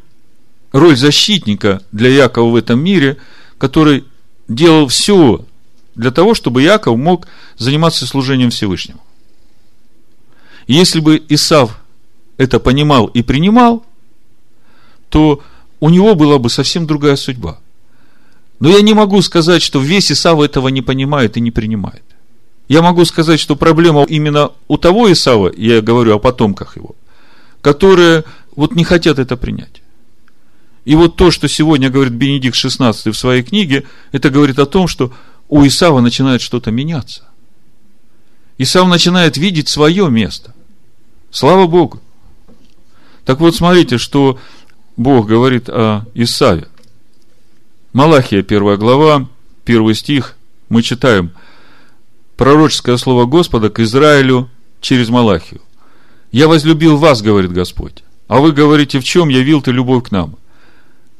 роль 0.72 0.96
защитника 0.96 1.82
для 1.92 2.10
Якова 2.10 2.50
в 2.50 2.56
этом 2.56 2.82
мире, 2.82 3.16
который 3.58 4.04
делал 4.48 4.88
все 4.88 5.44
для 5.94 6.10
того, 6.10 6.34
чтобы 6.34 6.62
Яков 6.62 6.98
мог 6.98 7.28
заниматься 7.56 8.08
служением 8.08 8.50
Всевышнему. 8.50 9.00
Если 10.66 10.98
бы 10.98 11.22
Исав 11.28 11.80
это 12.38 12.58
понимал 12.58 13.06
и 13.06 13.22
принимал, 13.22 13.86
то 15.08 15.40
у 15.78 15.90
него 15.90 16.16
была 16.16 16.40
бы 16.40 16.50
совсем 16.50 16.88
другая 16.88 17.14
судьба. 17.14 17.60
Но 18.58 18.68
я 18.68 18.80
не 18.82 18.94
могу 18.94 19.22
сказать, 19.22 19.62
что 19.62 19.78
весь 19.78 20.10
Исав 20.10 20.40
этого 20.40 20.66
не 20.68 20.82
понимает 20.82 21.36
и 21.36 21.40
не 21.40 21.52
принимает. 21.52 22.02
Я 22.66 22.82
могу 22.82 23.04
сказать, 23.04 23.38
что 23.38 23.54
проблема 23.54 24.02
именно 24.02 24.50
у 24.66 24.76
того 24.76 25.12
Исава, 25.12 25.52
я 25.56 25.80
говорю 25.80 26.16
о 26.16 26.18
потомках 26.18 26.76
его, 26.76 26.96
которые 27.64 28.24
вот 28.56 28.74
не 28.74 28.84
хотят 28.84 29.18
это 29.18 29.38
принять. 29.38 29.80
И 30.84 30.94
вот 30.94 31.16
то, 31.16 31.30
что 31.30 31.48
сегодня 31.48 31.88
говорит 31.88 32.12
Бенедикт 32.12 32.54
XVI 32.54 33.10
в 33.10 33.16
своей 33.16 33.42
книге, 33.42 33.84
это 34.12 34.28
говорит 34.28 34.58
о 34.58 34.66
том, 34.66 34.86
что 34.86 35.14
у 35.48 35.66
Исава 35.66 36.00
начинает 36.00 36.42
что-то 36.42 36.70
меняться. 36.70 37.24
Исав 38.58 38.86
начинает 38.86 39.38
видеть 39.38 39.68
свое 39.68 40.10
место. 40.10 40.54
Слава 41.30 41.66
Богу. 41.66 42.02
Так 43.24 43.40
вот, 43.40 43.56
смотрите, 43.56 43.96
что 43.96 44.38
Бог 44.98 45.26
говорит 45.26 45.70
о 45.70 46.04
Исаве. 46.12 46.68
Малахия, 47.94 48.42
первая 48.42 48.76
глава, 48.76 49.26
первый 49.64 49.94
стих, 49.94 50.36
мы 50.68 50.82
читаем 50.82 51.32
пророческое 52.36 52.98
слово 52.98 53.24
Господа 53.24 53.70
к 53.70 53.80
Израилю 53.80 54.50
через 54.82 55.08
Малахию. 55.08 55.62
Я 56.34 56.48
возлюбил 56.48 56.96
вас, 56.96 57.22
говорит 57.22 57.52
Господь. 57.52 58.02
А 58.26 58.40
вы 58.40 58.50
говорите, 58.50 58.98
в 58.98 59.04
чем 59.04 59.28
явил 59.28 59.62
ты 59.62 59.70
любовь 59.70 60.08
к 60.08 60.10
нам? 60.10 60.34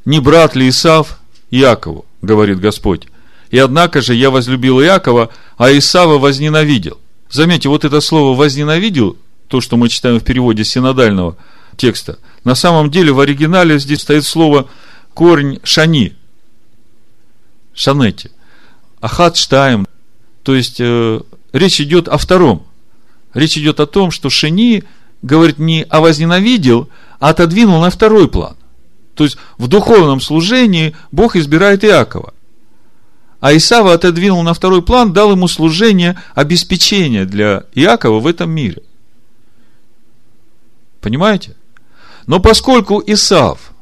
Не 0.05 0.19
брат 0.19 0.57
ли 0.57 0.69
Исав 0.69 1.21
Иакову, 1.53 2.05
говорит 2.21 2.59
Господь. 2.59 3.07
И 3.53 3.59
однако 3.59 4.03
же 4.03 4.13
я 4.13 4.31
возлюбил 4.33 4.83
Иакова, 4.83 5.31
а 5.57 5.71
Исава 5.71 6.19
возненавидел. 6.19 6.99
Заметьте, 7.31 7.69
вот 7.69 7.85
это 7.85 8.01
слово 8.01 8.37
возненавидел, 8.37 9.17
то, 9.47 9.61
что 9.61 9.77
мы 9.77 9.89
читаем 9.89 10.19
в 10.19 10.25
переводе 10.25 10.65
синодального 10.65 11.37
текста, 11.77 12.19
на 12.43 12.57
самом 12.57 12.91
деле 12.91 13.13
в 13.13 13.21
оригинале 13.21 13.79
здесь 13.79 14.01
стоит 14.01 14.25
слово 14.25 14.69
корень 15.15 15.61
шани, 15.63 16.17
шанети. 17.73 18.33
Ахат 19.01 19.37
Штаем. 19.37 19.87
То 20.43 20.57
есть, 20.57 20.81
э, 20.81 21.21
речь 21.53 21.81
идет 21.81 22.09
о 22.09 22.19
втором. 22.19 22.67
Речь 23.33 23.57
идет 23.57 23.79
о 23.79 23.87
том, 23.87 24.11
что 24.11 24.29
Шени 24.29 24.83
говорит 25.25 25.59
не 25.59 25.85
о 25.85 26.01
возненавидел, 26.01 26.91
а 27.19 27.31
отодвинул 27.31 27.81
на 27.81 27.91
второй 27.91 28.29
план. 28.29 28.57
То 29.15 29.25
есть, 29.25 29.39
в 29.57 29.69
духовном 29.69 30.21
служении 30.21 30.95
Бог 31.13 31.35
избирает 31.35 31.83
Иакова. 31.83 32.35
А 33.41 33.57
Исава 33.57 33.95
отодвинул 33.95 34.43
на 34.43 34.55
второй 34.55 34.83
план, 34.83 35.13
дал 35.13 35.33
ему 35.33 35.49
служение 35.49 36.21
обеспечения 36.35 37.25
для 37.25 37.65
Иакова 37.75 38.21
в 38.21 38.27
этом 38.27 38.51
мире. 38.51 38.83
Понимаете? 41.01 41.57
Но 42.27 42.41
поскольку 42.41 43.03
Исав 43.07 43.73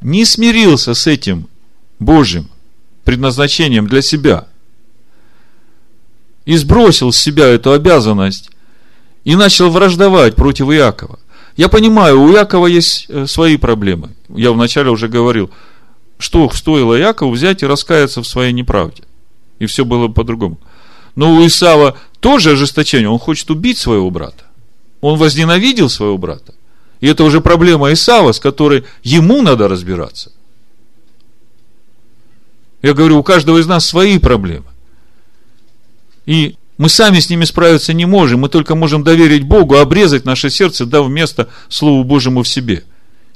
не 0.00 0.24
смирился 0.24 0.94
с 0.94 1.06
этим 1.06 1.48
Божьим 1.98 2.50
предназначением 3.04 3.86
для 3.86 4.02
себя 4.02 4.48
и 6.44 6.56
сбросил 6.56 7.12
с 7.12 7.18
себя 7.18 7.46
эту 7.46 7.72
обязанность 7.72 8.50
и 9.28 9.36
начал 9.36 9.68
враждовать 9.68 10.36
против 10.36 10.70
Иакова. 10.70 11.18
Я 11.54 11.68
понимаю, 11.68 12.18
у 12.22 12.32
Иакова 12.32 12.66
есть 12.66 13.04
э, 13.10 13.26
свои 13.26 13.58
проблемы. 13.58 14.16
Я 14.30 14.52
вначале 14.52 14.88
уже 14.88 15.06
говорил, 15.06 15.50
что 16.18 16.48
стоило 16.48 16.98
Иакову 16.98 17.32
взять 17.32 17.62
и 17.62 17.66
раскаяться 17.66 18.22
в 18.22 18.26
своей 18.26 18.54
неправде. 18.54 19.02
И 19.58 19.66
все 19.66 19.84
было 19.84 20.08
по-другому. 20.08 20.58
Но 21.14 21.34
у 21.34 21.46
Исава 21.46 21.98
тоже 22.20 22.52
ожесточение. 22.52 23.10
Он 23.10 23.18
хочет 23.18 23.50
убить 23.50 23.76
своего 23.76 24.10
брата. 24.10 24.44
Он 25.02 25.18
возненавидел 25.18 25.90
своего 25.90 26.16
брата. 26.16 26.54
И 27.02 27.06
это 27.06 27.22
уже 27.22 27.42
проблема 27.42 27.92
Исава, 27.92 28.32
с 28.32 28.40
которой 28.40 28.84
ему 29.02 29.42
надо 29.42 29.68
разбираться. 29.68 30.32
Я 32.80 32.94
говорю, 32.94 33.18
у 33.18 33.22
каждого 33.22 33.58
из 33.58 33.66
нас 33.66 33.84
свои 33.84 34.18
проблемы. 34.18 34.70
И 36.24 36.56
мы 36.78 36.88
сами 36.88 37.20
с 37.20 37.28
ними 37.28 37.44
справиться 37.44 37.92
не 37.92 38.06
можем. 38.06 38.40
Мы 38.40 38.48
только 38.48 38.74
можем 38.74 39.04
доверить 39.04 39.42
Богу, 39.42 39.76
обрезать 39.76 40.24
наше 40.24 40.48
сердце, 40.48 40.86
дав 40.86 41.08
место 41.08 41.48
Слову 41.68 42.04
Божьему 42.04 42.42
в 42.42 42.48
себе. 42.48 42.84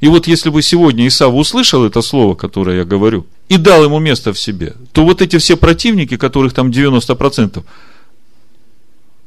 И 0.01 0.09
вот 0.09 0.27
если 0.27 0.49
бы 0.49 0.63
сегодня 0.63 1.07
Исав 1.07 1.35
услышал 1.35 1.85
это 1.85 2.03
слово, 2.03 2.35
которое 2.35 2.79
я 2.79 2.85
говорю, 2.85 3.27
и 3.49 3.57
дал 3.57 3.85
ему 3.85 3.99
место 3.99 4.33
в 4.33 4.39
себе, 4.39 4.75
то 4.93 5.05
вот 5.05 5.21
эти 5.23 5.39
все 5.39 5.57
противники, 5.57 6.17
которых 6.17 6.55
там 6.55 6.71
90%, 6.71 7.63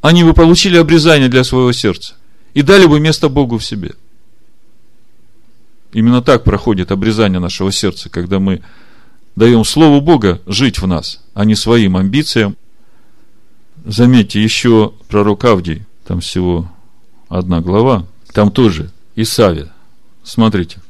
они 0.01 0.23
бы 0.23 0.33
получили 0.33 0.77
обрезание 0.77 1.29
для 1.29 1.43
своего 1.43 1.71
сердца 1.71 2.15
и 2.53 2.61
дали 2.61 2.85
бы 2.87 2.99
место 2.99 3.29
Богу 3.29 3.57
в 3.57 3.63
себе– 3.63 3.93
Именно 5.95 6.21
так 6.21 6.43
проходит 6.43 6.91
обрезание 6.91 7.39
нашего 7.39 7.71
сердца, 7.71 8.09
когда 8.09 8.39
мы 8.39 8.61
даем 9.37 9.63
Слову 9.63 10.01
Бога 10.01 10.41
жить 10.45 10.79
в 10.79 10.87
нас, 10.87 11.21
а 11.33 11.45
не 11.45 11.55
своим 11.55 11.95
амбициям. 11.95 12.57
Заметьте, 13.85 14.41
еще 14.41 14.93
пророк 15.07 15.45
Авдий, 15.45 15.83
там 16.05 16.19
всего 16.19 16.69
одна 17.29 17.61
глава, 17.61 18.05
там 18.33 18.51
тоже 18.51 18.91
Исавия. 19.15 19.71
Смотрите, 20.23 20.81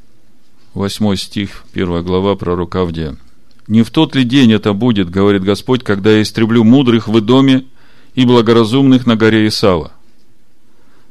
восьмой 0.74 1.16
стих, 1.16 1.64
первая 1.72 2.02
глава 2.02 2.34
пророка 2.36 2.82
Авдия. 2.82 3.16
«Не 3.68 3.82
в 3.82 3.90
тот 3.90 4.14
ли 4.14 4.24
день 4.24 4.52
это 4.52 4.72
будет, 4.72 5.10
говорит 5.10 5.42
Господь, 5.42 5.82
когда 5.82 6.10
я 6.10 6.22
истреблю 6.22 6.64
мудрых 6.64 7.08
в 7.08 7.20
доме 7.20 7.66
и 8.14 8.24
благоразумных 8.24 9.06
на 9.06 9.16
горе 9.16 9.46
Исава? 9.48 9.92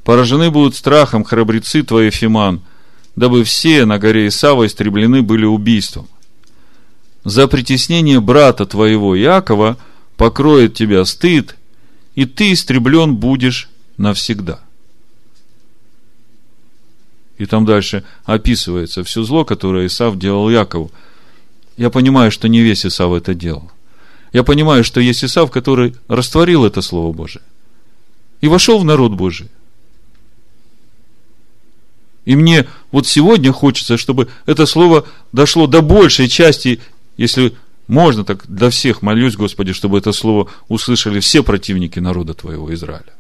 Поражены 0.04 0.50
будут 0.52 0.76
страхом 0.76 1.24
храбрецы 1.24 1.84
твои, 1.84 2.10
Фиман,– 2.10 2.62
дабы 3.16 3.44
все 3.44 3.86
на 3.86 3.98
горе 3.98 4.28
Исава 4.28 4.66
истреблены 4.66 5.22
были 5.22 5.46
убийством. 5.46 6.08
За 7.24 7.48
притеснение 7.48 8.20
брата 8.20 8.66
твоего 8.66 9.18
Иакова 9.18 9.78
покроет 10.18 10.76
тебя 10.76 11.06
стыд, 11.06 11.56
и 12.16 12.26
ты 12.26 12.54
истреблен 12.54 13.16
будешь 13.16 13.70
навсегда. 13.98 14.60
И 17.38 17.46
там 17.46 17.66
дальше 17.66 18.04
описывается 18.24 19.04
все 19.04 19.24
зло, 19.24 19.44
которое 19.44 19.88
Исав 19.88 20.18
делал 20.18 20.50
Якову. 20.50 20.90
Я 21.76 21.90
понимаю, 21.90 22.32
что 22.32 22.48
не 22.48 22.62
весь 22.62 22.86
Исав 22.86 23.12
это 23.12 23.34
делал. 23.34 23.70
Я 24.32 24.44
понимаю, 24.44 24.84
что 24.84 25.02
есть 25.02 25.24
Исав, 25.24 25.52
который 25.52 25.96
растворил 26.08 26.66
это 26.66 26.82
Слово 26.82 27.12
Божие. 27.12 27.44
И 28.40 28.48
вошел 28.48 28.80
в 28.80 28.86
народ 28.86 29.14
Божий. 29.14 29.50
И 32.24 32.36
мне 32.36 32.68
вот 32.92 33.06
сегодня 33.06 33.52
хочется, 33.52 33.98
чтобы 33.98 34.30
это 34.46 34.66
слово 34.66 35.06
дошло 35.32 35.68
до 35.68 35.82
большей 35.82 36.28
части, 36.28 36.82
если 37.18 37.56
можно, 37.88 38.24
так 38.24 38.46
для 38.48 38.70
всех 38.70 39.02
молюсь, 39.02 39.36
Господи, 39.36 39.74
чтобы 39.74 39.98
это 39.98 40.12
слово 40.12 40.50
услышали 40.68 41.20
все 41.20 41.44
противники 41.44 42.00
народа 42.00 42.34
Твоего 42.34 42.74
Израиля. 42.74 43.14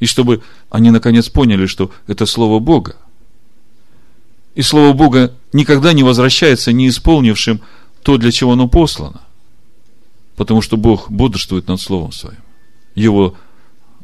И 0.00 0.06
чтобы 0.06 0.42
они 0.70 0.90
наконец 0.90 1.28
поняли, 1.28 1.66
что 1.66 1.90
это 2.06 2.26
слово 2.26 2.58
Бога. 2.60 2.96
И 4.54 4.62
слово 4.62 4.92
Бога 4.92 5.34
никогда 5.52 5.92
не 5.92 6.02
возвращается 6.02 6.72
не 6.72 6.88
исполнившим 6.88 7.60
то, 8.02 8.16
для 8.16 8.30
чего 8.32 8.52
оно 8.52 8.68
послано. 8.68 9.20
Потому 10.36 10.62
что 10.62 10.76
Бог 10.76 11.10
бодрствует 11.10 11.68
над 11.68 11.80
Словом 11.80 12.12
Своим. 12.12 12.40
Его 12.94 13.36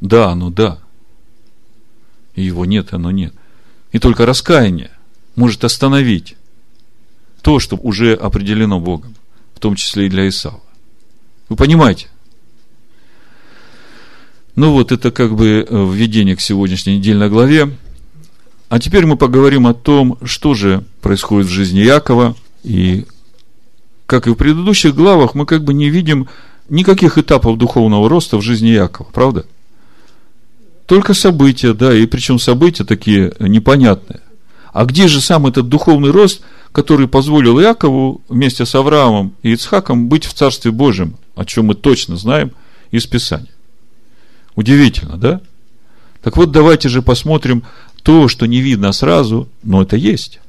да, 0.00 0.30
оно 0.30 0.50
да. 0.50 0.78
И 2.34 2.42
его 2.42 2.64
нет, 2.64 2.92
оно 2.92 3.10
нет. 3.10 3.34
И 3.92 3.98
только 3.98 4.26
раскаяние 4.26 4.90
может 5.36 5.64
остановить 5.64 6.36
то, 7.42 7.58
что 7.58 7.76
уже 7.76 8.14
определено 8.14 8.80
Богом, 8.80 9.14
в 9.60 9.62
том 9.62 9.74
числе 9.74 10.06
и 10.06 10.08
для 10.08 10.26
Исава. 10.26 10.58
Вы 11.50 11.56
понимаете? 11.56 12.06
Ну 14.56 14.72
вот, 14.72 14.90
это 14.90 15.10
как 15.10 15.34
бы 15.36 15.66
э, 15.68 15.92
введение 15.92 16.34
к 16.34 16.40
сегодняшней 16.40 16.96
недельной 16.96 17.28
главе. 17.28 17.76
А 18.70 18.78
теперь 18.78 19.04
мы 19.04 19.18
поговорим 19.18 19.66
о 19.66 19.74
том, 19.74 20.16
что 20.24 20.54
же 20.54 20.82
происходит 21.02 21.46
в 21.46 21.52
жизни 21.52 21.80
Якова. 21.80 22.36
И, 22.62 23.04
как 24.06 24.26
и 24.26 24.30
в 24.30 24.34
предыдущих 24.34 24.94
главах, 24.94 25.34
мы 25.34 25.44
как 25.44 25.62
бы 25.62 25.74
не 25.74 25.90
видим 25.90 26.26
никаких 26.70 27.18
этапов 27.18 27.58
духовного 27.58 28.08
роста 28.08 28.38
в 28.38 28.42
жизни 28.42 28.68
Якова, 28.68 29.10
правда? 29.12 29.44
Только 30.86 31.12
события, 31.12 31.74
да, 31.74 31.94
и 31.94 32.06
причем 32.06 32.38
события 32.38 32.84
такие 32.84 33.34
непонятные. 33.38 34.20
А 34.72 34.86
где 34.86 35.06
же 35.06 35.20
сам 35.20 35.46
этот 35.46 35.68
духовный 35.68 36.12
рост, 36.12 36.40
который 36.72 37.08
позволил 37.08 37.58
Якову 37.58 38.20
вместе 38.28 38.64
с 38.64 38.74
Авраамом 38.74 39.34
и 39.42 39.52
Ицхаком 39.52 40.08
быть 40.08 40.24
в 40.24 40.34
Царстве 40.34 40.70
Божьем, 40.70 41.16
о 41.34 41.44
чем 41.44 41.66
мы 41.66 41.74
точно 41.74 42.16
знаем 42.16 42.52
из 42.90 43.06
Писания? 43.06 43.50
Удивительно, 44.54 45.16
да? 45.16 45.40
Так 46.22 46.36
вот, 46.36 46.50
давайте 46.52 46.88
же 46.88 47.02
посмотрим 47.02 47.64
то, 48.02 48.28
что 48.28 48.46
не 48.46 48.60
видно 48.60 48.92
сразу, 48.92 49.48
но 49.62 49.82
это 49.82 49.96
есть. 49.96 50.40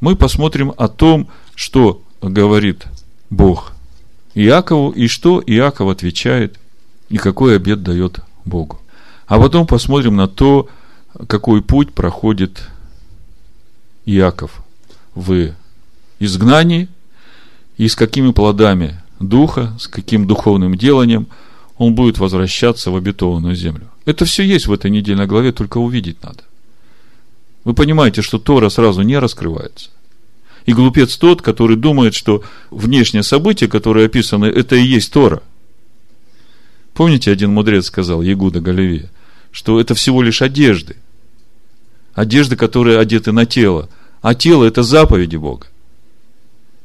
Мы 0.00 0.16
посмотрим 0.16 0.72
о 0.76 0.88
том, 0.88 1.28
что 1.54 2.02
говорит 2.20 2.86
Бог 3.28 3.72
Иакову, 4.34 4.90
и 4.90 5.08
что 5.08 5.42
Иаков 5.44 5.90
отвечает, 5.90 6.58
и 7.08 7.18
какой 7.18 7.56
обед 7.56 7.82
дает 7.82 8.20
Богу. 8.44 8.80
А 9.26 9.38
потом 9.38 9.66
посмотрим 9.66 10.16
на 10.16 10.28
то, 10.28 10.68
какой 11.26 11.62
путь 11.62 11.92
проходит 11.92 12.62
Иаков 14.06 14.62
в 15.14 15.52
изгнании 16.18 16.88
и 17.76 17.88
с 17.88 17.96
какими 17.96 18.32
плодами 18.32 19.00
духа, 19.20 19.76
с 19.78 19.88
каким 19.88 20.26
духовным 20.26 20.76
деланием 20.76 21.28
он 21.78 21.94
будет 21.94 22.18
возвращаться 22.18 22.90
в 22.90 22.96
обетованную 22.96 23.54
землю. 23.54 23.88
Это 24.04 24.24
все 24.24 24.42
есть 24.42 24.66
в 24.66 24.72
этой 24.72 24.90
недельной 24.90 25.26
главе, 25.26 25.52
только 25.52 25.78
увидеть 25.78 26.22
надо. 26.22 26.44
Вы 27.64 27.74
понимаете, 27.74 28.22
что 28.22 28.38
Тора 28.38 28.68
сразу 28.68 29.02
не 29.02 29.18
раскрывается. 29.18 29.90
И 30.66 30.72
глупец 30.72 31.16
тот, 31.16 31.42
который 31.42 31.76
думает, 31.76 32.14
что 32.14 32.42
внешнее 32.70 33.22
событие, 33.22 33.68
которое 33.68 34.06
описано, 34.06 34.44
это 34.44 34.76
и 34.76 34.82
есть 34.82 35.12
Тора. 35.12 35.42
Помните, 36.94 37.32
один 37.32 37.52
мудрец 37.52 37.86
сказал, 37.86 38.22
Ягуда 38.22 38.60
Галевия– 38.60 39.10
что 39.52 39.78
это 39.78 39.94
всего 39.94 40.22
лишь 40.22 40.42
одежды. 40.42 40.96
Одежды, 42.14 42.56
которые 42.56 42.98
одеты 42.98 43.30
на 43.30 43.46
тело. 43.46 43.88
А 44.22 44.34
тело– 44.34 44.64
это 44.66 44.82
заповеди 44.82 45.36
Бога. 45.36 45.66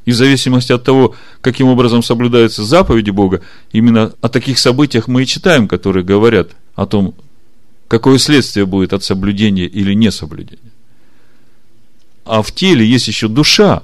И 0.06 0.12
в 0.12 0.16
зависимости 0.16 0.72
от 0.72 0.84
того, 0.84 1.16
каким 1.42 1.68
образом 1.68 2.02
соблюдаются 2.02 2.64
заповеди 2.64 3.12
Бога, 3.12 3.42
именно 3.72 4.14
о 4.22 4.30
таких 4.30 4.58
событиях 4.58 5.08
мы 5.08 5.24
и 5.24 5.28
читаем, 5.28 5.68
которые 5.68 6.04
говорят 6.04 6.52
о 6.76 6.86
том, 6.86 7.14
какое 7.88 8.18
следствие 8.18 8.66
будет 8.66 8.94
от 8.94 9.04
соблюдения 9.04 9.66
или 9.66 9.94
несоблюдения. 9.94 10.72
А 12.26 12.42
в 12.42 12.52
теле 12.52 12.86
есть 12.86 13.08
еще 13.08 13.28
душа. 13.28 13.84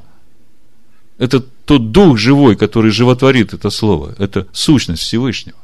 Это 1.17 1.41
тот 1.41 1.91
дух 1.91 2.17
живой, 2.17 2.55
который 2.55 2.91
животворит 2.91 3.53
это 3.53 3.69
слово. 3.69 4.15
Это 4.17 4.47
сущность 4.51 5.03
Всевышнего. 5.03 5.57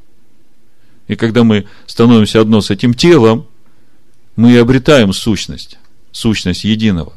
И 1.08 1.16
когда 1.16 1.44
мы 1.44 1.66
становимся 1.88 2.40
одно 2.40 2.62
с 2.62 2.70
этим 2.70 2.94
телом, 2.94 3.48
мы 4.36 4.54
и 4.54 4.58
обретаем 4.58 5.12
сущность, 5.12 5.78
сущность 6.12 6.64
единого. 6.64 7.14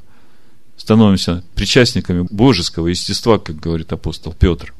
Становимся 0.83 1.45
причастниками 1.55 2.27
божеского 2.29 2.89
естества, 2.89 3.39
как 3.39 3.61
говорит 3.61 3.93
апостол 3.93 4.35
Петр. 4.37 4.75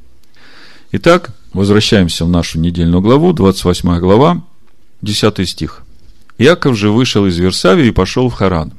Итак, 0.91 1.31
возвращаемся 1.53 2.25
в 2.25 2.29
нашу 2.29 2.59
недельную 2.59 3.01
главу, 3.01 3.33
28 3.33 4.01
глава, 4.01 4.43
10 5.03 5.49
стих. 5.49 5.85
Яков 6.39 6.77
же 6.77 6.91
вышел 6.91 7.25
из 7.27 7.39
Версавии 7.39 7.87
и 7.87 7.93
пошел 7.93 8.29
в 8.29 8.33
Харан. 8.33 8.73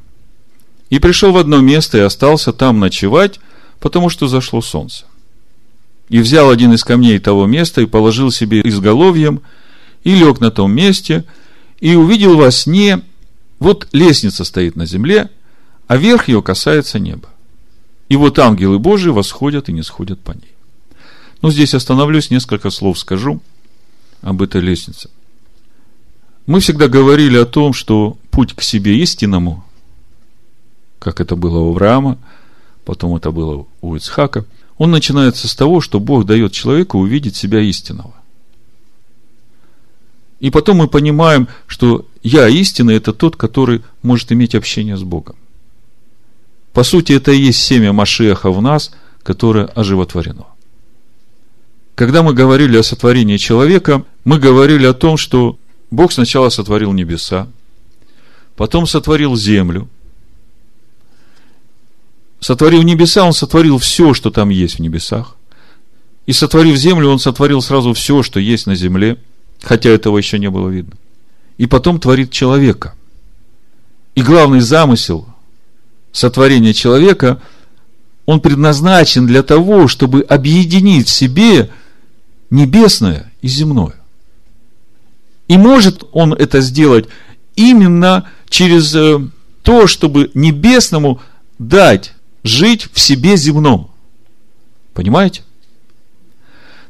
И 0.90 1.00
пришел 1.00 1.32
в 1.32 1.38
одно 1.38 1.62
место 1.62 1.98
и 1.98 2.02
остался 2.02 2.52
там 2.52 2.82
ночевать, 2.82 3.40
потому 3.80 4.10
что 4.10 4.28
зашло 4.28 4.62
солнце. 4.62 5.06
И 6.10 6.20
взял 6.20 6.50
один 6.50 6.74
из 6.74 6.84
камней 6.84 7.20
того 7.20 7.46
места 7.46 7.80
и 7.80 7.86
положил 7.86 8.32
себе 8.32 8.60
изголовьем, 8.66 9.44
и 10.04 10.14
лег 10.14 10.42
на 10.42 10.52
том 10.52 10.76
месте, 10.76 11.24
и 11.80 11.96
увидел 11.96 12.36
во 12.36 12.52
сне, 12.52 13.00
вот 13.60 13.88
лестница 13.94 14.44
стоит 14.44 14.76
на 14.76 14.86
земле, 14.86 15.30
а 15.94 15.98
верх 15.98 16.28
ее 16.28 16.42
касается 16.42 16.98
неба. 16.98 17.30
И 18.10 18.16
вот 18.16 18.40
ангелы 18.40 18.80
Божии 18.80 19.12
восходят 19.12 19.70
и 19.70 19.72
не 19.72 19.84
сходят 19.84 20.20
по 20.20 20.32
ней. 20.32 20.52
Ну, 21.44 21.52
здесь 21.52 21.76
остановлюсь, 21.76 22.32
несколько 22.32 22.72
слов 22.72 22.98
скажу 22.98 23.42
об 24.24 24.42
этой 24.42 24.60
лестнице. 24.60 25.12
Мы 26.48 26.62
всегда 26.62 26.88
говорили 26.88 27.38
о 27.38 27.46
том, 27.46 27.74
что 27.74 28.18
путь 28.32 28.54
к 28.56 28.64
себе 28.64 28.98
истинному, 29.04 29.64
как 30.98 31.22
это 31.22 31.36
было 31.36 31.60
у 31.60 31.70
Авраама, 31.74 32.18
потом 32.86 33.16
это 33.16 33.30
было 33.30 33.68
у 33.82 33.96
Ицхака, 33.96 34.46
он 34.80 34.90
начинается 34.90 35.48
с 35.48 35.54
того, 35.54 35.80
что 35.80 36.00
Бог 36.00 36.26
дает 36.26 36.54
человеку 36.54 36.98
увидеть 36.98 37.36
себя 37.36 37.60
истинного. 37.60 38.16
И 40.40 40.50
потом 40.50 40.78
мы 40.78 40.88
понимаем, 40.88 41.48
что 41.68 42.08
я 42.24 42.48
истинный– 42.48 42.96
это 42.98 43.14
тот, 43.14 43.36
который 43.36 43.84
может 44.02 44.32
иметь 44.32 44.56
общение 44.56 44.98
с 44.98 45.04
Богом. 45.04 45.36
По 46.74 46.84
сути, 46.84 47.14
это 47.14 47.32
и 47.32 47.38
есть 47.38 47.62
семя 47.62 47.94
Машеха 47.94 48.52
в 48.52 48.62
нас, 48.62 48.92
которое 49.22 49.66
оживотворено. 49.66 50.48
Когда 51.96 52.24
мы 52.24 52.34
говорили 52.34 52.78
о 52.78 52.84
сотворении 52.84 53.38
человека, 53.38 54.04
мы 54.26 54.40
говорили 54.40 54.88
о 54.88 54.94
том, 54.94 55.16
что 55.16 55.58
Бог 55.92 56.12
сначала 56.12 56.50
сотворил 56.50 56.92
небеса, 56.92 57.48
потом 58.56 58.88
сотворил 58.88 59.36
землю. 59.36 59.88
Сотворив 62.40 62.84
небеса, 62.84 63.24
Он 63.24 63.34
сотворил 63.34 63.78
все, 63.78 64.16
что 64.16 64.32
там 64.32 64.50
есть 64.50 64.76
в 64.76 64.80
небесах. 64.80 65.36
И 66.26 66.34
сотворив 66.34 66.76
землю, 66.76 67.10
Он 67.10 67.20
сотворил 67.20 67.62
сразу 67.62 67.94
все, 67.94 68.24
что 68.24 68.40
есть 68.40 68.66
на 68.66 68.76
земле, 68.76 69.18
хотя 69.62 69.92
этого 69.92 70.18
еще 70.18 70.40
не 70.40 70.50
было 70.50 70.70
видно. 70.70 70.96
И 71.58 71.68
потом 71.68 72.00
творит 72.00 72.32
человека. 72.32 72.96
И 74.16 74.24
главный 74.24 74.60
замысел 74.60 75.33
сотворения 76.14 76.74
человека, 76.74 77.42
он 78.26 78.40
предназначен 78.40 79.28
для 79.28 79.44
того, 79.44 79.90
чтобы 79.90 80.22
объединить 80.22 81.10
в 81.10 81.12
себе 81.12 81.72
небесное 82.50 83.34
и 83.42 83.50
земное. 83.50 83.96
И 85.50 85.58
может 85.58 86.06
он 86.14 86.34
это 86.34 86.62
сделать 86.62 87.08
именно 87.56 88.30
через 88.48 88.96
э, 88.96 89.20
то, 89.62 89.88
чтобы 89.88 90.32
небесному 90.34 91.20
дать 91.60 92.14
жить 92.44 92.88
в 92.94 93.00
себе 93.00 93.36
земном. 93.36 93.92
Понимаете? 94.94 95.42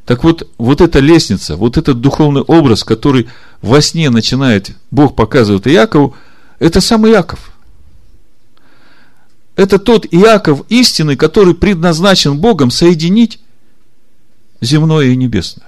Так 0.05 0.23
вот, 0.23 0.49
вот 0.57 0.81
эта 0.81 0.99
лестница, 0.99 1.55
вот 1.55 1.77
этот 1.77 2.01
духовный 2.01 2.41
образ, 2.41 2.83
который 2.83 3.29
во 3.61 3.81
сне 3.81 4.09
начинает, 4.09 4.71
Бог 4.91 5.15
показывает 5.15 5.65
Иакову, 5.67 6.15
это 6.59 6.81
сам 6.81 7.07
Иаков. 7.07 7.52
Это 9.55 9.77
тот 9.77 10.05
Иаков 10.11 10.65
истинный, 10.69 11.15
который 11.15 11.53
предназначен 11.53 12.37
Богом 12.37 12.71
соединить 12.71 13.39
земное 14.61 15.07
и 15.07 15.15
небесное. 15.15 15.67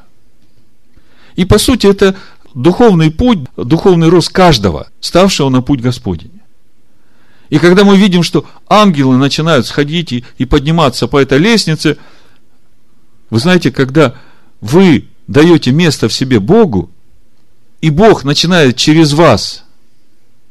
И 1.36 1.46
по 1.46 1.60
сути 1.60 1.88
это 1.88 2.16
духовный 2.54 3.12
путь, 3.12 3.40
духовный 3.58 4.10
рост 4.10 4.30
каждого, 4.30 4.88
ставшего 5.00 5.50
на 5.50 5.62
путь 5.62 5.82
Господень. 5.82 6.42
И 7.50 7.60
когда 7.60 7.84
мы 7.84 7.98
видим, 7.98 8.24
что 8.24 8.46
ангелы 8.68 9.18
начинают 9.18 9.68
сходить 9.68 10.12
и, 10.12 10.26
и 10.38 10.46
подниматься 10.46 11.08
по 11.08 11.22
этой 11.22 11.38
лестнице, 11.38 11.98
вы 13.30 13.40
знаете, 13.40 13.72
когда 13.72 14.16
вы 14.62 15.10
даете 15.28 15.72
место 15.72 16.08
в 16.08 16.14
себе 16.14 16.40
Богу, 16.40 16.90
и 17.82 17.92
Бог 17.92 18.24
начинает 18.24 18.78
через 18.78 19.14
вас 19.14 19.64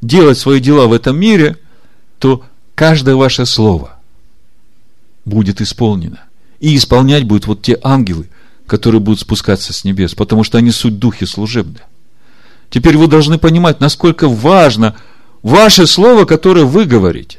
делать 0.00 0.38
свои 0.38 0.60
дела 0.60 0.86
в 0.86 0.92
этом 0.92 1.18
мире, 1.18 1.56
то 2.20 2.44
каждое 2.74 3.16
ваше 3.16 3.46
слово 3.46 3.98
будет 5.24 5.60
исполнено. 5.60 6.20
И 6.60 6.76
исполнять 6.76 7.24
будут 7.24 7.46
вот 7.46 7.62
те 7.62 7.78
ангелы, 7.82 8.28
которые 8.66 9.00
будут 9.00 9.20
спускаться 9.20 9.72
с 9.72 9.84
небес, 9.84 10.14
потому 10.14 10.44
что 10.44 10.58
они 10.58 10.70
суть 10.70 10.98
духи 10.98 11.24
служебные. 11.26 11.84
Теперь 12.70 12.96
вы 12.96 13.06
должны 13.06 13.38
понимать, 13.38 13.80
насколько 13.80 14.28
важно 14.28 14.96
ваше 15.42 15.86
слово, 15.86 16.24
которое 16.24 16.64
вы 16.64 16.86
говорите. 16.86 17.38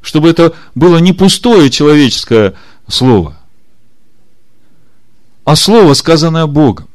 Чтобы 0.00 0.30
это 0.30 0.54
было 0.74 0.98
не 0.98 1.12
пустое 1.12 1.70
человеческое 1.70 2.54
слово, 2.88 3.36
а 5.44 5.56
слово, 5.56 5.94
сказанное 5.94 6.46
Богом. 6.46 6.88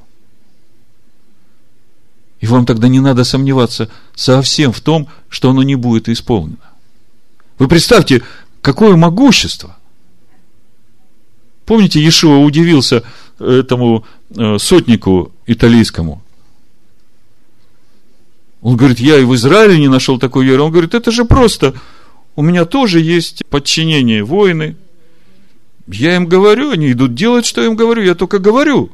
И 2.39 2.47
вам 2.47 2.65
тогда 2.65 2.87
не 2.87 2.99
надо 2.99 3.23
сомневаться 3.23 3.89
совсем 4.15 4.71
в 4.73 4.81
том, 4.81 5.07
что 5.29 5.51
оно 5.51 5.61
не 5.61 5.75
будет 5.75 6.09
исполнено. 6.09 6.70
Вы 7.61 7.67
представьте, 7.67 8.23
какое 8.63 8.95
могущество. 8.95 9.77
Помните, 11.63 11.99
Иешуа 11.99 12.37
удивился 12.37 13.03
этому 13.37 14.03
э, 14.35 14.57
сотнику 14.57 15.31
италийскому, 15.45 16.23
он 18.63 18.77
говорит, 18.77 18.99
я 18.99 19.19
и 19.19 19.23
в 19.23 19.35
Израиле 19.35 19.77
не 19.77 19.89
нашел 19.89 20.17
такой 20.17 20.45
веры. 20.45 20.63
Он 20.63 20.71
говорит, 20.71 20.95
это 20.95 21.11
же 21.11 21.23
просто, 21.23 21.75
у 22.35 22.41
меня 22.41 22.65
тоже 22.65 22.99
есть 22.99 23.45
подчинение 23.51 24.23
воины. 24.23 24.75
Я 25.85 26.15
им 26.15 26.25
говорю, 26.25 26.71
они 26.71 26.91
идут 26.91 27.13
делать, 27.13 27.45
что 27.45 27.61
я 27.61 27.67
им 27.67 27.75
говорю, 27.75 28.01
я 28.01 28.15
только 28.15 28.39
говорю. 28.39 28.89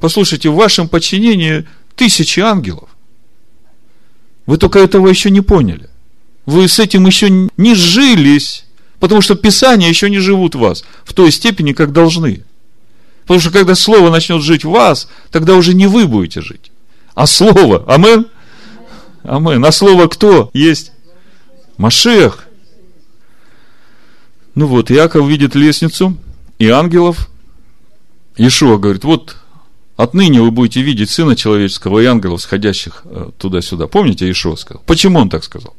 Послушайте, 0.00 0.50
в 0.50 0.56
вашем 0.56 0.86
подчинении 0.86 1.66
тысячи 1.94 2.40
ангелов. 2.40 2.90
Вы 4.44 4.58
только 4.58 4.80
этого 4.80 5.08
еще 5.08 5.30
не 5.30 5.40
поняли. 5.40 5.88
Вы 6.46 6.68
с 6.68 6.78
этим 6.78 7.06
еще 7.06 7.30
не 7.30 7.74
жились, 7.74 8.66
потому 9.00 9.20
что 9.20 9.34
Писания 9.34 9.88
еще 9.88 10.10
не 10.10 10.18
живут 10.18 10.54
в 10.54 10.58
вас 10.58 10.84
в 11.04 11.12
той 11.12 11.32
степени, 11.32 11.72
как 11.72 11.92
должны. 11.92 12.44
Потому 13.22 13.40
что 13.40 13.50
когда 13.50 13.74
Слово 13.74 14.10
начнет 14.10 14.42
жить 14.42 14.64
в 14.64 14.70
вас, 14.70 15.08
тогда 15.30 15.54
уже 15.54 15.74
не 15.74 15.86
вы 15.86 16.06
будете 16.06 16.42
жить, 16.42 16.70
а 17.14 17.26
Слово. 17.26 17.84
Амен. 17.86 18.26
Амен. 19.24 19.64
А 19.64 19.72
слово 19.72 20.06
кто 20.06 20.50
есть? 20.52 20.92
Машех. 21.78 22.46
Ну 24.54 24.66
вот, 24.66 24.90
Иаков 24.90 25.26
видит 25.26 25.54
лестницу 25.54 26.16
и 26.58 26.68
ангелов. 26.68 27.30
Иешуа 28.36 28.76
говорит, 28.76 29.04
вот 29.04 29.36
отныне 29.96 30.40
вы 30.40 30.50
будете 30.50 30.82
видеть 30.82 31.10
Сына 31.10 31.34
Человеческого 31.34 32.00
и 32.00 32.04
ангелов, 32.04 32.42
сходящих 32.42 33.02
э, 33.04 33.30
туда-сюда. 33.38 33.86
Помните, 33.86 34.26
Иешуа 34.26 34.56
сказал? 34.56 34.82
Почему 34.86 35.18
он 35.18 35.30
так 35.30 35.42
сказал? 35.42 35.74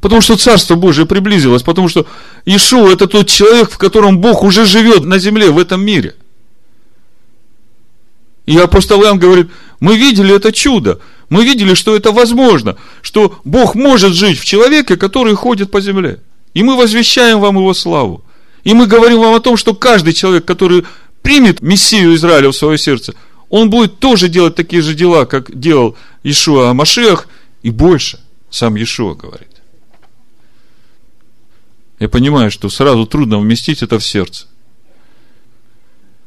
Потому 0.00 0.20
что 0.20 0.36
Царство 0.36 0.74
Божие 0.74 1.06
приблизилось, 1.06 1.62
потому 1.62 1.88
что 1.88 2.06
Иешуа 2.44 2.92
это 2.92 3.06
тот 3.06 3.28
человек, 3.28 3.70
в 3.70 3.78
котором 3.78 4.18
Бог 4.20 4.42
уже 4.42 4.66
живет 4.66 5.04
на 5.04 5.18
земле, 5.18 5.50
в 5.50 5.58
этом 5.58 5.84
мире. 5.84 6.14
И 8.44 8.56
апостол 8.56 9.02
Иоанн 9.02 9.18
говорит, 9.18 9.48
мы 9.80 9.96
видели 9.96 10.34
это 10.34 10.52
чудо. 10.52 11.00
Мы 11.28 11.44
видели, 11.44 11.74
что 11.74 11.96
это 11.96 12.12
возможно, 12.12 12.76
что 13.02 13.40
Бог 13.44 13.74
может 13.74 14.14
жить 14.14 14.38
в 14.38 14.44
человеке, 14.44 14.96
который 14.96 15.34
ходит 15.34 15.70
по 15.72 15.80
земле. 15.80 16.20
И 16.54 16.62
мы 16.62 16.76
возвещаем 16.76 17.40
вам 17.40 17.56
его 17.56 17.74
славу. 17.74 18.22
И 18.62 18.72
мы 18.74 18.86
говорим 18.86 19.18
вам 19.18 19.34
о 19.34 19.40
том, 19.40 19.56
что 19.56 19.74
каждый 19.74 20.12
человек, 20.12 20.44
который 20.44 20.84
примет 21.22 21.60
Мессию 21.62 22.14
Израиля 22.14 22.50
в 22.50 22.56
свое 22.56 22.78
сердце, 22.78 23.14
он 23.48 23.70
будет 23.70 23.98
тоже 23.98 24.28
делать 24.28 24.54
такие 24.54 24.82
же 24.82 24.94
дела, 24.94 25.24
как 25.24 25.56
делал 25.58 25.96
Ишуа 26.22 26.72
Машиах, 26.72 27.28
и 27.62 27.70
больше, 27.70 28.20
сам 28.50 28.76
Ишуа 28.76 29.14
говорит. 29.14 29.55
Я 31.98 32.08
понимаю, 32.08 32.50
что 32.50 32.68
сразу 32.68 33.06
трудно 33.06 33.38
вместить 33.38 33.82
это 33.82 33.98
в 33.98 34.04
сердце. 34.04 34.46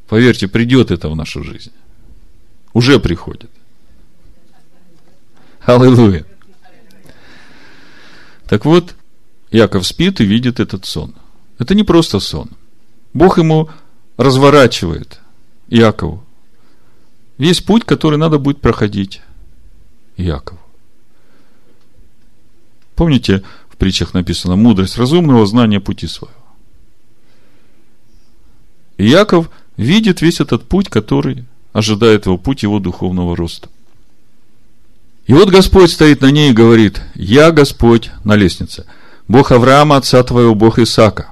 Поверьте, 0.08 0.48
придет 0.48 0.90
это 0.92 1.10
в 1.10 1.16
нашу 1.16 1.44
жизнь. 1.44 1.72
Уже 2.74 3.00
приходит. 3.00 3.52
Аллилуйя. 5.62 6.26
Так 8.48 8.66
вот, 8.66 8.96
Яков 9.52 9.86
спит 9.86 10.22
и 10.22 10.26
видит 10.26 10.60
этот 10.60 10.86
сон. 10.86 11.14
Это 11.60 11.76
не 11.76 11.84
просто 11.84 12.20
сон. 12.20 12.50
Бог 13.14 13.38
ему 13.38 13.70
разворачивает 14.18 15.20
Якову 15.68 16.24
весь 17.40 17.62
путь, 17.62 17.86
который 17.86 18.20
надо 18.20 18.38
будет 18.38 18.62
проходить 18.62 19.22
Якову. 20.18 20.60
Помните, 22.96 23.44
притчах 23.80 24.14
написано 24.14 24.56
мудрость 24.56 24.98
разумного, 24.98 25.48
знание 25.48 25.80
пути 25.80 26.06
своего. 26.08 26.36
И 28.98 29.08
Яков 29.08 29.50
видит 29.78 30.22
весь 30.22 30.42
этот 30.42 30.68
путь, 30.68 30.90
который 30.90 31.46
ожидает 31.74 32.26
его, 32.26 32.38
путь 32.38 32.64
его 32.64 32.80
духовного 32.80 33.36
роста. 33.36 33.70
И 35.26 35.34
вот 35.34 35.50
Господь 35.50 35.92
стоит 35.92 36.22
на 36.22 36.32
ней 36.32 36.52
и 36.52 36.54
говорит, 36.54 37.02
я 37.16 37.52
Господь 37.52 38.12
на 38.24 38.36
лестнице, 38.36 38.86
Бог 39.28 39.52
Авраама, 39.52 39.98
отца 39.98 40.22
твоего, 40.24 40.56
Бог 40.56 40.80
Исаака. 40.80 41.30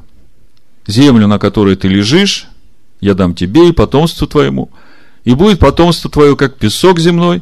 Землю, 0.85 1.27
на 1.27 1.39
которой 1.39 1.75
ты 1.75 1.87
лежишь, 1.87 2.47
я 3.01 3.13
дам 3.13 3.35
тебе 3.35 3.69
и 3.69 3.73
потомству 3.73 4.27
твоему, 4.27 4.69
и 5.25 5.33
будет 5.33 5.59
потомство 5.59 6.09
твое, 6.09 6.37
как 6.37 6.57
песок 6.57 6.99
земной, 6.99 7.41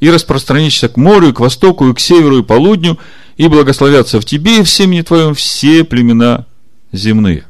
и 0.00 0.10
распространишься 0.10 0.88
к 0.88 0.96
морю, 0.96 1.28
и 1.28 1.32
к 1.32 1.40
востоку, 1.40 1.88
и 1.88 1.94
к 1.94 2.00
северу, 2.00 2.38
и 2.38 2.42
полудню, 2.42 2.98
и 3.36 3.48
благословятся 3.48 4.20
в 4.20 4.24
тебе 4.24 4.60
и 4.60 4.62
в 4.62 4.70
семени 4.70 5.02
твоем 5.02 5.34
все 5.34 5.84
племена 5.84 6.46
земные. 6.92 7.44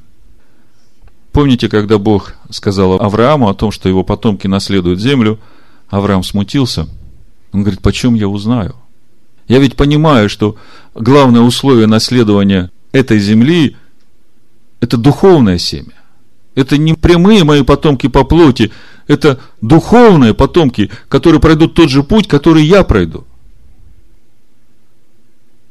Помните, 1.33 1.69
когда 1.69 1.99
Бог 1.99 2.35
сказал 2.51 3.01
Аврааму 3.03 3.49
о 3.49 3.55
том, 3.55 3.71
что 3.71 3.89
его 3.89 4.05
потомки 4.05 4.47
наследуют 4.47 5.01
землю, 5.01 5.41
Авраам 5.89 6.23
смутился. 6.23 6.89
Он 7.53 7.63
говорит, 7.63 7.83
почем 7.83 8.15
я 8.15 8.29
узнаю? 8.29 8.77
Я 9.49 9.59
ведь 9.59 9.77
понимаю, 9.77 10.29
что 10.29 10.57
главное 10.95 11.43
условие 11.43 11.87
наследования 11.87 12.71
этой 12.93 13.19
земли– 13.19 13.77
это 14.81 14.97
духовное 14.97 15.59
семя. 15.59 15.93
Это 16.55 16.79
не 16.79 16.95
прямые 16.95 17.43
мои 17.43 17.63
потомки 17.63 18.07
по 18.07 18.25
плоти, 18.25 18.71
это 19.09 19.41
духовные 19.61 20.35
потомки, 20.35 20.91
которые 21.09 21.41
пройдут 21.41 21.75
тот 21.75 21.91
же 21.91 22.05
путь, 22.05 22.29
который 22.29 22.65
я 22.65 22.85
пройду. 22.85 23.27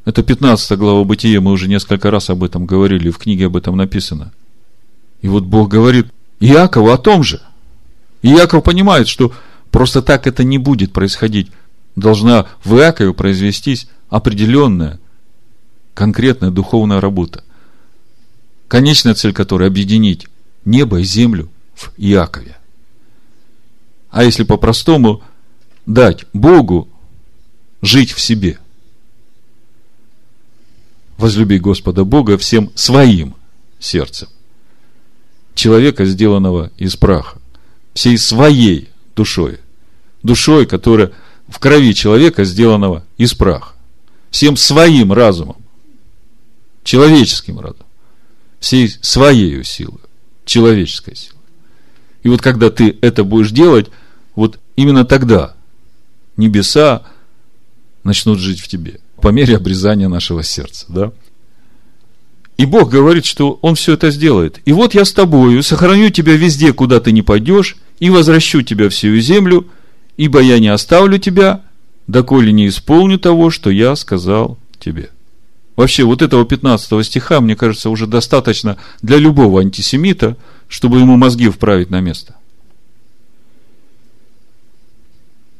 Это 0.05 0.23
15 0.23 0.77
глава 0.77 1.03
Бытия, 1.03 1.41
мы 1.41 1.51
уже 1.51 1.67
несколько 1.67 2.11
раз 2.11 2.29
об 2.29 2.43
этом 2.43 2.65
говорили, 2.65 3.09
в 3.09 3.17
книге 3.17 3.47
об 3.47 3.55
этом 3.55 3.75
написано– 3.77 4.33
и 5.23 5.29
вот 5.29 5.45
Бог 5.45 5.69
говорит 5.69 6.07
Иакову 6.41 6.91
о 6.91 6.97
том 6.97 7.23
же. 7.23 7.41
И 8.21 8.27
Иаков 8.27 8.63
понимает, 8.63 9.07
что 9.07 9.33
просто 9.71 10.01
так 10.01 10.27
это 10.27 10.43
не 10.43 10.57
будет 10.57 10.91
происходить. 10.91 11.49
Должна 11.95 12.47
в 12.63 12.75
Иакове 12.75 13.13
произвестись 13.13 13.87
определенная, 14.09 14.99
конкретная 15.93 16.51
духовная 16.51 16.99
работа. 16.99 17.43
Конечная 18.67 19.13
цель 19.15 19.33
которой– 19.33 19.67
объединить 19.69 20.27
небо 20.65 20.99
и 20.99 21.03
землю 21.03 21.49
в 21.73 21.93
Иакове. 21.95 22.57
А 24.11 24.25
если 24.25 24.43
по-простому, 24.43 25.23
дать 25.85 26.25
Богу 26.33 26.89
жить 27.81 28.11
в 28.11 28.19
себе. 28.19 28.59
Возлюби 31.23 31.57
Господа 31.57 32.03
Бога 32.03 32.37
всем 32.37 32.69
своим 32.75 33.35
сердцем. 33.79 34.27
Человека, 35.55 36.03
сделанного 36.03 36.69
из 36.75 36.97
праха, 36.97 37.39
всей 37.93 38.17
своей 38.17 38.89
душой, 39.15 39.61
душой, 40.21 40.65
которая 40.65 41.13
в 41.47 41.59
крови 41.59 41.93
человека, 41.93 42.43
сделанного 42.43 43.05
из 43.15 43.33
праха, 43.33 43.71
всем 44.31 44.57
своим 44.57 45.13
разумом, 45.13 45.55
человеческим 46.83 47.57
разумом, 47.57 47.87
всей 48.59 48.89
своей 48.89 49.63
силой, 49.63 50.01
человеческой 50.43 51.15
силой. 51.15 51.39
И 52.23 52.27
вот 52.27 52.41
когда 52.41 52.69
ты 52.69 52.97
это 52.99 53.23
будешь 53.23 53.51
делать, 53.51 53.89
вот 54.35 54.59
именно 54.75 55.05
тогда 55.05 55.55
небеса 56.35 57.03
начнут 58.03 58.39
жить 58.39 58.59
в 58.59 58.67
тебе 58.67 58.99
по 59.23 59.29
мере 59.29 59.55
обрезания 59.55 60.09
нашего 60.09 60.43
сердца, 60.43 60.85
да? 60.89 61.13
И 62.57 62.65
Бог 62.65 62.89
говорит, 62.89 63.23
что 63.23 63.57
Он 63.61 63.75
все 63.75 63.93
это 63.93 64.11
сделает. 64.11 64.59
И 64.65 64.73
вот 64.73 64.93
я 64.93 65.05
с 65.05 65.13
тобою, 65.13 65.63
сохраню 65.63 66.09
тебя 66.09 66.35
везде, 66.35 66.73
куда 66.73 66.99
ты 66.99 67.13
не 67.13 67.21
пойдешь, 67.21 67.77
и 67.99 68.09
возвращу 68.09 68.63
тебя 68.63 68.89
в 68.89 68.93
землю, 68.93 69.67
ибо 70.17 70.41
я 70.41 70.59
не 70.59 70.67
оставлю 70.67 71.19
тебя, 71.19 71.61
доколе 72.05 72.51
не 72.51 72.67
исполню 72.67 73.17
того, 73.17 73.49
что 73.49 73.69
я 73.69 73.95
сказал 73.95 74.57
тебе. 74.77 75.09
Вообще, 75.77 76.03
вот 76.03 76.21
этого 76.21 76.43
15 76.43 77.05
стиха, 77.05 77.39
мне 77.39 77.55
кажется, 77.55 77.89
уже 77.89 78.07
достаточно 78.07 78.75
для 79.01 79.17
любого 79.19 79.61
антисемита, 79.61 80.35
чтобы 80.67 80.99
ему 80.99 81.15
мозги 81.15 81.47
вправить 81.47 81.89
на 81.89 82.01
место. 82.01 82.35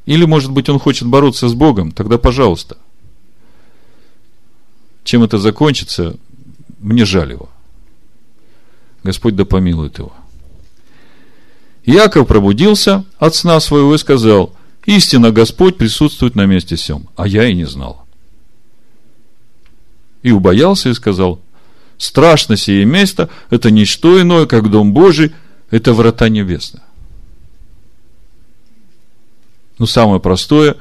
Или, 0.05 0.25
может 0.25 0.51
быть, 0.51 0.67
он 0.67 0.79
хочет 0.79 1.07
бороться 1.07 1.47
с 1.47 1.53
Богом, 1.53 1.93
тогда 1.93 2.17
пожалуйста. 2.17 2.75
Чем 5.03 5.23
это 5.23 5.37
закончится, 5.37 6.17
мне 6.79 7.05
жаль 7.05 7.31
его. 7.31 7.49
Господь 9.03 9.35
да 9.35 9.45
помилует 9.45 9.97
его. 9.97 10.13
Яков 11.85 12.27
пробудился 12.27 13.03
от 13.17 13.35
сна 13.35 13.59
своего 13.59 13.95
и 13.95 13.97
сказал, 13.97 14.55
истинно 14.85 15.31
Господь 15.31 15.77
присутствует 15.77 16.35
на 16.35 16.45
месте 16.45 16.77
сем, 16.77 17.09
а 17.15 17.27
я 17.27 17.45
и 17.45 17.53
не 17.53 17.65
знал. 17.65 18.05
И 20.21 20.31
убоялся 20.31 20.89
и 20.89 20.93
сказал, 20.93 21.41
страшно 21.97 22.55
сие 22.55 22.85
место, 22.85 23.29
это 23.49 23.71
не 23.71 23.83
что 23.83 24.21
иное, 24.21 24.45
как 24.45 24.71
Дом 24.71 24.93
Божий, 24.93 25.33
это 25.69 25.93
врата 25.93 26.29
небесные. 26.29 26.83
Ну, 29.77 29.85
самое 29.85 30.21
простое, 30.21 30.77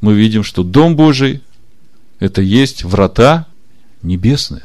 мы 0.00 0.14
видим, 0.14 0.42
что 0.42 0.64
Дом 0.64 0.96
Божий– 0.96 1.42
это 2.18 2.42
есть 2.42 2.82
врата 2.82 3.46
небесные. 4.02 4.62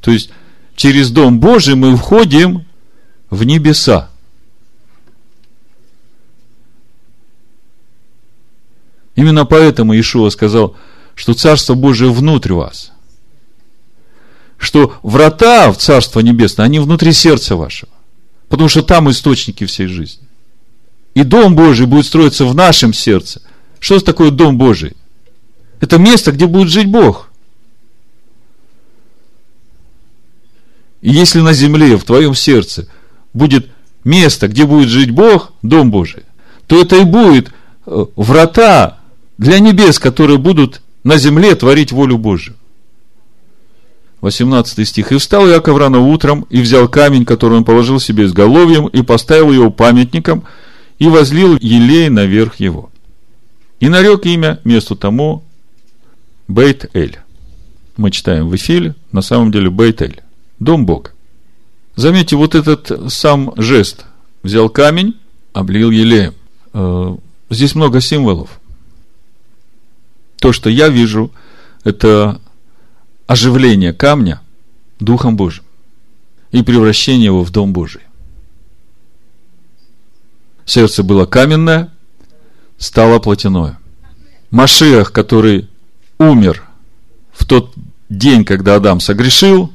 То 0.00 0.10
есть, 0.10 0.30
через 0.76 1.10
Дом 1.10 1.40
Божий 1.40 1.74
мы 1.74 1.96
входим 1.96 2.64
в 3.30 3.44
небеса. 3.44 4.10
Именно 9.14 9.44
поэтому 9.44 9.92
Иешуа 9.92 10.30
сказал, 10.30 10.76
что 11.14 11.34
Царство 11.34 11.74
Божие 11.74 12.10
внутрь 12.10 12.54
вас. 12.54 12.92
Что 14.56 14.94
врата 15.02 15.72
в 15.72 15.78
Царство 15.78 16.20
Небесное, 16.20 16.66
они 16.66 16.78
внутри 16.80 17.12
сердца 17.12 17.56
вашего. 17.56 17.92
Потому 18.48 18.68
что 18.68 18.82
там 18.82 19.10
источники 19.10 19.64
всей 19.64 19.86
жизни. 19.86 20.26
И 21.14 21.22
Дом 21.22 21.56
Божий 21.56 21.86
будет 21.86 22.06
строиться 22.06 22.44
в 22.44 22.54
нашем 22.54 22.92
сердце. 22.92 23.42
Что 23.78 23.98
такое 24.00 24.30
Дом 24.30 24.58
Божий? 24.58 24.96
Это 25.80 25.98
место, 25.98 26.32
где 26.32 26.46
будет 26.46 26.68
жить 26.68 26.86
Бог. 26.86 27.29
И 31.00 31.10
если 31.10 31.40
на 31.40 31.52
земле, 31.52 31.96
в 31.96 32.04
твоем 32.04 32.34
сердце, 32.34 32.88
будет 33.32 33.68
место, 34.04 34.48
где 34.48 34.66
будет 34.66 34.88
жить 34.88 35.10
Бог, 35.10 35.52
Дом 35.62 35.90
Божий, 35.90 36.24
то 36.66 36.80
это 36.80 36.96
и 36.96 37.04
будет 37.04 37.50
э, 37.86 38.06
врата 38.16 38.98
для 39.38 39.58
небес, 39.58 39.98
которые 39.98 40.38
будут 40.38 40.82
на 41.04 41.16
земле 41.16 41.54
творить 41.54 41.92
волю 41.92 42.18
Божию. 42.18 42.56
18 44.20 44.86
стих. 44.86 45.12
«И 45.12 45.16
встал 45.16 45.48
Яков 45.48 45.78
рано 45.78 46.00
утром, 46.00 46.46
и 46.50 46.60
взял 46.60 46.88
камень, 46.88 47.24
который 47.24 47.56
он 47.56 47.64
положил 47.64 47.98
себе 47.98 48.24
изголовьем, 48.24 48.86
и 48.86 49.00
поставил 49.02 49.50
его 49.50 49.70
памятником, 49.70 50.44
и 50.98 51.08
возлил 51.08 51.56
елей 51.58 52.10
наверх 52.10 52.56
его. 52.56 52.90
И 53.80 53.88
нарек 53.88 54.26
имя 54.26 54.60
месту 54.64 54.94
тому 54.94 55.42
Бейт-Эль». 56.48 57.18
Мы 57.96 58.10
читаем 58.10 58.48
в 58.48 58.54
Эфиле, 58.54 58.94
на 59.10 59.22
самом 59.22 59.50
деле 59.50 59.70
Бейт-Эль 59.70 60.20
дом 60.60 60.86
Бога. 60.86 61.10
Заметьте, 61.96 62.36
вот 62.36 62.54
этот 62.54 63.12
сам 63.12 63.52
жест. 63.56 64.06
Взял 64.42 64.68
камень, 64.68 65.16
облил 65.52 65.90
елеем. 65.90 66.34
Э, 66.72 67.16
здесь 67.50 67.74
много 67.74 68.00
символов. 68.00 68.60
То, 70.38 70.52
что 70.52 70.70
я 70.70 70.88
вижу, 70.88 71.30
это 71.84 72.40
оживление 73.26 73.92
камня 73.92 74.40
Духом 74.98 75.36
Божьим 75.36 75.64
и 76.52 76.62
превращение 76.62 77.26
его 77.26 77.44
в 77.44 77.50
Дом 77.50 77.72
Божий. 77.72 78.02
Сердце 80.64 81.02
было 81.02 81.26
каменное, 81.26 81.92
стало 82.78 83.18
плотяное. 83.18 83.78
Машиах, 84.50 85.12
который 85.12 85.68
умер 86.18 86.64
в 87.32 87.44
тот 87.44 87.72
день, 88.08 88.44
когда 88.44 88.76
Адам 88.76 89.00
согрешил, 89.00 89.72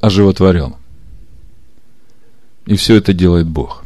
оживотворен. 0.00 0.74
И 2.66 2.76
все 2.76 2.96
это 2.96 3.12
делает 3.12 3.46
Бог. 3.46 3.84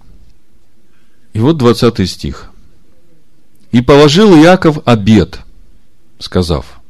И 1.32 1.38
вот 1.40 1.58
20 1.58 2.08
стих. 2.08 2.50
И 3.72 3.82
положил 3.82 4.34
Иаков 4.34 4.78
обед, 4.84 5.40
сказав, 6.18 6.80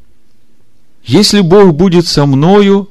если 1.05 1.41
Бог 1.41 1.75
будет 1.75 2.07
со 2.07 2.27
мною 2.27 2.89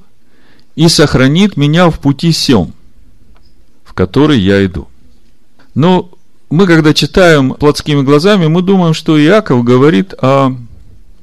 и 0.75 0.87
сохранит 0.87 1.57
меня 1.57 1.89
в 1.89 1.99
пути 1.99 2.31
сем, 2.31 2.73
в 3.83 3.93
который 3.93 4.39
я 4.39 4.63
иду. 4.65 4.87
Но 5.73 6.11
мы, 6.49 6.67
когда 6.67 6.93
читаем 6.93 7.53
плотскими 7.53 8.01
глазами, 8.01 8.47
мы 8.47 8.61
думаем, 8.61 8.93
что 8.93 9.19
Иаков 9.19 9.63
говорит 9.63 10.13
о 10.21 10.55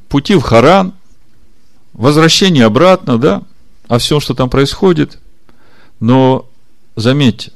пути 0.09 0.35
в 0.35 0.41
Харан, 0.41 0.93
возвращении 1.93 2.63
обратно, 2.63 3.19
да, 3.19 3.43
о 3.89 3.99
всем, 3.99 4.21
что 4.21 4.35
там 4.35 4.51
происходит. 4.51 5.19
Но 6.01 6.49
заметьте, 6.97 7.53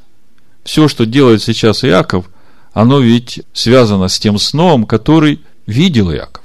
все, 0.65 0.89
что 0.89 1.07
делает 1.07 1.43
сейчас 1.43 1.85
Иаков, 1.85 2.31
оно 2.73 3.01
ведь 3.01 3.43
связано 3.53 4.09
с 4.09 4.19
тем 4.19 4.39
сном, 4.39 4.87
который 4.87 5.41
видел 5.67 6.13
Иаков. 6.13 6.45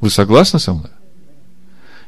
Вы 0.00 0.10
согласны 0.10 0.58
со 0.58 0.72
мной? 0.72 0.90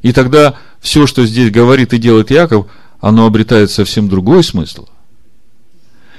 И 0.02 0.12
тогда 0.12 0.56
все, 0.80 1.06
что 1.06 1.26
здесь 1.26 1.50
говорит 1.50 1.92
и 1.92 1.98
делает 1.98 2.30
Иаков, 2.30 2.66
оно 3.00 3.26
обретает 3.26 3.70
совсем 3.70 4.08
другой 4.08 4.44
смысл. 4.44 4.86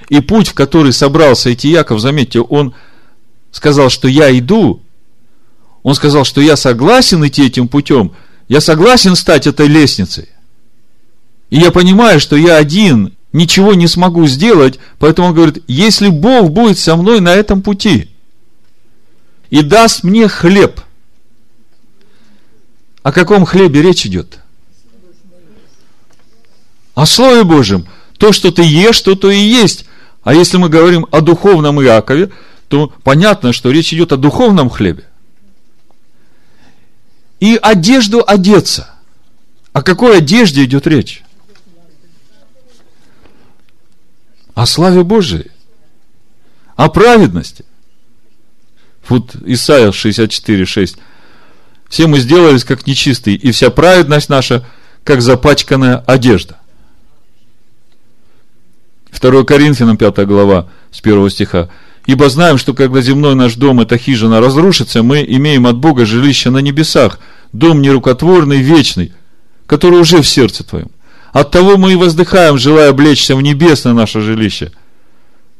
И 0.09 0.21
путь, 0.21 0.49
в 0.49 0.53
который 0.53 0.91
собрался 0.91 1.53
идти 1.53 1.69
Яков, 1.69 1.99
заметьте, 1.99 2.41
он 2.41 2.73
сказал, 3.51 3.89
что 3.89 4.07
я 4.07 4.35
иду, 4.37 4.81
он 5.83 5.95
сказал, 5.95 6.25
что 6.25 6.41
я 6.41 6.55
согласен 6.55 7.25
идти 7.25 7.45
этим 7.45 7.67
путем, 7.67 8.13
я 8.49 8.59
согласен 8.59 9.15
стать 9.15 9.47
этой 9.47 9.67
лестницей. 9.67 10.27
И 11.51 11.57
я 11.57 11.71
понимаю, 11.71 12.19
что 12.19 12.35
я 12.35 12.57
один 12.57 13.15
ничего 13.31 13.75
не 13.75 13.87
смогу 13.87 14.25
сделать, 14.25 14.79
поэтому 14.97 15.29
он 15.29 15.35
говорит, 15.35 15.63
если 15.67 16.09
Бог 16.09 16.51
будет 16.51 16.79
со 16.79 16.95
мной 16.95 17.21
на 17.21 17.33
этом 17.33 17.61
пути 17.61 18.09
и 19.51 19.61
даст 19.61 20.03
мне 20.03 20.27
хлеб. 20.27 20.81
О 23.03 23.11
каком 23.11 23.45
хлебе 23.45 23.81
речь 23.81 24.05
идет? 24.05 24.39
О 26.95 27.05
Слове 27.05 27.43
Божьем. 27.43 27.85
То, 28.17 28.33
что 28.33 28.51
ты 28.51 28.63
ешь, 28.63 28.99
то 29.01 29.15
то 29.15 29.31
и 29.31 29.39
есть. 29.39 29.85
А 30.23 30.33
если 30.33 30.57
мы 30.57 30.69
говорим 30.69 31.07
о 31.11 31.21
духовном 31.21 31.81
Иакове, 31.81 32.31
то 32.67 32.91
понятно, 33.03 33.53
что 33.53 33.71
речь 33.71 33.93
идет 33.93 34.11
о 34.11 34.17
духовном 34.17 34.69
хлебе. 34.69 35.08
И 37.39 37.57
одежду 37.61 38.23
одеться. 38.25 38.89
О 39.71 39.81
какой 39.81 40.17
одежде 40.17 40.63
идет 40.65 40.87
речь? 40.87 41.23
О 44.55 44.65
славе 44.65 45.03
Божией. 45.03 45.51
О 46.75 46.89
праведности. 46.89 47.65
Вот 49.07 49.35
Исайя 49.45 49.91
64, 49.91 50.65
6. 50.65 50.97
Все 51.87 52.07
мы 52.07 52.19
сделались 52.19 52.63
как 52.63 52.85
нечистые, 52.85 53.35
и 53.35 53.51
вся 53.51 53.71
праведность 53.71 54.29
наша, 54.29 54.65
как 55.03 55.21
запачканная 55.21 55.97
одежда. 55.97 56.59
2 59.19 59.43
Коринфянам 59.43 59.97
5 59.97 60.27
глава, 60.27 60.69
с 60.91 60.99
1 60.99 61.29
стиха. 61.29 61.69
Ибо 62.09 62.27
знаем, 62.27 62.57
что 62.57 62.73
когда 62.73 63.01
земной 63.01 63.35
наш 63.35 63.53
дом, 63.53 63.81
эта 63.81 63.95
хижина, 63.95 64.41
разрушится, 64.41 65.03
мы 65.03 65.23
имеем 65.23 65.67
от 65.67 65.77
Бога 65.77 66.07
жилище 66.07 66.49
на 66.49 66.57
небесах, 66.57 67.19
дом 67.53 67.83
нерукотворный, 67.83 68.63
вечный, 68.63 69.13
который 69.67 69.99
уже 69.99 70.23
в 70.23 70.27
сердце 70.27 70.63
твоем. 70.63 70.89
От 71.33 71.51
того 71.51 71.77
мы 71.77 71.93
и 71.93 71.95
воздыхаем, 71.95 72.57
желая 72.57 72.89
облечься 72.89 73.35
в 73.35 73.43
небесное 73.43 73.93
наше 73.93 74.21
жилище. 74.21 74.71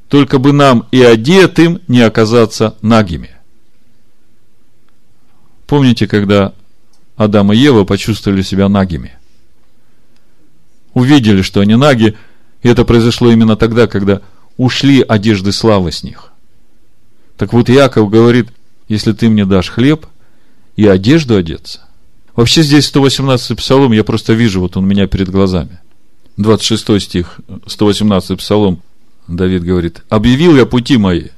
Только 0.08 0.40
бы 0.40 0.52
нам 0.52 0.88
и 0.90 1.04
одетым 1.04 1.82
не 1.88 2.02
оказаться 2.02 2.76
нагими. 2.82 3.30
Помните, 5.68 6.08
когда 6.08 6.54
Адам 7.16 7.54
и 7.54 7.58
Ева 7.58 7.84
почувствовали 7.84 8.42
себя 8.42 8.68
нагими? 8.70 9.14
Увидели, 10.96 11.44
что 11.44 11.60
они 11.60 11.76
наги– 11.76 12.18
и 12.62 12.68
это 12.68 12.84
произошло 12.86 13.32
именно 13.32 13.56
тогда, 13.56 13.88
когда 13.88 14.22
ушли 14.58 15.02
одежды 15.02 15.52
славы 15.52 15.92
с 15.92 16.04
них. 16.04 16.34
Так 17.40 17.54
вот, 17.54 17.70
Иаков 17.70 18.10
говорит, 18.10 18.50
если 18.90 19.14
ты 19.14 19.30
мне 19.30 19.46
дашь 19.46 19.70
хлеб 19.70 20.06
и 20.76 20.86
одежду 20.86 21.38
одеться. 21.38 21.80
Вообще 22.36 22.64
здесь 22.64 22.88
118 22.88 23.58
псалом, 23.58 23.94
я 23.94 24.04
просто 24.04 24.34
вижу, 24.34 24.60
вот 24.60 24.76
он 24.76 24.84
у 24.84 24.88
меня 24.88 25.08
перед 25.08 25.30
глазами. 25.30 25.80
26 26.36 27.02
стих, 27.02 27.40
118 27.66 28.38
псалом, 28.38 28.82
Давид 29.30 29.64
говорит, 29.64 30.04
«Объявил 30.10 30.58
я 30.58 30.66
пути 30.66 30.98
мои, 30.98 31.30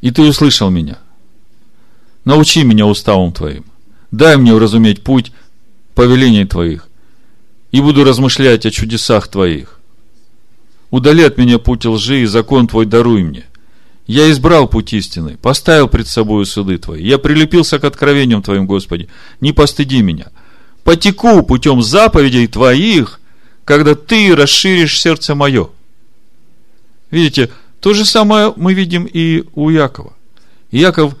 и 0.00 0.12
ты 0.12 0.22
услышал 0.22 0.70
меня. 0.70 0.98
Научи 2.24 2.62
меня 2.62 2.86
уставом 2.86 3.32
твоим, 3.32 3.64
дай 4.12 4.36
мне 4.36 4.54
уразуметь 4.54 5.02
путь 5.02 5.32
повелений 5.96 6.44
твоих, 6.44 6.86
и 7.72 7.80
буду 7.80 8.04
размышлять 8.04 8.64
о 8.64 8.70
чудесах 8.70 9.26
твоих. 9.26 9.80
Удали 10.90 11.24
от 11.24 11.36
меня 11.36 11.58
путь 11.58 11.84
лжи, 11.84 12.22
и 12.22 12.26
закон 12.26 12.68
твой 12.68 12.86
даруй 12.86 13.24
мне. 13.24 13.46
Я 14.06 14.30
избрал 14.30 14.68
путь 14.68 14.92
истины, 14.92 15.36
поставил 15.40 15.88
пред 15.88 16.08
собой 16.08 16.44
суды 16.44 16.78
твои. 16.78 17.04
Я 17.04 17.18
прилепился 17.18 17.78
к 17.78 17.84
откровениям 17.84 18.42
твоим, 18.42 18.66
Господи. 18.66 19.08
Не 19.40 19.52
постыди 19.52 20.02
меня. 20.02 20.26
Потеку 20.82 21.42
путем 21.42 21.82
заповедей 21.82 22.48
твоих, 22.48 23.20
когда 23.64 23.94
ты 23.94 24.34
расширишь 24.34 25.00
сердце 25.00 25.34
мое. 25.34 25.70
Видите, 27.10 27.50
то 27.80 27.94
же 27.94 28.04
самое 28.04 28.52
мы 28.56 28.74
видим 28.74 29.08
и 29.10 29.44
у 29.54 29.70
Якова. 29.70 30.14
Яков 30.72 31.14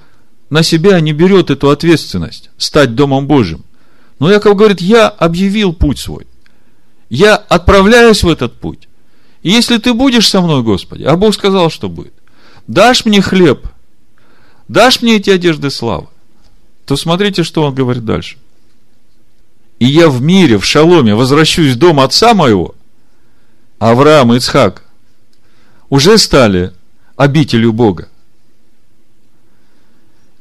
на 0.50 0.62
себя 0.62 1.00
не 1.00 1.12
берет 1.12 1.50
эту 1.50 1.70
ответственность 1.70 2.50
стать 2.56 2.94
Домом 2.94 3.26
Божьим. 3.26 3.64
Но 4.18 4.30
Яков 4.30 4.56
говорит, 4.56 4.80
я 4.80 5.08
объявил 5.08 5.72
путь 5.72 5.98
свой. 5.98 6.26
Я 7.10 7.36
отправляюсь 7.36 8.22
в 8.22 8.28
этот 8.28 8.58
путь. 8.58 8.88
И 9.42 9.50
если 9.50 9.78
ты 9.78 9.92
будешь 9.92 10.28
со 10.28 10.40
мной, 10.40 10.62
Господи, 10.62 11.02
а 11.02 11.16
Бог 11.16 11.34
сказал, 11.34 11.70
что 11.70 11.88
будет, 11.88 12.14
дашь 12.66 13.04
мне 13.04 13.20
хлеб, 13.20 13.66
дашь 14.68 15.02
мне 15.02 15.16
эти 15.16 15.30
одежды 15.30 15.70
славы, 15.70 16.08
то 16.84 16.96
смотрите, 16.96 17.42
что 17.42 17.62
он 17.62 17.74
говорит 17.74 18.04
дальше. 18.04 18.38
И 19.78 19.86
я 19.86 20.08
в 20.08 20.22
мире, 20.22 20.58
в 20.58 20.64
шаломе 20.64 21.14
возвращусь 21.14 21.74
в 21.74 21.78
дом 21.78 22.00
отца 22.00 22.34
моего, 22.34 22.74
Авраам 23.78 24.32
и 24.32 24.36
Ицхак 24.36 24.84
уже 25.88 26.18
стали 26.18 26.72
обителю 27.16 27.72
Бога. 27.72 28.08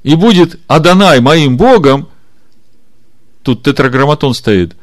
И 0.04 0.16
будет 0.16 0.60
Адонай 0.68 1.20
моим 1.22 1.58
Богом, 1.58 2.08
тут 3.44 3.64
тетраграмматон 3.64 4.34
стоит, 4.34 4.76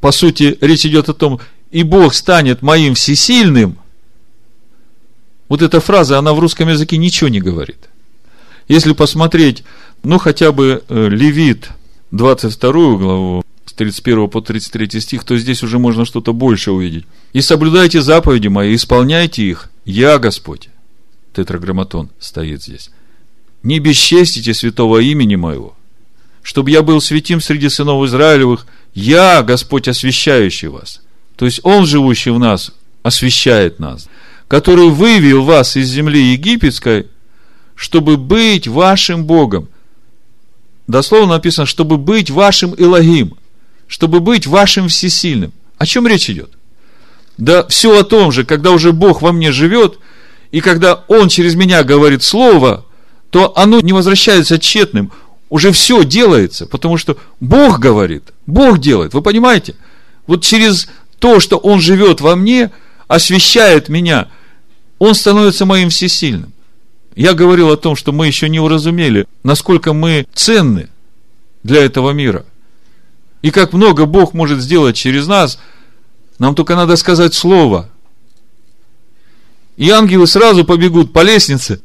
по 0.00 0.12
сути, 0.12 0.56
речь 0.60 0.86
идет 0.86 1.08
о 1.08 1.14
том, 1.14 1.40
и 1.70 1.82
Бог 1.82 2.14
станет 2.14 2.62
моим 2.62 2.94
всесильным, 2.94 3.78
вот 5.48 5.62
эта 5.62 5.80
фраза, 5.80 6.18
она 6.18 6.32
в 6.32 6.40
русском 6.40 6.68
языке 6.68 6.96
ничего 6.96 7.28
не 7.28 7.40
говорит. 7.40 7.88
Если 8.68 8.92
посмотреть, 8.92 9.64
ну, 10.02 10.18
хотя 10.18 10.52
бы 10.52 10.84
э, 10.88 11.08
Левит, 11.08 11.70
22 12.10 12.72
главу, 12.72 13.42
с 13.64 13.72
31 13.72 14.28
по 14.28 14.40
33 14.40 15.00
стих, 15.00 15.24
то 15.24 15.36
здесь 15.36 15.62
уже 15.62 15.78
можно 15.78 16.04
что-то 16.04 16.32
больше 16.32 16.70
увидеть. 16.70 17.04
«И 17.32 17.40
соблюдайте 17.40 18.02
заповеди 18.02 18.48
мои, 18.48 18.74
исполняйте 18.74 19.42
их, 19.42 19.70
я 19.84 20.18
Господь». 20.18 20.68
Тетраграмматон 21.34 22.10
стоит 22.18 22.62
здесь. 22.62 22.90
«Не 23.62 23.78
бесчестите 23.78 24.54
святого 24.54 24.98
имени 24.98 25.36
моего, 25.36 25.76
чтобы 26.42 26.70
я 26.70 26.82
был 26.82 27.00
святим 27.00 27.40
среди 27.40 27.68
сынов 27.68 28.04
Израилевых, 28.06 28.66
я, 28.94 29.42
Господь, 29.42 29.88
освящающий 29.88 30.68
вас». 30.68 31.00
То 31.36 31.44
есть 31.44 31.60
Он, 31.62 31.86
живущий 31.86 32.30
в 32.30 32.38
нас, 32.38 32.72
освящает 33.02 33.78
нас, 33.78 34.08
который 34.48 34.88
вывел 34.88 35.44
вас 35.44 35.76
из 35.76 35.88
земли 35.88 36.32
египетской, 36.32 37.06
чтобы 37.74 38.16
быть 38.16 38.66
вашим 38.66 39.24
Богом. 39.24 39.68
Дословно 40.86 41.34
написано, 41.34 41.66
чтобы 41.66 41.98
быть 41.98 42.30
вашим 42.30 42.74
Илогим, 42.76 43.34
чтобы 43.86 44.20
быть 44.20 44.46
вашим 44.46 44.88
всесильным. 44.88 45.52
О 45.76 45.86
чем 45.86 46.08
речь 46.08 46.30
идет? 46.30 46.50
Да 47.36 47.66
все 47.68 48.00
о 48.00 48.04
том 48.04 48.32
же, 48.32 48.44
когда 48.44 48.72
уже 48.72 48.92
Бог 48.92 49.22
во 49.22 49.32
мне 49.32 49.52
живет, 49.52 49.98
и 50.50 50.60
когда 50.60 51.04
Он 51.08 51.28
через 51.28 51.54
меня 51.54 51.84
говорит 51.84 52.22
Слово, 52.22 52.86
то 53.30 53.52
оно 53.56 53.80
не 53.80 53.92
возвращается 53.92 54.58
тщетным. 54.58 55.12
Уже 55.50 55.72
все 55.72 56.04
делается, 56.04 56.66
потому 56.66 56.96
что 56.96 57.18
Бог 57.38 57.78
говорит, 57.78 58.32
Бог 58.46 58.78
делает. 58.78 59.14
Вы 59.14 59.22
понимаете? 59.22 59.76
Вот 60.26 60.42
через 60.42 60.88
то, 61.18 61.38
что 61.38 61.58
Он 61.58 61.80
живет 61.80 62.20
во 62.20 62.34
мне, 62.34 62.70
освещает 63.06 63.88
меня, 63.88 64.28
Он 64.98 65.14
становится 65.14 65.64
моим 65.64 65.90
всесильным. 65.90 66.52
Я 67.14 67.34
говорил 67.34 67.70
о 67.70 67.76
том, 67.76 67.96
что 67.96 68.12
мы 68.12 68.26
еще 68.26 68.48
не 68.48 68.60
уразумели, 68.60 69.26
насколько 69.42 69.92
мы 69.92 70.26
ценны 70.34 70.88
для 71.62 71.84
этого 71.84 72.10
мира. 72.10 72.44
И 73.42 73.50
как 73.50 73.72
много 73.72 74.06
Бог 74.06 74.34
может 74.34 74.60
сделать 74.60 74.96
через 74.96 75.26
нас, 75.26 75.58
нам 76.38 76.54
только 76.54 76.76
надо 76.76 76.96
сказать 76.96 77.34
слово. 77.34 77.88
И 79.76 79.90
ангелы 79.90 80.26
сразу 80.26 80.64
побегут 80.64 81.12
по 81.12 81.22
лестнице, 81.22 81.80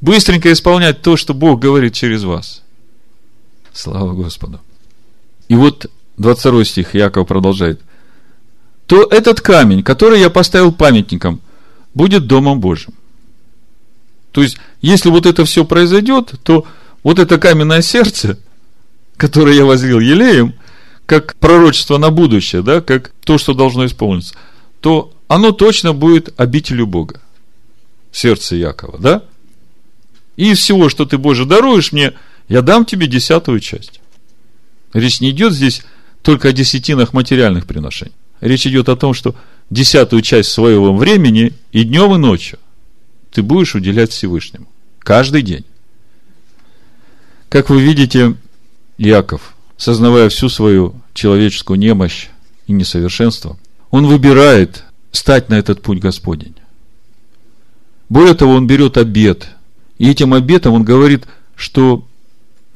быстренько 0.00 0.52
исполнять 0.52 1.02
то, 1.02 1.16
что 1.16 1.34
Бог 1.34 1.60
говорит 1.60 1.94
через 1.94 2.24
вас. 2.24 2.62
Слава 3.72 4.12
Господу. 4.12 4.60
И 5.48 5.54
вот 5.54 5.90
22 6.18 6.64
стих 6.64 6.94
Яков 6.94 7.26
продолжает 7.26 7.80
то 8.86 9.02
этот 9.02 9.42
камень, 9.42 9.82
который 9.82 10.18
я 10.18 10.30
поставил 10.30 10.72
памятником, 10.72 11.42
будет 11.98 12.28
Домом 12.28 12.60
Божьим. 12.60 12.94
То 14.30 14.40
есть, 14.40 14.56
если 14.80 15.10
вот 15.10 15.26
это 15.26 15.44
все 15.44 15.64
произойдет, 15.64 16.34
то 16.44 16.64
вот 17.02 17.18
это 17.18 17.38
каменное 17.38 17.82
сердце, 17.82 18.38
которое 19.16 19.56
я 19.56 19.64
возлил 19.64 19.98
елеем, 19.98 20.54
как 21.06 21.34
пророчество 21.36 21.98
на 21.98 22.10
будущее, 22.10 22.62
да, 22.62 22.80
как 22.80 23.10
то, 23.24 23.36
что 23.36 23.52
должно 23.52 23.84
исполниться, 23.84 24.36
то 24.80 25.12
оно 25.26 25.50
точно 25.50 25.92
будет 25.92 26.38
обителю 26.40 26.86
Бога. 26.86 27.20
Сердце 28.12 28.54
Якова, 28.54 28.98
да? 28.98 29.24
И 30.36 30.52
из 30.52 30.58
всего, 30.58 30.88
что 30.88 31.04
ты, 31.04 31.18
Боже, 31.18 31.46
даруешь 31.46 31.90
мне, 31.90 32.12
я 32.48 32.62
дам 32.62 32.84
тебе 32.84 33.08
десятую 33.08 33.58
часть. 33.58 34.00
Речь 34.92 35.20
не 35.20 35.30
идет 35.30 35.52
здесь 35.52 35.82
только 36.22 36.48
о 36.48 36.52
десятинах 36.52 37.12
материальных 37.12 37.66
приношений. 37.66 38.14
Речь 38.40 38.66
идет 38.66 38.88
о 38.88 38.96
том, 38.96 39.14
что 39.14 39.34
десятую 39.70 40.22
часть 40.22 40.50
своего 40.50 40.94
времени 40.94 41.52
и 41.72 41.84
днем, 41.84 42.14
и 42.14 42.18
ночью 42.18 42.58
ты 43.30 43.42
будешь 43.42 43.74
уделять 43.74 44.10
Всевышнему. 44.10 44.66
Каждый 45.00 45.42
день. 45.42 45.64
Как 47.48 47.70
вы 47.70 47.80
видите, 47.80 48.34
Яков, 48.96 49.54
сознавая 49.76 50.28
всю 50.28 50.48
свою 50.48 51.00
человеческую 51.14 51.78
немощь 51.78 52.28
и 52.66 52.72
несовершенство, 52.72 53.58
он 53.90 54.06
выбирает 54.06 54.84
стать 55.12 55.48
на 55.48 55.54
этот 55.54 55.82
путь 55.82 56.00
Господень. 56.00 56.54
Более 58.08 58.34
того, 58.34 58.52
он 58.52 58.66
берет 58.66 58.96
обед. 58.96 59.48
И 59.98 60.08
этим 60.08 60.34
обетом 60.34 60.74
он 60.74 60.84
говорит, 60.84 61.26
что 61.56 62.07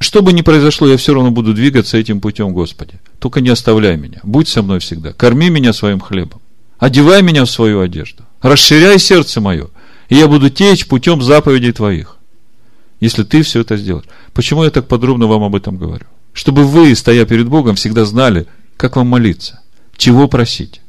что 0.03 0.23
бы 0.23 0.33
ни 0.33 0.43
произошло, 0.43 0.89
я 0.89 0.97
все 0.97 1.15
равно 1.15 1.31
буду 1.31 1.55
двигаться 1.55 1.97
этим 1.97 2.21
путем, 2.21 2.53
Господи. 2.53 2.95
Только 3.19 3.41
не 3.41 3.49
оставляй 3.49 3.97
меня. 3.97 4.21
Будь 4.23 4.49
со 4.49 4.63
мной 4.63 4.81
всегда. 4.81 5.13
Корми 5.13 5.51
меня 5.51 5.73
своим 5.73 6.01
хлебом. 6.01 6.41
Одевай 6.79 7.23
меня 7.23 7.45
в 7.45 7.51
свою 7.51 7.81
одежду. 7.81 8.25
Расширяй 8.41 8.99
сердце 8.99 9.41
мое. 9.41 9.69
И 10.09 10.17
я 10.17 10.29
буду 10.29 10.51
течь 10.51 10.87
путем 10.87 11.23
заповедей 11.23 11.73
Твоих. 11.73 12.17
Если 13.01 13.23
ты 13.23 13.43
все 13.43 13.61
это 13.61 13.77
сделаешь. 13.77 14.07
Почему 14.33 14.65
я 14.65 14.71
так 14.71 14.89
подробно 14.89 15.27
вам 15.27 15.45
об 15.45 15.55
этом 15.55 15.77
говорю? 15.77 16.07
Чтобы 16.33 16.65
вы, 16.65 16.95
стоя 16.95 17.25
перед 17.27 17.49
Богом, 17.49 17.77
всегда 17.77 18.05
знали, 18.05 18.47
как 18.77 18.97
вам 18.97 19.09
молиться, 19.09 19.61
чего 19.97 20.29
просить. 20.29 20.81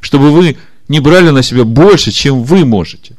Чтобы 0.00 0.30
вы 0.30 0.56
не 0.88 1.00
брали 1.00 1.30
на 1.30 1.42
себя 1.42 1.64
больше, 1.64 2.12
чем 2.12 2.42
вы 2.42 2.64
можете. 2.64 3.16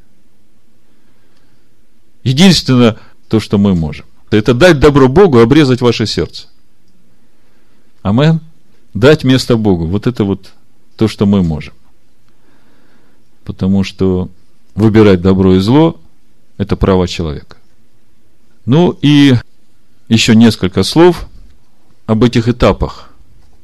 Единственное, 2.23 2.97
то, 3.29 3.39
что 3.39 3.57
мы 3.57 3.75
можем, 3.75 4.05
это 4.31 4.53
дать 4.53 4.79
добро 4.79 5.07
Богу, 5.07 5.39
обрезать 5.39 5.81
ваше 5.81 6.05
сердце. 6.05 6.47
Амен. 8.01 8.41
Дать 8.93 9.23
место 9.23 9.57
Богу. 9.57 9.85
Вот 9.85 10.07
это 10.07 10.23
вот 10.23 10.53
то, 10.95 11.07
что 11.07 11.25
мы 11.25 11.43
можем. 11.43 11.73
Потому 13.43 13.83
что 13.83 14.29
выбирать 14.75 15.21
добро 15.21 15.55
и 15.55 15.59
зло– 15.59 15.99
это 16.57 16.75
право 16.75 17.07
человека. 17.07 17.57
Ну 18.65 18.97
и 19.01 19.35
еще 20.09 20.35
несколько 20.35 20.83
слов 20.83 21.27
об 22.05 22.23
этих 22.23 22.47
этапах 22.47 23.09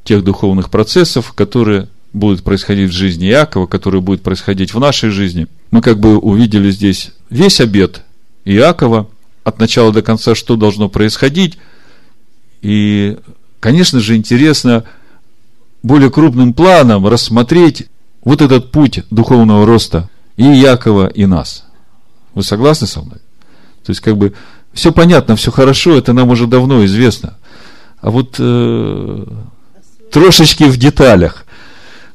тех 0.04 0.22
духовных 0.22 0.70
процессов, 0.70 1.32
которые 1.32 1.88
будут 2.12 2.44
происходить 2.44 2.90
в 2.90 2.94
жизни 2.94 3.28
Иакова, 3.28 3.66
которые 3.66 4.00
будут 4.00 4.22
происходить 4.22 4.72
в 4.72 4.78
нашей 4.78 5.10
жизни. 5.10 5.48
Мы 5.70 5.80
как 5.80 5.98
бы 5.98 6.18
увидели 6.18 6.70
здесь 6.70 7.12
весь 7.28 7.60
обед 7.60 8.02
Иакова, 8.44 9.08
от 9.44 9.58
начала 9.58 9.92
до 9.92 10.02
конца, 10.02 10.34
что 10.34 10.56
должно 10.56 10.88
происходить. 10.88 11.58
И, 12.62 13.18
конечно 13.60 14.00
же, 14.00 14.16
интересно 14.16 14.84
более 15.82 16.10
крупным 16.10 16.54
планом 16.54 17.06
рассмотреть 17.06 17.86
вот 18.24 18.40
этот 18.40 18.72
путь 18.72 19.02
духовного 19.10 19.66
роста 19.66 20.08
и 20.36 20.44
Якова, 20.44 21.06
и 21.06 21.26
нас. 21.26 21.66
Вы 22.32 22.42
согласны 22.42 22.86
со 22.86 23.02
мной? 23.02 23.18
То 23.84 23.90
есть, 23.90 24.00
как 24.00 24.16
бы, 24.16 24.32
все 24.72 24.92
понятно, 24.92 25.36
все 25.36 25.52
хорошо, 25.52 25.96
это 25.96 26.14
нам 26.14 26.30
уже 26.30 26.46
давно 26.46 26.84
известно. 26.86 27.36
А 28.00 28.10
вот 28.10 28.36
э, 28.38 29.26
трошечки 30.10 30.64
в 30.64 30.76
деталях. 30.78 31.44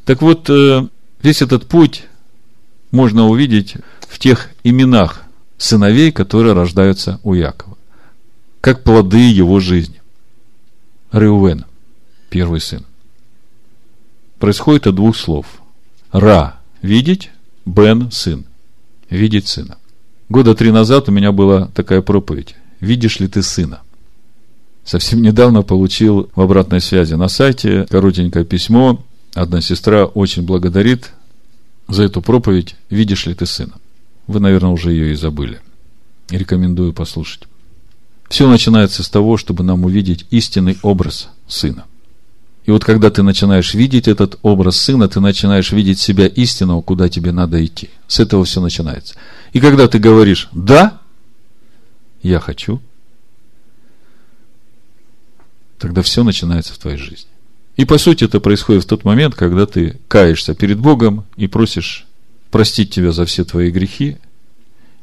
Так 0.04 0.22
вот, 0.24 0.50
э, 0.50 0.88
весь 1.22 1.42
этот 1.44 1.68
путь 1.68 2.04
можно 2.92 3.28
увидеть 3.28 3.76
в 4.08 4.18
тех 4.18 4.50
именах 4.64 5.22
сыновей, 5.60 6.12
которые 6.12 6.54
рождаются 6.54 7.20
у 7.22 7.36
Якова, 7.36 7.78
как 8.62 8.84
плоды 8.84 9.30
его 9.30 9.60
жизни. 9.60 10.02
Реувен, 11.12 11.66
первый 12.32 12.60
сын. 12.60 12.84
Происходит 14.40 14.88
от 14.88 14.96
двух 14.96 15.16
слов. 15.16 15.46
Ра– 16.12 16.60
видеть, 16.82 17.30
Бен– 17.66 18.10
сын. 18.12 18.46
Видеть 19.12 19.48
сына. 19.48 19.78
Года 20.30 20.56
три 20.56 20.72
назад 20.72 21.10
у 21.10 21.12
меня 21.12 21.32
была 21.32 21.68
такая 21.68 22.02
проповедь. 22.02 22.56
Видишь 22.80 23.20
ли 23.20 23.28
ты 23.28 23.44
сына? 23.44 23.82
Совсем 24.84 25.22
недавно 25.22 25.62
получил 25.62 26.32
в 26.34 26.42
обратной 26.42 26.82
связи 26.82 27.14
на 27.14 27.28
сайте 27.28 27.86
коротенькое 27.90 28.46
письмо 28.46 29.04
Одна 29.34 29.62
сестра 29.62 30.06
очень 30.06 30.44
благодарит 30.44 31.12
за 31.88 32.04
эту 32.04 32.22
проповедь 32.22 32.76
«Видишь 32.90 33.26
ли 33.26 33.34
ты 33.34 33.46
сына?». 33.46 33.74
Вы, 34.30 34.40
наверное, 34.40 34.70
уже 34.70 34.92
ее 34.92 35.14
и 35.14 35.16
забыли. 35.16 35.60
Рекомендую 36.30 36.94
послушать. 36.94 37.48
Все 38.30 38.48
начинается 38.48 39.02
с 39.02 39.10
того, 39.10 39.38
чтобы 39.38 39.64
нам 39.64 39.86
увидеть 39.86 40.28
истинный 40.30 40.78
образ 40.84 41.30
сына. 41.48 41.86
И 42.66 42.70
вот 42.70 42.86
когда 42.86 43.10
ты 43.10 43.24
начинаешь 43.24 43.74
видеть 43.74 44.08
этот 44.08 44.38
образ 44.44 44.78
сына, 44.78 45.08
ты 45.10 45.20
начинаешь 45.20 45.72
видеть 45.72 45.98
себя 45.98 46.28
истинного, 46.28 46.84
куда 46.84 47.10
тебе 47.10 47.32
надо 47.32 47.66
идти. 47.66 47.90
С 48.08 48.20
этого 48.20 48.46
все 48.46 48.62
начинается. 48.62 49.16
И 49.52 49.60
когда 49.60 49.88
ты 49.88 49.98
говоришь 49.98 50.48
«да», 50.52 51.00
я 52.22 52.40
хочу, 52.40 52.80
тогда 55.80 56.04
все 56.04 56.24
начинается 56.24 56.76
в 56.76 56.78
твоей 56.78 56.98
жизни. 56.98 57.32
И 57.78 57.86
по 57.86 57.98
сути 57.98 58.26
это 58.26 58.40
происходит 58.40 58.84
в 58.84 58.88
тот 58.88 59.06
момент, 59.06 59.34
когда 59.34 59.66
ты 59.66 60.00
каешься 60.08 60.54
перед 60.54 60.78
Богом 60.78 61.26
и 61.36 61.48
просишь 61.48 62.06
простить 62.52 62.94
тебя 62.94 63.12
за 63.12 63.26
все 63.26 63.44
твои 63.44 63.72
грехи 63.72 64.18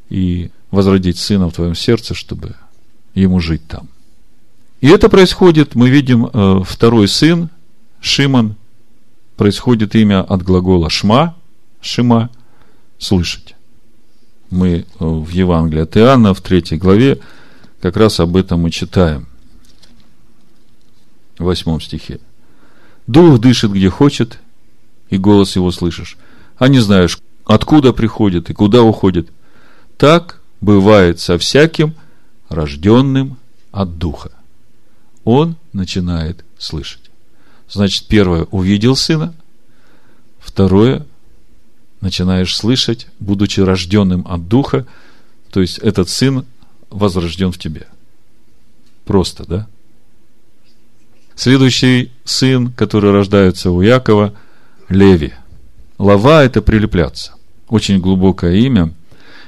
и 0.09 0.51
возродить 0.71 1.17
сына 1.17 1.49
в 1.49 1.53
твоем 1.53 1.75
сердце, 1.75 2.13
чтобы 2.13 2.55
ему 3.13 3.39
жить 3.39 3.65
там. 3.67 3.87
И 4.81 4.87
это 4.87 5.09
происходит, 5.09 5.75
мы 5.75 5.89
видим, 5.89 6.27
э, 6.31 6.61
второй 6.63 7.07
сын, 7.07 7.49
Шимон, 7.99 8.55
происходит 9.35 9.95
имя 9.95 10.21
от 10.21 10.43
глагола 10.43 10.89
шма, 10.89 11.35
шима, 11.81 12.29
слышать. 12.99 13.55
Мы 14.49 14.69
э, 14.69 14.83
в 14.99 15.29
Евангелии 15.29 15.81
от 15.81 15.97
Иоанна, 15.97 16.33
в 16.33 16.41
третьей 16.41 16.77
главе, 16.77 17.19
как 17.81 17.97
раз 17.97 18.19
об 18.19 18.35
этом 18.35 18.61
мы 18.61 18.71
читаем. 18.71 19.27
В 21.37 21.43
восьмом 21.43 21.81
стихе. 21.81 22.19
Дух 23.07 23.39
дышит 23.39 23.71
где 23.71 23.89
хочет, 23.89 24.39
и 25.09 25.17
голос 25.17 25.55
его 25.55 25.71
слышишь, 25.71 26.17
а 26.57 26.67
не 26.67 26.79
знаешь, 26.79 27.19
откуда 27.47 27.93
приходит 27.93 28.49
и 28.49 28.53
куда 28.53 28.83
уходит. 28.83 29.29
Так 29.97 30.41
бывает 30.61 31.19
со 31.19 31.37
всяким 31.37 31.95
рожденным 32.49 33.37
от 33.71 33.97
Духа. 33.97 34.31
Он 35.23 35.55
начинает 35.73 36.43
слышать. 36.59 37.09
Значит, 37.69 38.07
первое, 38.07 38.43
увидел 38.51 38.95
сына. 38.95 39.33
Второе, 40.39 41.05
начинаешь 42.01 42.55
слышать, 42.55 43.07
будучи 43.19 43.61
рожденным 43.61 44.25
от 44.27 44.47
Духа, 44.47 44.85
то 45.51 45.61
есть 45.61 45.77
этот 45.79 46.09
сын 46.09 46.45
возрожден 46.89 47.51
в 47.51 47.57
тебе. 47.57 47.87
Просто, 49.05 49.45
да? 49.45 49.67
Следующий 51.35 52.11
сын, 52.25 52.71
который 52.71 53.11
рождается 53.11 53.71
у 53.71 53.81
Якова, 53.81 54.33
Леви. 54.89 55.33
Лава– 55.97 56.43
это 56.45 56.61
прилепляться. 56.61 57.36
Очень 57.67 57.99
глубокое 57.99 58.55
имя. 58.55 58.93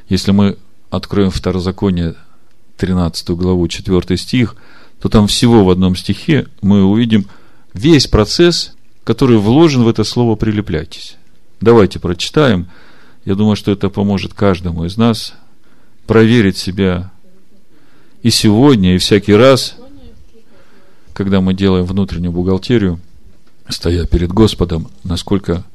Если 0.08 0.32
мы 0.32 0.58
откроем 0.90 1.32
Второзаконие, 1.32 2.16
13 2.78 3.30
главу, 3.32 3.68
4 3.68 4.18
стих, 4.18 4.56
то 5.02 5.10
там 5.10 5.28
всего 5.28 5.64
в 5.64 5.70
одном 5.70 5.96
стихе 5.96 6.48
мы 6.62 6.84
увидим 6.84 7.28
весь 7.74 8.08
процесс, 8.08 8.74
который 9.04 9.38
вложен 9.38 9.84
в 9.84 9.88
это 9.88 10.04
слово 10.04 10.36
«прилепляйтесь». 10.36 11.16
Давайте 11.62 12.00
прочитаем. 12.00 12.68
Я 13.26 13.36
думаю, 13.36 13.56
что 13.56 13.72
это 13.72 13.90
поможет 13.90 14.34
каждому 14.34 14.86
из 14.86 14.98
нас 14.98 15.34
проверить 16.08 16.58
себя 16.58 17.12
и 18.24 18.30
сегодня, 18.30 18.96
и 18.96 18.98
всякий 18.98 19.34
раз– 19.34 19.76
когда 21.20 21.42
мы 21.42 21.54
делаем 21.54 21.84
внутреннюю 21.84 22.32
бухгалтерию, 22.32 22.98
стоя 23.68 24.06
перед 24.06 24.32
Господом, 24.32 24.90
насколько 25.04 25.66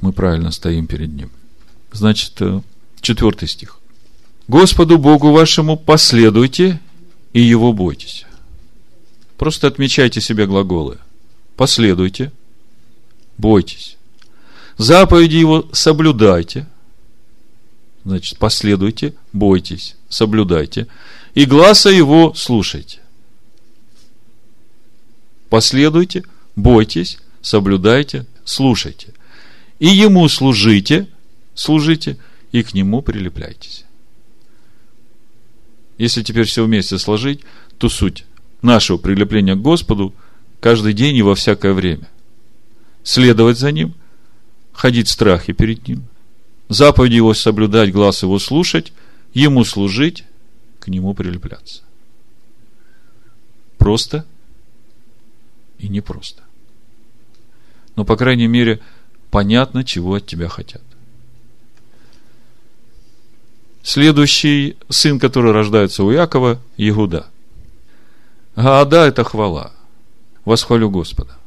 мы 0.00 0.12
правильно 0.12 0.50
стоим 0.50 0.86
перед 0.86 1.12
Ним. 1.12 1.30
Значит, 1.92 2.32
э, 2.40 2.60
четвертый 3.00 3.48
стих. 3.48 3.78
Господу 4.46 4.98
Богу 4.98 5.32
вашему 5.32 5.76
последуйте 5.76 6.80
и 7.32 7.40
Его 7.40 7.72
бойтесь. 7.72 8.24
Просто 9.36 9.66
отмечайте 9.66 10.20
себе 10.20 10.46
глаголы. 10.46 10.98
Последуйте, 11.56 12.32
бойтесь. 13.36 13.96
Заповеди 14.76 15.36
Его 15.36 15.68
соблюдайте. 15.72 16.66
Значит, 18.04 18.38
последуйте, 18.38 19.14
бойтесь, 19.32 19.96
соблюдайте. 20.08 20.86
И 21.34 21.44
глаза 21.44 21.90
Его 21.90 22.32
слушайте 22.34 23.00
последуйте, 25.48 26.24
бойтесь, 26.56 27.18
соблюдайте, 27.40 28.26
слушайте. 28.44 29.14
и 29.78 29.86
ему 29.86 30.28
служите, 30.28 31.06
служите, 31.58 32.16
и 32.52 32.62
к 32.62 32.72
нему 32.72 33.02
прилепляйтесь. 33.02 33.84
Если 35.98 36.22
теперь 36.22 36.46
все 36.46 36.64
вместе 36.64 36.98
сложить, 36.98 37.40
то 37.78 37.88
суть 37.88 38.24
нашего 38.62 38.96
прилепления 38.96 39.56
к 39.56 39.60
Господу 39.60 40.14
каждый 40.60 40.92
день 40.92 41.16
и 41.16 41.22
во 41.22 41.34
всякое 41.34 41.72
время. 41.72 42.08
Следовать 43.02 43.58
за 43.58 43.72
Ним, 43.72 43.94
ходить 44.72 45.08
в 45.08 45.12
страхе 45.12 45.52
перед 45.52 45.86
Ним, 45.88 46.04
заповеди 46.68 47.16
Его 47.16 47.34
соблюдать, 47.34 47.90
глаз 47.90 48.22
Его 48.22 48.38
слушать, 48.38 48.92
Ему 49.34 49.64
служить, 49.64 50.24
к 50.78 50.88
Нему 50.88 51.12
прилепляться. 51.14 51.82
Просто 53.78 54.24
и 55.78 55.88
непросто. 55.88 56.42
Но, 57.96 58.04
по 58.04 58.16
крайней 58.16 58.46
мере, 58.46 58.80
понятно, 59.30 59.82
чего 59.82 60.14
от 60.14 60.26
тебя 60.26 60.48
хотят. 60.48 60.82
Следующий 63.88 64.76
сын, 64.90 65.18
который 65.18 65.52
рождается 65.52 66.04
у 66.04 66.10
Якова, 66.10 66.60
Егуда. 66.76 67.26
Гаада– 68.54 69.06
это 69.08 69.24
хвала. 69.24 69.72
Восхвалю 70.44 70.90
Господа. 70.90 71.38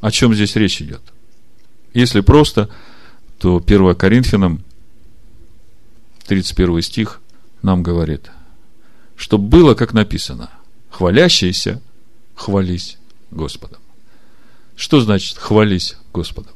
О 0.00 0.10
чем 0.10 0.34
здесь 0.34 0.56
речь 0.56 0.82
идет? 0.82 1.00
Если 1.94 2.20
просто, 2.20 2.68
то 3.38 3.62
1 3.64 3.94
Коринфянам, 3.94 4.64
31 6.26 6.82
стих, 6.82 7.20
нам 7.62 7.84
говорит, 7.84 8.28
чтобы 9.14 9.46
было, 9.46 9.74
как 9.74 9.92
написано, 9.92 10.50
хвалящиеся, 10.90 11.80
хвались 12.34 12.98
Господом. 13.30 13.78
Что 14.74 15.00
значит 15.00 15.38
хвались 15.38 15.96
Господом? 16.12 16.54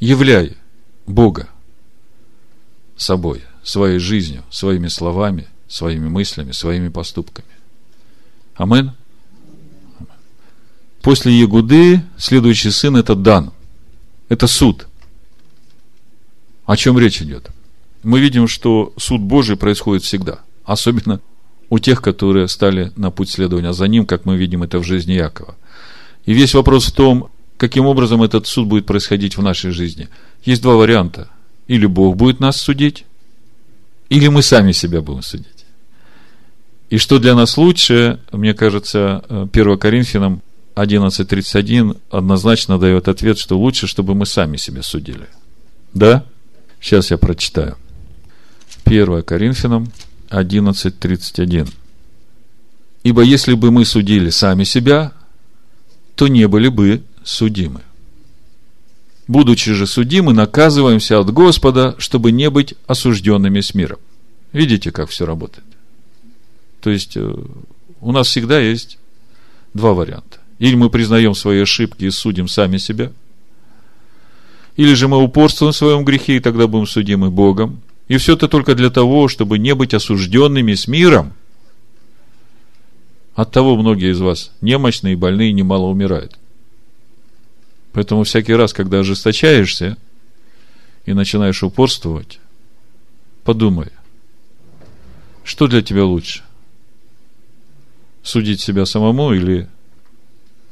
Являй 0.00 0.54
Бога 1.06 1.48
собой, 2.98 3.42
своей 3.64 3.98
жизнью, 3.98 4.44
своими 4.50 4.88
словами, 4.88 5.48
своими 5.66 6.08
мыслями, 6.08 6.52
своими 6.52 6.88
поступками. 6.88 7.48
Амин. 8.54 8.92
После 11.02 11.32
Ягуды 11.32 12.02
следующий 12.16 12.70
сын 12.70 12.96
это 12.96 13.14
Дан. 13.14 13.52
Это 14.28 14.46
суд. 14.46 14.86
О 16.64 16.76
чем 16.76 16.98
речь 16.98 17.20
идет? 17.20 17.50
Мы 18.02 18.20
видим, 18.20 18.48
что 18.48 18.92
суд 18.96 19.20
Божий 19.20 19.56
происходит 19.56 20.04
всегда. 20.04 20.40
Особенно 20.64 21.20
у 21.68 21.78
тех, 21.78 22.00
которые 22.00 22.48
стали 22.48 22.92
на 22.96 23.10
путь 23.10 23.30
следования 23.30 23.72
за 23.72 23.88
ним, 23.88 24.06
как 24.06 24.24
мы 24.24 24.36
видим 24.36 24.62
это 24.62 24.78
в 24.78 24.84
жизни 24.84 25.12
Якова. 25.12 25.56
И 26.24 26.32
весь 26.32 26.54
вопрос 26.54 26.86
в 26.86 26.92
том, 26.92 27.30
каким 27.56 27.86
образом 27.86 28.22
этот 28.22 28.46
суд 28.46 28.66
будет 28.68 28.86
происходить 28.86 29.36
в 29.36 29.42
нашей 29.42 29.72
жизни. 29.72 30.08
Есть 30.44 30.62
два 30.62 30.76
варианта. 30.76 31.28
Или 31.66 31.86
Бог 31.86 32.16
будет 32.16 32.40
нас 32.40 32.56
судить, 32.56 33.04
или 34.08 34.28
мы 34.28 34.42
сами 34.42 34.72
себя 34.72 35.00
будем 35.00 35.22
судить. 35.22 35.64
И 36.90 36.98
что 36.98 37.18
для 37.18 37.34
нас 37.34 37.56
лучше, 37.56 38.20
мне 38.32 38.54
кажется, 38.54 39.24
1 39.52 39.78
Коринфянам 39.78 40.42
11.31 40.76 42.00
однозначно 42.10 42.78
дает 42.78 43.08
ответ, 43.08 43.38
что 43.38 43.58
лучше, 43.58 43.86
чтобы 43.86 44.14
мы 44.14 44.26
сами 44.26 44.56
себя 44.56 44.82
судили. 44.82 45.26
Да? 45.92 46.24
Сейчас 46.80 47.10
я 47.10 47.18
прочитаю. 47.18 47.76
1 48.84 49.22
Коринфянам 49.22 49.90
11.31. 50.30 51.68
Ибо 53.02 53.22
если 53.22 53.54
бы 53.54 53.70
мы 53.70 53.84
судили 53.84 54.30
сами 54.30 54.64
себя, 54.64 55.12
то 56.14 56.28
не 56.28 56.46
были 56.48 56.68
бы 56.68 57.02
судимы. 57.22 57.80
Будучи 59.26 59.72
же 59.72 59.86
судимы, 59.86 60.34
наказываемся 60.34 61.18
от 61.18 61.30
Господа, 61.30 61.94
чтобы 61.98 62.30
не 62.30 62.50
быть 62.50 62.74
осужденными 62.86 63.60
с 63.60 63.74
миром. 63.74 63.98
Видите, 64.52 64.90
как 64.92 65.08
все 65.08 65.24
работает? 65.24 65.66
То 66.80 66.90
есть, 66.90 67.16
э, 67.16 67.34
у 68.00 68.12
нас 68.12 68.26
всегда 68.26 68.60
есть 68.60 68.98
два 69.72 69.94
варианта. 69.94 70.38
Или 70.58 70.74
мы 70.76 70.90
признаем 70.90 71.34
свои 71.34 71.60
ошибки 71.62 72.04
и 72.04 72.10
судим 72.10 72.48
сами 72.48 72.76
себя, 72.76 73.12
или 74.76 74.94
же 74.94 75.08
мы 75.08 75.22
упорствуем 75.22 75.72
в 75.72 75.76
своем 75.76 76.04
грехе, 76.04 76.36
и 76.36 76.40
тогда 76.40 76.66
будем 76.66 76.86
судимы 76.86 77.30
Богом. 77.30 77.80
И 78.08 78.16
все 78.16 78.34
это 78.34 78.48
только 78.48 78.74
для 78.74 78.90
того, 78.90 79.28
чтобы 79.28 79.58
не 79.58 79.74
быть 79.74 79.94
осужденными 79.94 80.74
с 80.74 80.88
миром. 80.88 81.32
От 83.34 83.50
того 83.50 83.76
многие 83.76 84.12
из 84.12 84.20
вас 84.20 84.52
немощные 84.60 85.14
и 85.14 85.16
больные 85.16 85.52
немало 85.52 85.86
умирают. 85.86 86.38
Поэтому 87.94 88.24
всякий 88.24 88.54
раз, 88.54 88.72
когда 88.72 88.98
ожесточаешься 88.98 89.96
и 91.06 91.12
начинаешь 91.12 91.62
упорствовать, 91.62 92.40
подумай, 93.44 93.88
что 95.44 95.68
для 95.68 95.80
тебя 95.80 96.04
лучше? 96.04 96.42
Судить 98.24 98.60
себя 98.60 98.84
самому 98.84 99.32
или 99.32 99.68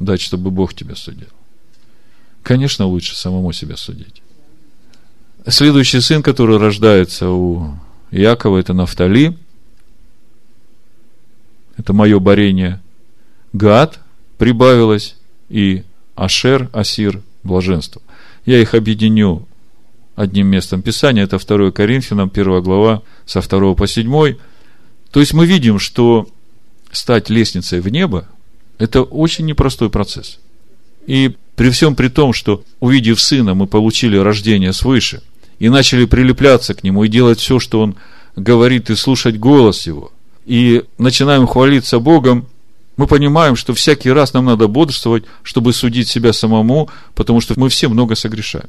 дать, 0.00 0.20
чтобы 0.20 0.50
Бог 0.50 0.74
тебя 0.74 0.96
судил? 0.96 1.28
Конечно, 2.42 2.86
лучше 2.86 3.16
самому 3.16 3.52
себя 3.52 3.76
судить. 3.76 4.20
Следующий 5.46 6.00
сын, 6.00 6.24
который 6.24 6.58
рождается 6.58 7.28
у 7.28 7.76
Якова, 8.10 8.58
это 8.58 8.72
Нафтали. 8.72 9.38
Это 11.76 11.92
мое 11.92 12.18
борение. 12.18 12.80
Гад 13.52 14.00
прибавилось 14.38 15.16
и 15.48 15.84
Ашер, 16.22 16.68
Асир, 16.72 17.20
блаженство. 17.42 18.00
Я 18.46 18.60
их 18.60 18.74
объединю 18.74 19.46
одним 20.14 20.46
местом 20.46 20.80
Писания, 20.80 21.24
это 21.24 21.38
2 21.38 21.72
Коринфянам, 21.72 22.30
1 22.32 22.62
глава, 22.62 23.02
со 23.26 23.40
2 23.40 23.74
по 23.74 23.86
7. 23.88 24.36
То 25.10 25.20
есть 25.20 25.34
мы 25.34 25.46
видим, 25.46 25.80
что 25.80 26.28
стать 26.92 27.28
лестницей 27.28 27.80
в 27.80 27.88
небо– 27.88 28.28
это 28.78 29.02
очень 29.02 29.46
непростой 29.46 29.90
процесс. 29.90 30.38
И 31.06 31.34
при 31.56 31.70
всем 31.70 31.96
при 31.96 32.08
том, 32.08 32.32
что, 32.32 32.62
увидев 32.78 33.20
сына, 33.20 33.54
мы 33.54 33.66
получили 33.66 34.16
рождение 34.16 34.72
свыше 34.72 35.22
и 35.58 35.68
начали 35.68 36.04
прилепляться 36.04 36.74
к 36.74 36.84
нему 36.84 37.02
и 37.02 37.08
делать 37.08 37.40
все, 37.40 37.58
что 37.58 37.80
он 37.80 37.96
говорит, 38.36 38.90
и 38.90 38.94
слушать 38.94 39.38
голос 39.38 39.86
его, 39.88 40.12
и 40.46 40.84
начинаем 40.98 41.46
хвалиться 41.48 41.98
Богом, 41.98 42.46
мы 42.96 43.06
понимаем, 43.06 43.56
что 43.56 43.74
всякий 43.74 44.10
раз 44.10 44.34
нам 44.34 44.44
надо 44.44 44.68
бодрствовать, 44.68 45.24
чтобы 45.42 45.72
судить 45.72 46.08
себя 46.08 46.32
самому, 46.32 46.90
потому 47.14 47.40
что 47.40 47.54
мы 47.56 47.68
все 47.68 47.88
много 47.88 48.14
согрешаем. 48.14 48.68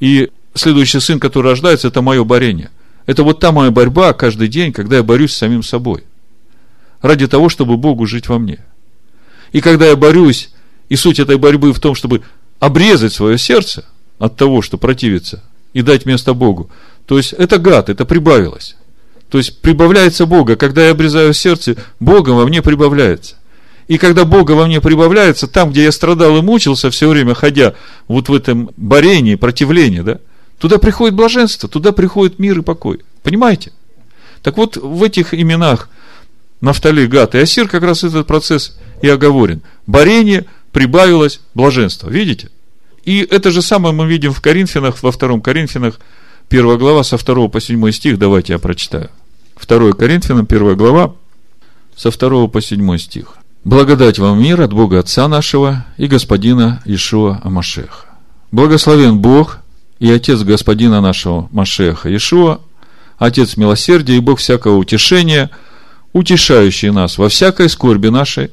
И 0.00 0.30
следующий 0.54 1.00
сын, 1.00 1.20
который 1.20 1.50
рождается, 1.50 1.88
это 1.88 2.02
мое 2.02 2.24
борение. 2.24 2.70
Это 3.06 3.22
вот 3.22 3.40
та 3.40 3.52
моя 3.52 3.70
борьба 3.70 4.14
каждый 4.14 4.48
день, 4.48 4.72
когда 4.72 4.96
я 4.96 5.02
борюсь 5.02 5.32
с 5.32 5.38
самим 5.38 5.62
собой. 5.62 6.04
Ради 7.02 7.26
того, 7.26 7.50
чтобы 7.50 7.76
Богу 7.76 8.06
жить 8.06 8.28
во 8.28 8.38
мне. 8.38 8.60
И 9.52 9.60
когда 9.60 9.86
я 9.86 9.96
борюсь, 9.96 10.50
и 10.88 10.96
суть 10.96 11.18
этой 11.18 11.36
борьбы 11.36 11.72
в 11.72 11.80
том, 11.80 11.94
чтобы 11.94 12.22
обрезать 12.58 13.12
свое 13.12 13.36
сердце 13.36 13.84
от 14.18 14.36
того, 14.36 14.62
что 14.62 14.78
противится, 14.78 15.42
и 15.74 15.82
дать 15.82 16.06
место 16.06 16.32
Богу. 16.32 16.70
То 17.04 17.18
есть, 17.18 17.34
это 17.34 17.58
гад, 17.58 17.90
это 17.90 18.06
прибавилось. 18.06 18.76
То 19.34 19.38
есть 19.38 19.60
прибавляется 19.62 20.26
Бога. 20.26 20.54
Когда 20.54 20.84
я 20.84 20.92
обрезаю 20.92 21.34
сердце, 21.34 21.74
Бога 21.98 22.30
во 22.30 22.46
мне 22.46 22.62
прибавляется. 22.62 23.34
И 23.88 23.98
когда 23.98 24.24
Бога 24.24 24.52
во 24.52 24.66
мне 24.66 24.80
прибавляется, 24.80 25.48
там, 25.48 25.72
где 25.72 25.82
я 25.82 25.90
страдал 25.90 26.36
и 26.38 26.40
мучился 26.40 26.88
все 26.88 27.08
время, 27.08 27.34
ходя 27.34 27.74
вот 28.06 28.28
в 28.28 28.32
этом 28.32 28.70
борении, 28.76 29.34
противлении, 29.34 30.02
да, 30.02 30.20
туда 30.60 30.78
приходит 30.78 31.16
блаженство, 31.16 31.68
туда 31.68 31.90
приходит 31.90 32.38
мир 32.38 32.60
и 32.60 32.62
покой. 32.62 33.00
Понимаете? 33.24 33.72
Так 34.40 34.56
вот, 34.56 34.76
в 34.76 35.02
этих 35.02 35.34
именах 35.34 35.88
Нафтали, 36.60 37.04
Гат 37.06 37.34
и 37.34 37.38
Асир 37.38 37.66
как 37.66 37.82
раз 37.82 38.04
этот 38.04 38.28
процесс 38.28 38.78
и 39.02 39.08
оговорен. 39.08 39.62
Борение 39.88 40.44
прибавилось 40.70 41.40
блаженство. 41.54 42.08
Видите? 42.08 42.50
И 43.04 43.26
это 43.28 43.50
же 43.50 43.62
самое 43.62 43.92
мы 43.92 44.06
видим 44.06 44.32
в 44.32 44.40
Коринфянах, 44.40 45.02
во 45.02 45.10
втором 45.10 45.40
Коринфянах, 45.40 45.98
первая 46.48 46.78
глава, 46.78 47.02
со 47.02 47.18
второго 47.18 47.48
по 47.48 47.60
седьмой 47.60 47.90
стих, 47.90 48.16
давайте 48.16 48.52
я 48.52 48.60
прочитаю. 48.60 49.10
2 49.66 49.92
Коринфянам, 49.92 50.46
1 50.48 50.76
глава, 50.76 51.14
со 51.96 52.10
2 52.10 52.48
по 52.48 52.60
7 52.60 52.98
стих. 52.98 53.34
Благодать 53.64 54.18
вам 54.18 54.42
мир 54.42 54.60
от 54.60 54.72
Бога 54.72 54.98
Отца 54.98 55.26
нашего 55.26 55.86
и 55.96 56.06
Господина 56.06 56.82
Ишуа 56.84 57.40
Амашеха. 57.42 58.06
Благословен 58.50 59.18
Бог 59.18 59.58
и 59.98 60.10
Отец 60.10 60.42
Господина 60.42 61.00
нашего 61.00 61.48
Машеха 61.50 62.14
Ишуа, 62.14 62.60
Отец 63.16 63.56
милосердия 63.56 64.16
и 64.16 64.20
Бог 64.20 64.38
всякого 64.38 64.76
утешения, 64.76 65.50
утешающий 66.12 66.90
нас 66.90 67.16
во 67.16 67.28
всякой 67.28 67.70
скорби 67.70 68.08
нашей, 68.08 68.50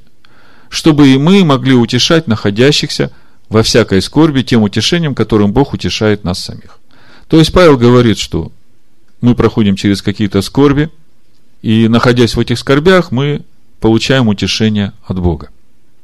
чтобы 0.69 1.09
и 1.09 1.17
мы 1.17 1.43
могли 1.43 1.73
утешать 1.73 2.27
находящихся 2.27 3.11
во 3.49 3.63
всякой 3.63 4.01
скорби 4.01 4.43
тем 4.43 4.63
утешением, 4.63 5.13
которым 5.13 5.51
Бог 5.51 5.73
утешает 5.73 6.23
нас 6.23 6.39
самих. 6.39 6.79
То 7.27 7.37
есть 7.37 7.51
Павел 7.51 7.77
говорит, 7.77 8.17
что 8.17 8.51
мы 9.19 9.35
проходим 9.35 9.75
через 9.75 10.01
какие-то 10.01 10.41
скорби, 10.41 10.89
и 11.61 11.87
находясь 11.87 12.35
в 12.35 12.39
этих 12.39 12.57
скорбях, 12.59 13.11
мы 13.11 13.43
получаем 13.79 14.27
утешение 14.27 14.93
от 15.05 15.19
Бога. 15.19 15.49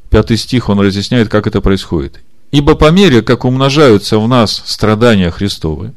Пятый 0.09 0.37
стих, 0.37 0.69
он 0.69 0.79
разъясняет, 0.79 1.29
как 1.29 1.47
это 1.47 1.61
происходит. 1.61 2.19
Ибо 2.51 2.75
по 2.75 2.91
мере, 2.91 3.21
как 3.21 3.43
умножаются 3.43 4.19
в 4.19 4.27
нас 4.27 4.63
страдания 4.65 5.31
Христовы, 5.31 5.93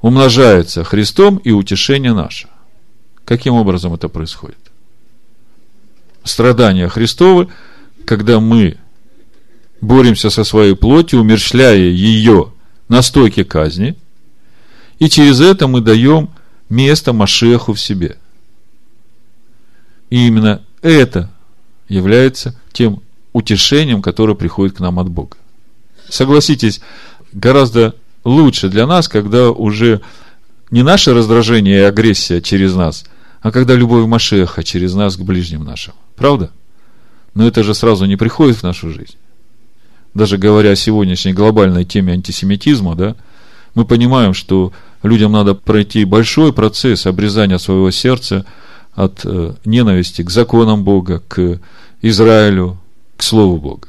умножается 0.00 0.84
Христом 0.84 1.36
и 1.38 1.50
утешение 1.50 2.14
наше. 2.14 2.48
Каким 3.24 3.54
образом 3.54 3.92
это 3.92 4.08
происходит? 4.08 4.58
Страдания 6.24 6.88
Христовы, 6.88 7.48
когда 8.04 8.40
мы 8.40 8.78
боремся 9.80 10.30
со 10.30 10.44
своей 10.44 10.74
плотью, 10.74 11.20
умерщвляя 11.20 11.76
ее 11.76 12.52
на 12.88 13.02
стойке 13.02 13.44
казни, 13.44 13.96
и 14.98 15.08
через 15.08 15.40
это 15.40 15.66
мы 15.68 15.80
даем 15.80 16.30
место 16.68 17.12
Машеху 17.12 17.74
в 17.74 17.80
себе. 17.80 18.16
И 20.10 20.26
именно 20.26 20.62
это 20.82 21.30
является 21.88 22.58
тем 22.72 23.02
утешением, 23.32 24.02
которое 24.02 24.34
приходит 24.34 24.76
к 24.76 24.80
нам 24.80 24.98
от 24.98 25.08
Бога. 25.08 25.36
Согласитесь, 26.08 26.80
гораздо 27.32 27.94
лучше 28.24 28.68
для 28.68 28.86
нас, 28.86 29.08
когда 29.08 29.50
уже 29.50 30.00
не 30.70 30.82
наше 30.82 31.14
раздражение 31.14 31.80
и 31.80 31.84
агрессия 31.84 32.40
через 32.40 32.74
нас, 32.74 33.04
а 33.40 33.50
когда 33.50 33.74
любовь 33.74 34.06
Машеха 34.06 34.62
через 34.62 34.94
нас 34.94 35.16
к 35.16 35.20
ближним 35.20 35.64
нашим. 35.64 35.94
Правда? 36.16 36.50
Но 37.34 37.46
это 37.46 37.62
же 37.62 37.74
сразу 37.74 38.06
не 38.06 38.16
приходит 38.16 38.56
в 38.56 38.62
нашу 38.62 38.90
жизнь. 38.90 39.16
Даже 40.14 40.38
говоря 40.38 40.70
о 40.70 40.76
сегодняшней 40.76 41.32
глобальной 41.32 41.84
теме 41.84 42.14
антисемитизма, 42.14 42.96
да, 42.96 43.14
мы 43.74 43.84
понимаем, 43.84 44.34
что 44.34 44.72
людям 45.02 45.32
надо 45.32 45.54
пройти 45.54 46.04
большой 46.04 46.52
процесс 46.52 47.06
обрезания 47.06 47.58
своего 47.58 47.90
сердца 47.90 48.44
от 48.98 49.20
э, 49.24 49.54
ненависти 49.64 50.22
к 50.22 50.30
законам 50.30 50.82
Бога, 50.82 51.22
к 51.28 51.60
Израилю, 52.02 52.78
к 53.16 53.22
Слову 53.22 53.58
Бога. 53.58 53.86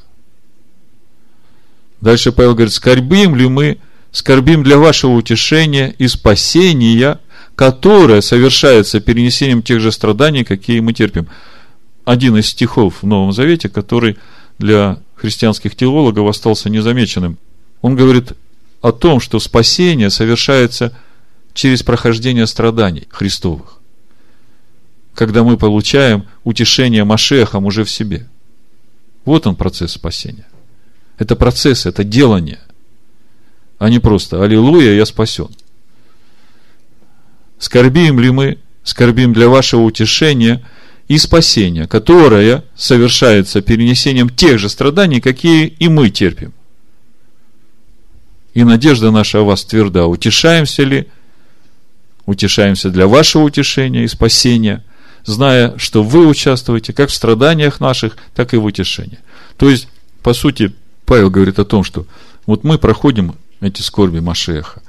Дальше 1.99 2.31
Павел 2.31 2.53
говорит, 2.53 2.73
скорбим 2.73 3.35
ли 3.35 3.47
мы, 3.47 3.79
скорбим 4.11 4.61
для 4.61 4.77
вашего 4.77 5.13
утешения 5.13 5.95
и 5.97 6.07
спасения, 6.07 7.19
которое 7.55 8.21
совершается 8.21 8.99
перенесением 8.99 9.63
тех 9.63 9.81
же 9.81 9.91
страданий, 9.91 10.43
какие 10.43 10.79
мы 10.79 10.93
терпим. 10.93 11.27
Один 12.05 12.37
из 12.37 12.45
стихов 12.45 13.01
в 13.01 13.07
Новом 13.07 13.33
Завете, 13.33 13.67
который 13.67 14.15
для 14.59 14.99
христианских 15.15 15.75
теологов 15.75 16.29
остался 16.29 16.69
незамеченным. 16.69 17.39
Он 17.81 17.95
говорит 17.95 18.33
о 18.81 18.91
том, 18.91 19.19
что 19.19 19.39
спасение 19.39 20.11
совершается 20.11 20.95
через 21.55 21.81
прохождение 21.81 22.45
страданий 22.45 23.07
Христовых, 23.09 23.78
когда 25.19 25.43
мы 25.43 25.57
получаем 25.57 26.25
утешение 26.45 27.03
Машехом 27.03 27.65
уже 27.65 27.83
в 27.83 27.91
себе– 27.91 28.25
вот 29.25 29.47
он 29.47 29.57
процесс 29.57 29.91
спасения. 29.91 30.47
Это 31.17 31.35
процесс, 31.35 31.85
это 31.85 32.05
делание, 32.05 32.61
а 33.79 33.89
не 33.89 33.99
просто 33.99 34.41
«Аллилуйя, 34.41 34.93
я 34.93 35.05
спасен». 35.05 35.49
Скорбим 37.57 38.17
ли 38.21 38.31
мы, 38.31 38.59
скорбим 38.85 39.33
для 39.33 39.49
вашего 39.49 39.81
утешения 39.81 40.65
и 41.09 41.17
спасения, 41.17 41.85
которое 41.85 42.63
совершается 42.77 43.59
перенесением 43.59 44.29
тех 44.29 44.57
же 44.57 44.69
страданий, 44.69 45.19
какие 45.19 45.67
и 45.67 45.89
мы 45.89 46.11
терпим. 46.11 46.53
И 48.53 48.63
надежда 48.63 49.11
наша 49.11 49.39
о 49.39 49.43
вас 49.43 49.65
тверда. 49.65 50.05
Утешаемся 50.05 50.83
ли? 50.83 51.09
Утешаемся 52.25 52.89
для 52.89 53.05
вашего 53.05 53.43
утешения 53.43 54.05
и 54.05 54.07
спасения– 54.07 54.81
зная, 55.29 55.77
что 55.77 56.03
вы 56.03 56.27
участвуете 56.27 56.91
как 56.93 57.09
в 57.09 57.13
страданиях 57.13 57.79
наших, 57.79 58.17
так 58.35 58.53
и 58.53 58.57
в 58.57 58.65
утешении. 58.65 59.19
То 59.57 59.69
есть, 59.69 59.87
по 60.23 60.33
сути, 60.33 60.73
Павел 61.05 61.29
говорит 61.29 61.59
о 61.59 61.65
том, 61.65 61.83
что 61.83 62.05
вот 62.45 62.63
мы 62.63 62.77
проходим 62.77 63.35
эти 63.61 63.81
скорби 63.81 64.19
Машеха, 64.19 64.81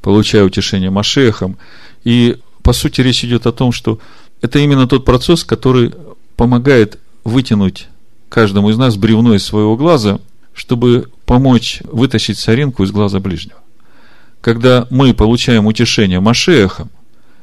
получая 0.00 0.44
утешение 0.44 0.90
Машехом, 0.90 1.58
и, 2.04 2.38
по 2.62 2.72
сути, 2.72 3.00
речь 3.00 3.24
идет 3.24 3.46
о 3.46 3.52
том, 3.52 3.72
что 3.72 3.98
это 4.40 4.58
именно 4.58 4.88
тот 4.88 5.04
процесс, 5.04 5.44
который 5.44 5.92
помогает 6.36 6.98
вытянуть 7.24 7.88
каждому 8.28 8.70
из 8.70 8.78
нас 8.78 8.96
бревно 8.96 9.34
из 9.34 9.44
своего 9.44 9.76
глаза, 9.76 10.20
чтобы 10.54 11.10
помочь 11.26 11.80
вытащить 11.84 12.38
соринку 12.38 12.82
из 12.84 12.90
глаза 12.90 13.20
ближнего. 13.20 13.58
Когда 14.40 14.86
мы 14.90 15.14
получаем 15.14 15.66
утешение 15.66 16.20
Машехом, 16.20 16.90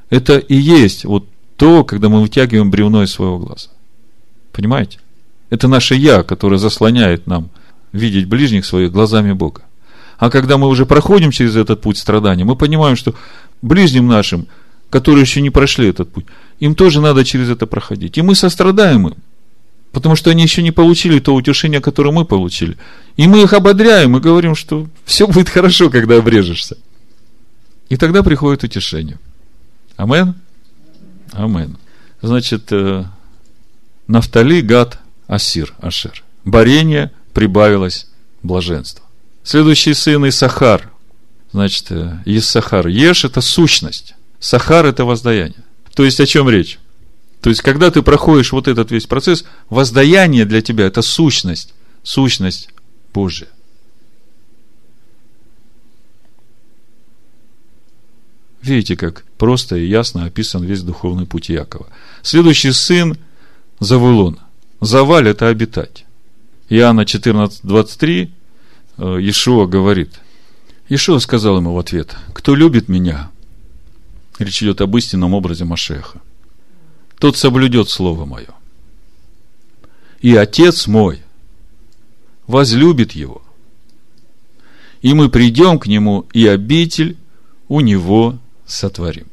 это 0.10 0.38
и 0.38 0.56
есть 0.56 1.06
вот 1.06 1.28
то, 1.60 1.84
когда 1.84 2.08
мы 2.08 2.22
вытягиваем 2.22 2.72
бревно 2.72 3.04
из 3.04 3.12
своего 3.12 3.38
глаза. 3.38 3.68
Понимаете? 4.54 5.00
Это 5.50 5.68
наше 5.68 5.94
«я», 5.94 6.24
которое 6.24 6.58
заслоняет 6.58 7.28
нам 7.28 7.50
видеть 7.92 8.28
ближних 8.28 8.66
своих 8.66 8.94
глазами 8.94 9.34
Бога. 9.34 9.64
А 10.18 10.30
когда 10.30 10.58
мы 10.58 10.68
уже 10.70 10.86
проходим 10.86 11.32
через 11.32 11.58
этот 11.58 11.82
путь 11.82 11.98
страдания, 11.98 12.46
мы 12.46 12.56
понимаем, 12.56 12.96
что 12.96 13.14
ближним 13.62 14.08
нашим, 14.08 14.48
которые 14.90 15.24
еще 15.24 15.42
не 15.42 15.50
прошли 15.50 15.90
этот 15.90 16.10
путь, 16.12 16.26
им 16.60 16.76
тоже 16.76 17.02
надо 17.02 17.26
через 17.26 17.50
это 17.50 17.68
проходить. 17.68 18.18
И 18.18 18.22
мы 18.22 18.36
сострадаем 18.36 19.10
им, 19.10 19.16
потому 19.92 20.16
что 20.16 20.30
они 20.30 20.44
еще 20.44 20.64
не 20.64 20.72
получили 20.72 21.20
то 21.20 21.36
утешение, 21.36 21.82
которое 21.82 22.12
мы 22.12 22.24
получили. 22.24 22.78
И 23.18 23.28
мы 23.28 23.44
их 23.44 23.52
ободряем 23.52 24.16
и 24.16 24.22
говорим, 24.22 24.56
что 24.56 24.88
все 25.04 25.28
будет 25.28 25.50
хорошо, 25.50 25.90
когда 25.90 26.18
обрежешься. 26.18 26.78
И 27.90 27.98
тогда 27.98 28.24
приходит 28.24 28.64
утешение. 28.64 29.20
Амен. 29.98 30.36
Амен. 31.34 31.78
Значит, 32.22 32.72
э, 32.72 33.06
Нафтали, 34.08 34.62
Гад, 34.62 35.00
Асир, 35.28 35.74
Ашер. 35.80 36.24
Борение 36.44 37.12
прибавилось 37.34 38.08
блаженство. 38.44 39.06
Следующий 39.44 39.94
сын 39.94 40.28
Исахар. 40.28 40.90
Значит, 41.52 41.88
э, 41.90 42.18
Иссахар. 42.26 42.88
Еш– 42.88 43.24
это 43.26 43.42
сущность. 43.42 44.16
Сахар– 44.40 44.86
это 44.88 45.06
воздаяние. 45.06 45.64
То 45.96 46.04
есть, 46.04 46.20
о 46.20 46.26
чем 46.26 46.50
речь? 46.50 46.80
То 47.42 47.50
есть, 47.50 47.62
когда 47.62 47.90
ты 47.92 48.02
проходишь 48.02 48.52
вот 48.52 48.68
этот 48.68 48.92
весь 48.92 49.06
процесс, 49.06 49.46
воздаяние 49.70 50.46
для 50.46 50.62
тебя– 50.62 50.86
это 50.88 51.02
сущность. 51.02 51.74
Сущность 52.04 52.70
Божия. 53.14 53.50
Видите, 58.62 58.96
как 58.96 59.24
просто 59.38 59.78
и 59.78 59.88
ясно 59.88 60.26
описан 60.26 60.64
весь 60.64 60.82
духовный 60.82 61.26
путь 61.26 61.50
Якова. 61.50 61.88
Следующий 62.22 62.72
сын– 62.72 63.18
Завулон. 63.80 64.38
Заваль– 64.82 65.28
это 65.30 65.48
обитать. 65.48 66.06
Иоанна 66.70 67.06
14, 67.06 67.62
23, 67.64 68.32
э, 68.98 69.18
Иешуа 69.20 69.66
говорит. 69.66 70.20
Иешуа 70.90 71.20
сказал 71.20 71.58
ему 71.58 71.74
в 71.74 71.80
ответ, 71.80 72.16
кто 72.34 72.56
любит 72.56 72.90
меня, 72.90 73.32
речь 74.38 74.62
идет 74.62 74.82
об 74.82 74.96
истинном 74.98 75.34
образе 75.34 75.64
Машеха, 75.66 76.22
тот 77.20 77.38
соблюдет 77.38 77.90
Слово 77.90 78.26
Мое. 78.26 78.50
И 80.22 80.36
Отец 80.36 80.88
мой 80.88 81.22
возлюбит 82.48 83.14
его. 83.14 83.42
И 85.02 85.14
мы 85.14 85.30
придем 85.30 85.80
к 85.80 85.88
нему, 85.88 86.28
и 86.34 86.46
обитель 86.46 87.18
у 87.70 87.80
него 87.80 88.38
сотворим. 88.70 89.28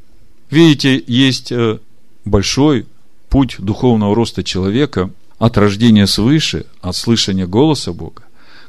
Видите, 0.51 1.03
есть 1.07 1.53
э, 1.53 1.79
большой 2.25 2.87
путь 3.29 3.57
духовного 3.59 4.15
роста 4.15 4.43
человека 4.43 5.11
от 5.39 5.59
рождения 5.59 6.07
свыше, 6.07 6.67
от 6.81 6.97
слышания 6.97 7.47
голоса 7.47 7.93
Бога. 7.93 8.23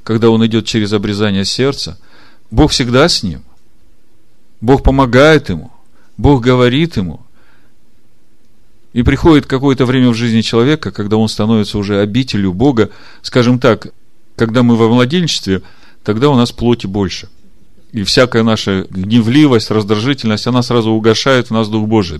Когда 0.03 0.29
он 0.29 0.45
идет 0.45 0.65
через 0.65 0.93
обрезание 0.93 1.45
сердца, 1.45 1.97
Бог 2.51 2.71
всегда 2.71 3.07
с 3.07 3.23
ним. 3.23 3.43
Бог 4.61 4.83
помогает 4.83 5.49
ему. 5.49 5.71
Бог 6.17 6.41
говорит 6.41 6.97
ему. 6.97 7.21
И 8.93 9.03
приходит 9.03 9.45
какое-то 9.45 9.85
время 9.85 10.09
в 10.09 10.15
жизни 10.15 10.41
человека, 10.41 10.91
когда 10.91 11.17
он 11.17 11.29
становится 11.29 11.77
уже 11.77 11.99
обителю 11.99 12.53
Бога. 12.53 12.89
Скажем 13.21 13.59
так, 13.59 13.87
когда 14.35 14.63
мы 14.63 14.75
во 14.75 14.87
младенчестве, 14.87 15.61
тогда 16.03 16.29
у 16.29 16.35
нас 16.35 16.51
плоти 16.51 16.87
больше 16.87 17.29
и 17.91 18.03
всякая 18.03 18.43
наша 18.43 18.85
гневливость, 18.89 19.71
раздражительность, 19.71 20.47
она 20.47 20.61
сразу 20.61 20.91
угошает 20.91 21.47
в 21.47 21.51
нас 21.51 21.69
Дух 21.69 21.87
Божий. 21.87 22.19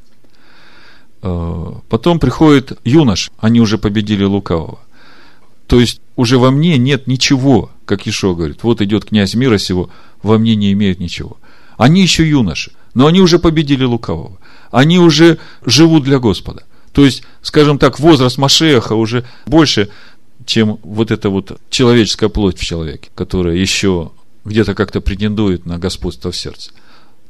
Э, 1.22 1.74
потом 1.90 2.20
приходит 2.20 2.80
юнош, 2.84 3.32
они 3.40 3.60
уже 3.60 3.78
победили 3.78 4.24
лукавого. 4.24 4.80
То 5.68 5.80
есть, 5.80 6.02
уже 6.16 6.38
во 6.38 6.50
мне 6.50 6.78
нет 6.78 7.08
ничего, 7.08 7.72
как 7.86 8.08
Ишо 8.08 8.34
говорит. 8.34 8.64
Вот 8.64 8.82
идет 8.82 9.06
князь 9.06 9.36
мира 9.36 9.58
сего, 9.58 9.90
во 10.24 10.38
мне 10.38 10.56
не 10.56 10.72
имеет 10.72 11.00
ничего. 11.00 11.38
Они 11.78 12.02
еще 12.02 12.28
юноши, 12.28 12.72
но 12.94 13.06
они 13.08 13.22
уже 13.22 13.38
победили 13.38 13.84
лукавого. 13.84 14.38
Они 14.72 14.98
уже 14.98 15.38
живут 15.66 16.04
для 16.04 16.20
Господа. 16.20 16.64
То 16.94 17.06
есть, 17.06 17.24
скажем 17.42 17.78
так, 17.78 18.00
возраст 18.00 18.38
Машеха 18.38 18.94
уже 18.94 19.26
больше, 19.46 19.90
чем 20.46 20.80
вот 20.84 21.12
эта 21.12 21.30
вот 21.30 21.60
человеческая 21.70 22.30
плоть 22.30 22.58
в 22.58 22.66
человеке, 22.66 23.10
которая 23.14 23.56
еще 23.56 24.12
где-то 24.48 24.74
как-то 24.74 25.02
претендует 25.02 25.66
на 25.66 25.78
господство 25.78 26.32
в 26.32 26.38
сердце. 26.38 26.72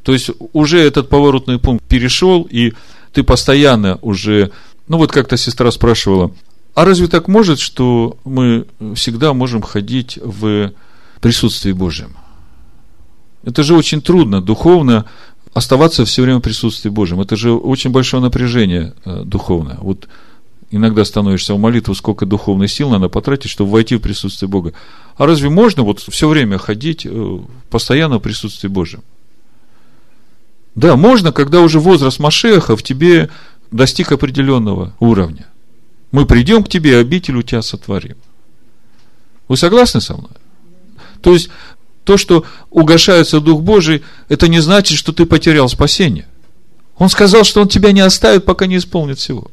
То 0.03 0.13
есть 0.13 0.29
уже 0.53 0.79
этот 0.79 1.09
поворотный 1.09 1.59
пункт 1.59 1.83
перешел, 1.85 2.47
и 2.49 2.73
ты 3.11 3.23
постоянно 3.23 3.99
уже, 4.01 4.51
ну 4.87 4.97
вот 4.97 5.11
как-то 5.11 5.35
сестра 5.35 5.69
спрашивала, 5.71 6.31
а 6.75 6.85
разве 6.85 7.07
так 7.07 7.27
может, 7.27 7.59
что 7.59 8.17
мы 8.23 8.67
всегда 8.95 9.33
можем 9.33 9.61
ходить 9.61 10.19
в 10.23 10.71
присутствии 11.19 11.71
Божьем. 11.71 12.15
Это 13.43 13.63
же 13.63 13.75
очень 13.75 14.01
трудно 14.01 14.41
духовно 14.41 15.05
оставаться 15.53 16.05
все 16.05 16.21
время 16.21 16.37
в 16.37 16.43
присутствии 16.43 16.89
Божьем. 16.89 17.19
Это 17.19 17.35
же 17.35 17.51
очень 17.51 17.89
большое 17.89 18.21
напряжение 18.21 18.93
э, 19.05 19.23
духовное. 19.25 19.77
Вот 19.81 20.07
иногда 20.71 21.05
становишься 21.05 21.53
в 21.53 21.59
молитву, 21.59 21.95
сколько 21.95 22.25
духовной 22.25 22.67
сил 22.67 22.89
надо 22.89 23.09
потратить, 23.09 23.49
чтобы 23.49 23.71
войти 23.71 23.95
в 23.95 24.01
присутствие 24.01 24.49
Бога. 24.49 24.73
А 25.15 25.25
разве 25.25 25.49
можно 25.49 25.83
вот 25.83 25.99
все 25.99 26.27
время 26.27 26.57
ходить 26.57 27.05
э, 27.05 27.39
постоянно 27.69 28.17
в 28.17 28.21
присутствии 28.21 28.67
Божьем? 28.67 29.03
Да, 30.75 30.95
можно, 30.95 31.31
когда 31.31 31.61
уже 31.61 31.79
возраст 31.79 32.19
Машеха 32.19 32.77
в 32.77 32.83
тебе 32.83 33.29
достиг 33.71 34.11
определенного 34.11 34.93
уровня. 34.99 35.47
Мы 36.11 36.25
придем 36.25 36.63
к 36.63 36.69
тебе, 36.69 36.97
обитель 36.97 37.37
у 37.37 37.41
тебя 37.41 37.61
сотворим. 37.61 38.17
Вы 39.47 39.57
согласны 39.57 40.01
со 40.01 40.13
мной? 40.13 40.29
То 41.21 41.33
есть, 41.33 41.49
то, 42.03 42.17
что 42.17 42.45
угошается 42.69 43.41
Дух 43.41 43.61
Божий, 43.61 44.03
это 44.29 44.47
не 44.47 44.59
значит, 44.59 44.97
что 44.97 45.11
ты 45.11 45.25
потерял 45.25 45.67
спасение. 45.67 46.27
Он 46.97 47.09
сказал, 47.09 47.43
что 47.43 47.61
он 47.61 47.67
тебя 47.67 47.91
не 47.91 48.01
оставит, 48.01 48.45
пока 48.45 48.65
не 48.65 48.77
исполнит 48.77 49.19
всего. 49.19 49.49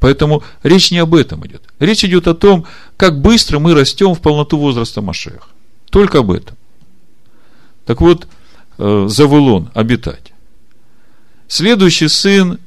Поэтому 0.00 0.42
речь 0.62 0.90
не 0.90 0.98
об 0.98 1.14
этом 1.14 1.46
идет. 1.46 1.62
Речь 1.78 2.04
идет 2.04 2.26
о 2.26 2.34
том, 2.34 2.66
как 2.96 3.20
быстро 3.20 3.58
мы 3.58 3.74
растем 3.74 4.14
в 4.14 4.20
полноту 4.20 4.58
возраста 4.58 5.02
Машеха. 5.02 5.46
Только 5.90 6.18
об 6.18 6.32
этом. 6.32 6.56
Так 7.84 8.00
вот, 8.00 8.26
э, 8.78 9.06
Завулон, 9.08 9.70
обитать. 9.74 10.32
Следующий 11.48 12.08
сын 12.08 12.58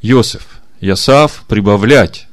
Йосиф, 0.00 0.46
Ясав, 0.80 1.44
прибавлять. 1.48 2.28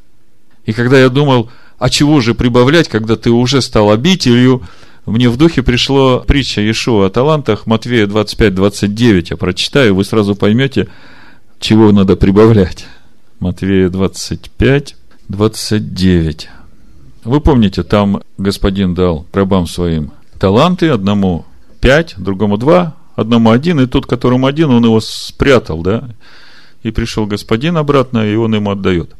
И 0.65 0.73
когда 0.73 0.99
я 0.99 1.09
думал, 1.09 1.49
а 1.79 1.89
чего 1.89 2.21
же 2.21 2.35
прибавлять, 2.35 2.87
когда 2.87 3.15
ты 3.15 3.31
уже 3.31 3.61
стал 3.61 3.89
обителью, 3.89 4.61
мне 5.05 5.29
в 5.29 5.37
духе 5.37 5.63
пришло 5.63 6.19
притча 6.19 6.61
Иешуа 6.61 7.07
о 7.07 7.09
талантах, 7.09 7.65
Матвея 7.65 8.05
25-29, 8.05 9.27
я 9.31 9.37
прочитаю, 9.37 9.95
вы 9.95 10.05
сразу 10.05 10.35
поймете, 10.35 10.87
чего 11.59 11.91
надо 11.91 12.15
прибавлять. 12.15 12.85
Матвея 13.43 13.89
25, 13.89 14.95
29. 15.27 16.49
Вы 17.25 17.41
помните, 17.41 17.83
там 17.83 18.21
господин 18.37 18.95
дал 18.95 19.25
рабам 19.33 19.67
своим 19.67 20.13
таланты, 20.39 20.87
одному 20.87 21.43
пять, 21.81 22.13
другому 22.17 22.57
два, 22.57 22.95
одному 23.17 23.51
один, 23.51 23.81
и 23.81 23.85
тот, 23.85 24.05
которому 24.05 24.47
один, 24.47 24.69
он 24.69 24.85
его 24.85 25.01
спрятал, 25.01 25.81
да, 25.81 26.07
и 26.83 26.91
пришел 26.91 27.25
господин 27.25 27.75
обратно, 27.75 28.25
и 28.25 28.33
он 28.35 28.55
ему 28.55 28.71
отдает. 28.71 29.13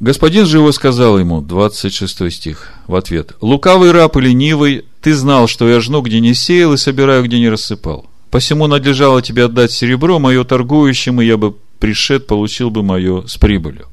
Господин 0.00 0.46
же 0.46 0.56
его 0.56 0.72
сказал 0.72 1.18
ему, 1.18 1.42
26 1.42 2.32
стих, 2.32 2.72
в 2.86 2.94
ответ, 2.94 3.36
«Лукавый 3.42 3.92
раб 3.92 4.16
и 4.16 4.22
ленивый, 4.22 4.86
ты 5.02 5.14
знал, 5.14 5.48
что 5.48 5.68
я 5.68 5.80
жну, 5.80 6.00
где 6.00 6.18
не 6.18 6.32
сеял, 6.32 6.72
и 6.72 6.78
собираю, 6.78 7.24
где 7.24 7.38
не 7.38 7.50
рассыпал. 7.50 8.06
Посему 8.30 8.68
надлежало 8.68 9.20
тебе 9.20 9.44
отдать 9.44 9.70
серебро 9.70 10.18
мое 10.18 10.44
торгующим, 10.44 11.20
и 11.20 11.26
я 11.26 11.36
бы 11.36 11.56
пришед, 11.82 12.28
получил 12.28 12.70
бы 12.70 12.84
мое 12.84 13.26
с 13.26 13.36
прибылью. 13.36 13.88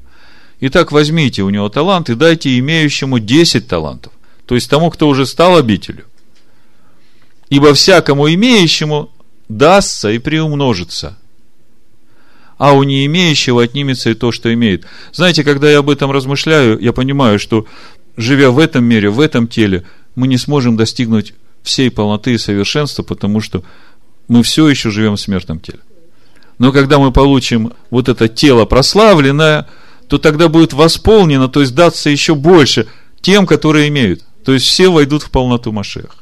Итак, 0.60 0.92
возьмите 0.92 1.42
у 1.42 1.50
него 1.50 1.68
талант 1.68 2.08
и 2.08 2.14
дайте 2.14 2.56
имеющему 2.60 3.18
10 3.18 3.66
талантов, 3.66 4.12
то 4.46 4.54
есть 4.54 4.70
тому, 4.70 4.90
кто 4.90 5.08
уже 5.08 5.26
стал 5.26 5.56
обителю. 5.56 6.04
Ибо 7.48 7.74
всякому 7.74 8.32
имеющему 8.32 9.10
дастся 9.48 10.08
и 10.12 10.18
приумножится, 10.18 11.18
а 12.58 12.74
у 12.74 12.84
не 12.84 13.06
имеющего 13.06 13.64
отнимется 13.64 14.10
и 14.10 14.14
то, 14.14 14.30
что 14.30 14.54
имеет. 14.54 14.86
Знаете, 15.12 15.42
когда 15.42 15.68
я 15.68 15.78
об 15.78 15.90
этом 15.90 16.12
размышляю, 16.12 16.78
я 16.78 16.92
понимаю, 16.92 17.40
что 17.40 17.66
живя 18.16 18.52
в 18.52 18.60
этом 18.60 18.84
мире, 18.84 19.10
в 19.10 19.18
этом 19.18 19.48
теле, 19.48 19.82
мы 20.14 20.28
не 20.28 20.36
сможем 20.36 20.76
достигнуть 20.76 21.34
всей 21.64 21.90
полноты 21.90 22.34
и 22.34 22.38
совершенства, 22.38 23.02
потому 23.02 23.40
что 23.40 23.64
мы 24.28 24.44
все 24.44 24.68
еще 24.68 24.90
живем 24.90 25.16
в 25.16 25.20
смертном 25.20 25.58
теле. 25.58 25.80
Но 26.60 26.70
когда 26.70 27.00
мы 27.00 27.10
получим 27.10 27.72
вот 27.90 28.08
это 28.08 28.28
тело 28.28 28.66
прославленное, 28.66 29.66
то 30.06 30.18
тогда 30.18 30.46
будет 30.48 30.72
восполнено, 30.72 31.48
то 31.48 31.60
есть 31.60 31.74
даться 31.74 32.08
еще 32.08 32.36
больше 32.36 32.86
тем, 33.20 33.48
которые 33.48 33.88
имеют. 33.88 34.22
То 34.44 34.52
есть 34.52 34.66
все 34.66 34.88
войдут 34.88 35.24
в 35.24 35.30
полноту 35.30 35.72
Машеха. 35.72 36.14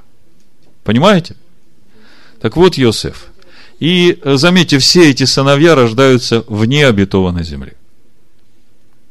Понимаете? 0.82 1.36
Так 2.40 2.56
вот, 2.56 2.78
Йосеф– 2.78 3.26
и 3.78 4.18
э, 4.22 4.36
заметьте, 4.36 4.78
все 4.78 5.10
эти 5.10 5.24
сыновья 5.24 5.74
рождаются 5.74 6.44
вне 6.48 6.86
обетованной 6.86 7.44
земли. 7.44 7.74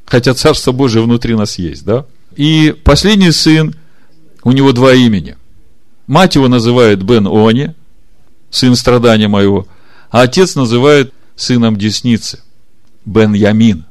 Хотя 0.06 0.34
Царство 0.34 0.72
Божие 0.72 1.04
внутри 1.04 1.36
нас 1.36 1.58
есть, 1.58 1.86
да? 1.86 2.06
И 2.36 2.76
последний 2.84 3.32
сын, 3.32 3.76
у 4.44 4.52
него 4.52 4.74
два 4.74 4.94
имени. 4.94 5.38
Мать 6.06 6.36
его 6.36 6.48
называет 6.48 7.02
Бен 7.02 7.28
Они, 7.28 7.72
сын 8.50 8.76
страдания 8.76 9.28
моего, 9.28 9.68
а 10.10 10.22
отец 10.22 10.56
называет 10.56 11.14
сыном 11.38 11.78
десницы, 11.78 12.40
Бен 13.06 13.34
Ямин. 13.34 13.86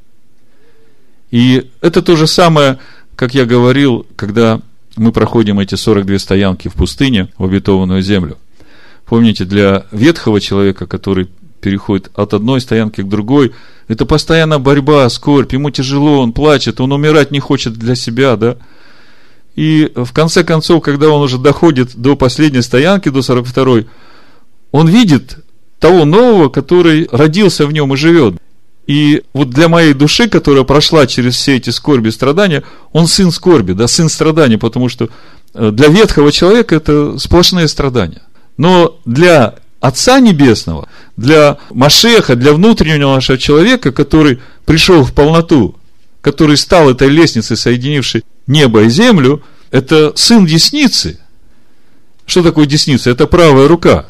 И 1.30 1.70
это 1.80 2.03
то 2.03 2.16
же 2.16 2.26
самое, 2.26 2.78
как 3.14 3.34
я 3.34 3.47
говорил, 3.47 4.07
когда 4.16 4.61
мы 4.97 5.12
проходим 5.12 5.59
эти 5.61 5.74
42 5.74 6.18
стоянки 6.18 6.68
в 6.68 6.74
пустыне, 6.74 7.28
в 7.38 7.44
обетованную 7.44 8.03
землю. 8.03 8.36
Помните, 9.07 9.44
для 9.44 9.86
ветхого 9.92 10.40
человека, 10.40 10.86
который 10.86 11.28
переходит 11.61 12.11
от 12.14 12.34
одной 12.34 12.61
стоянки 12.61 13.01
к 13.01 13.09
другой, 13.09 13.55
это 13.88 14.05
постоянно 14.05 14.59
борьба, 14.59 15.09
скорбь, 15.09 15.53
ему 15.53 15.70
тяжело, 15.70 16.20
он 16.20 16.32
плачет, 16.32 16.80
он 16.80 16.92
умирать 16.92 17.30
не 17.30 17.40
хочет 17.40 17.74
для 17.74 17.94
себя, 17.94 18.36
да. 18.36 18.57
И 19.55 19.90
в 19.94 20.12
конце 20.12 20.44
концов, 20.44 20.82
когда 20.82 21.09
он 21.09 21.22
уже 21.22 21.38
доходит 21.38 21.97
до 21.97 22.16
последней 22.16 22.62
стоянки, 22.62 23.09
до 23.09 23.20
42-й, 23.20 23.86
он 24.72 24.88
видит 24.88 25.38
того 25.79 26.05
нового, 26.05 26.49
который 26.49 27.09
родился 27.11 27.66
в 27.66 27.72
нем 27.72 27.93
и 27.93 27.97
живет. 27.97 28.37
И 28.87 29.22
вот 29.33 29.51
для 29.51 29.68
моей 29.68 29.95
души, 29.95 30.29
которая 30.29 30.64
прошла 30.64 31.07
через 31.07 31.35
все 31.35 31.57
эти 31.57 31.70
скорби 31.70 32.09
и 32.09 32.12
страдания, 32.12 32.62
он 32.93 33.09
сын 33.09 33.33
скорби, 33.33 33.72
да, 33.72 33.89
сын 33.89 34.09
страданий, 34.09 34.59
потому 34.59 34.89
что 34.89 35.09
э, 35.55 35.70
для 35.72 35.89
ветхого 35.89 36.31
человека 36.31 36.77
это 36.77 37.18
сплошные 37.18 37.66
страдания. 37.66 38.22
Но 38.57 38.99
для 39.05 39.57
Отца 39.81 40.20
Небесного, 40.20 40.89
для 41.16 41.59
Машеха, 41.70 42.37
для 42.37 42.53
внутреннего 42.53 43.14
нашего 43.14 43.39
человека, 43.39 43.93
который 43.93 44.41
пришел 44.64 45.03
в 45.03 45.12
полноту, 45.12 45.77
который 46.20 46.57
стал 46.57 46.90
этой 46.90 47.09
лестницей, 47.09 47.57
соединившей 47.57 48.24
небо 48.47 48.82
и 48.82 48.89
землю, 48.89 49.43
это 49.70 50.12
сын 50.15 50.47
десницы. 50.47 51.19
Что 52.24 52.43
такое 52.43 52.66
десница? 52.66 53.11
Это 53.11 53.27
правая 53.27 53.69
рука. 53.69 54.07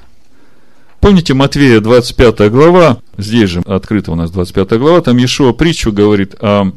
Помните 1.06 1.34
Матвея 1.34 1.80
25 1.80 2.50
глава, 2.50 3.00
здесь 3.16 3.48
же 3.48 3.60
открыта 3.60 4.10
у 4.10 4.16
нас 4.16 4.32
25 4.32 4.72
глава, 4.80 5.00
там 5.02 5.16
Иешуа 5.18 5.52
притчу 5.52 5.92
говорит 5.92 6.34
о 6.40 6.72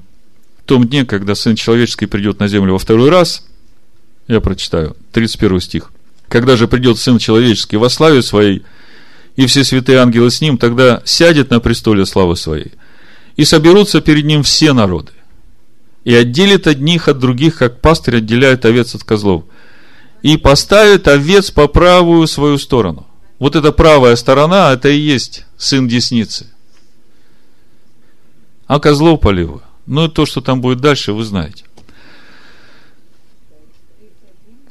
том 0.68 0.88
дне, 0.88 1.04
когда 1.04 1.34
Сын 1.34 1.56
Человеческий 1.56 2.06
придет 2.06 2.40
на 2.40 2.48
землю 2.48 2.74
во 2.74 2.78
второй 2.78 3.10
раз. 3.10 3.44
Я 4.28 4.40
прочитаю, 4.40 4.96
31 5.14 5.60
стих. 5.62 5.92
Когда 6.28 6.58
же 6.58 6.68
придет 6.68 7.00
Сын 7.00 7.18
Человеческий 7.18 7.78
во 7.78 7.90
славе 7.90 8.22
Своей, 8.22 8.62
и 9.36 9.48
все 9.48 9.64
святые 9.64 9.98
ангелы 9.98 10.30
с 10.30 10.42
Ним, 10.42 10.60
тогда 10.60 11.02
сядет 11.06 11.50
на 11.50 11.60
престоле 11.60 12.06
славы 12.06 12.36
Своей, 12.36 12.74
и 13.36 13.46
соберутся 13.46 14.00
перед 14.00 14.26
Ним 14.26 14.44
все 14.44 14.74
народы, 14.74 15.12
и 16.04 16.14
отделит 16.14 16.68
одних 16.68 17.08
от 17.08 17.18
других, 17.18 17.58
как 17.58 17.82
пастырь 17.82 18.18
отделяет 18.18 18.64
овец 18.64 18.94
от 18.94 19.04
козлов, 19.04 19.46
и 20.22 20.38
поставит 20.38 21.08
овец 21.08 21.50
по 21.50 21.68
правую 21.68 22.28
свою 22.28 22.60
сторону. 22.60 23.09
Вот 23.40 23.56
эта 23.56 23.72
правая 23.72 24.16
сторона, 24.16 24.72
это 24.74 24.90
и 24.90 25.00
есть 25.00 25.46
сын 25.58 25.88
десницы. 25.88 26.48
А 28.68 28.80
козлов 28.80 29.22
по 29.22 29.30
левую. 29.30 29.64
Ну, 29.86 30.08
то, 30.08 30.26
что 30.26 30.42
там 30.42 30.62
будет 30.62 30.82
дальше, 30.82 31.14
вы 31.14 31.24
знаете. 31.24 31.64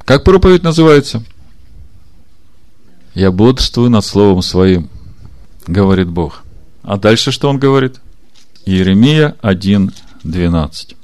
Как 0.04 0.22
проповедь 0.22 0.62
называется?– 0.62 1.24
я 3.18 3.32
бодрствую 3.32 3.90
над 3.90 4.04
Словом 4.04 4.42
Своим, 4.42 4.90
говорит 5.66 6.08
Бог. 6.08 6.44
А 6.84 6.96
дальше 6.96 7.32
что 7.32 7.48
он 7.48 7.58
говорит? 7.58 8.00
Иеремия 8.64 9.34
1.12. 9.42 10.94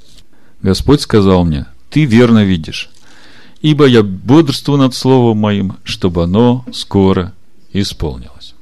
Господь 0.61 1.01
сказал 1.01 1.43
мне, 1.43 1.65
ты 1.89 2.05
верно 2.05 2.45
видишь, 2.45 2.89
ибо 3.59 3.85
я 3.85 4.01
бодрствую 4.01 4.77
над 4.79 4.95
Словом 4.95 5.39
Моим, 5.39 5.75
чтобы 5.83 6.23
оно 6.23 6.63
скоро 6.71 7.33
исполнилось. 7.81 8.53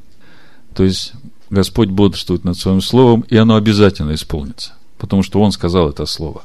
То 0.74 0.84
есть, 0.84 1.14
Господь 1.50 1.90
бодрствует 1.90 2.44
над 2.44 2.58
Своим 2.58 2.82
Словом, 2.82 3.22
и 3.30 3.38
оно 3.38 3.56
обязательно 3.56 4.14
исполнится, 4.14 4.74
потому 4.98 5.24
что 5.24 5.42
Он 5.42 5.52
сказал 5.52 5.90
это 5.90 6.06
Слово. 6.06 6.44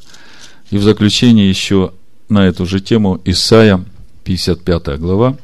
И 0.71 0.79
в 0.79 0.83
заключение 0.83 1.49
еще 1.49 1.93
на 2.29 2.47
эту 2.47 2.67
же 2.67 2.81
тему 2.81 3.21
Исаия, 3.25 3.85
55 4.25 4.99
глава, 4.99 5.37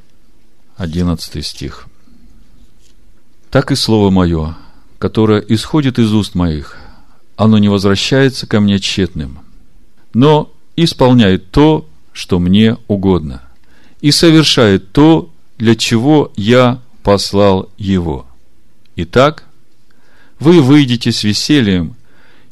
11 0.77 1.47
стих. 1.47 1.87
Так 3.51 3.71
и 3.71 3.77
слово 3.77 4.11
мое, 4.11 4.57
которое 4.99 5.41
исходит 5.41 5.99
из 5.99 6.13
уст 6.13 6.35
моих, 6.35 6.77
оно 7.37 7.59
не 7.59 7.69
возвращается 7.69 8.47
ко 8.47 8.61
мне 8.61 8.79
тщетным, 8.79 9.39
но 10.13 10.53
исполняет 10.77 11.51
то, 11.51 11.87
что 12.13 12.39
мне 12.39 12.77
угодно, 12.89 13.43
и 14.01 14.11
совершает 14.11 14.93
то, 14.93 15.31
для 15.57 15.77
чего 15.77 16.33
я 16.37 16.81
послал 17.05 17.71
его. 17.77 18.27
Итак, 18.97 19.45
вы 20.41 20.61
выйдете 20.61 21.13
с 21.13 21.23
весельем 21.23 21.95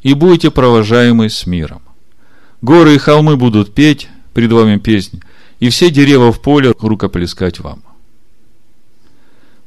и 0.03 0.13
будете 0.13 0.51
провожаемы 0.51 1.29
с 1.29 1.45
миром. 1.45 1.81
Горы 2.61 2.95
и 2.95 2.97
холмы 2.97 3.35
будут 3.35 3.73
петь 3.73 4.07
пред 4.33 4.51
вами 4.51 4.77
песнь, 4.77 5.21
и 5.59 5.69
все 5.69 5.89
деревья 5.89 6.31
в 6.31 6.41
поле 6.41 6.73
рукоплескать 6.79 7.59
вам. 7.59 7.83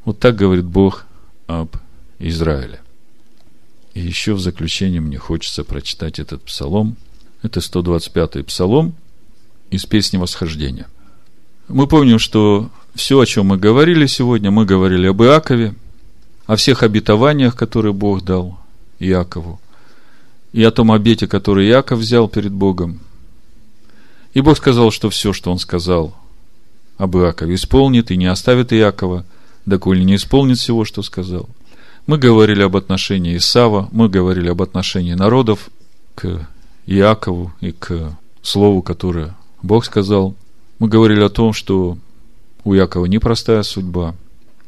Вот 0.04 0.18
так 0.20 0.36
говорит 0.36 0.64
Бог 0.64 1.04
об 1.46 1.76
Израиле. 2.18 2.80
И 3.92 4.00
еще 4.00 4.34
в 4.34 4.40
заключение 4.40 5.00
мне 5.00 5.18
хочется 5.18 5.64
прочитать 5.64 6.18
этот 6.18 6.42
псалом. 6.42 6.96
Это 7.42 7.60
125-й 7.60 8.44
псалом 8.44 8.94
из 9.70 9.84
песни 9.84 10.16
восхождения. 10.16 10.86
Мы 11.68 11.86
помним, 11.86 12.18
что 12.18 12.70
все, 12.96 13.20
о 13.20 13.26
чем 13.26 13.46
мы 13.46 13.58
говорили 13.58 14.06
сегодня, 14.06 14.50
мы 14.50 14.64
говорили 14.64 15.06
об 15.06 15.22
Иакове, 15.22 15.74
о 16.46 16.56
всех 16.56 16.82
обетованиях, 16.82 17.54
которые 17.54 17.92
Бог 17.92 18.24
дал 18.24 18.58
Иакову, 18.98 19.60
и 20.52 20.62
о 20.62 20.70
том 20.70 20.90
обете, 20.90 21.26
который 21.26 21.68
Иаков 21.68 21.98
взял 21.98 22.28
перед 22.28 22.52
Богом. 22.52 23.00
И 24.32 24.40
Бог 24.40 24.56
сказал, 24.56 24.90
что 24.90 25.10
все, 25.10 25.32
что 25.32 25.52
Он 25.52 25.58
сказал 25.58 26.14
об 26.96 27.16
Иакове, 27.16 27.54
исполнит 27.54 28.10
и 28.10 28.16
не 28.16 28.26
оставит 28.26 28.72
Иакова, 28.72 29.24
доколе 29.66 30.04
не 30.04 30.16
исполнит 30.16 30.58
всего, 30.58 30.84
что 30.84 31.02
сказал. 31.02 31.48
Мы 32.06 32.18
говорили 32.18 32.62
об 32.62 32.76
отношении 32.76 33.36
Исава, 33.36 33.88
мы 33.92 34.08
говорили 34.08 34.48
об 34.48 34.62
отношении 34.62 35.14
народов 35.14 35.70
к 36.14 36.48
Иакову 36.86 37.52
и 37.60 37.72
к 37.72 38.16
слову, 38.42 38.80
которое 38.80 39.36
Бог 39.62 39.84
сказал. 39.84 40.34
Мы 40.78 40.88
говорили 40.88 41.22
о 41.22 41.28
том, 41.28 41.52
что 41.52 41.98
у 42.66 42.74
Якова 42.74 43.06
непростая 43.06 43.62
судьба, 43.62 44.16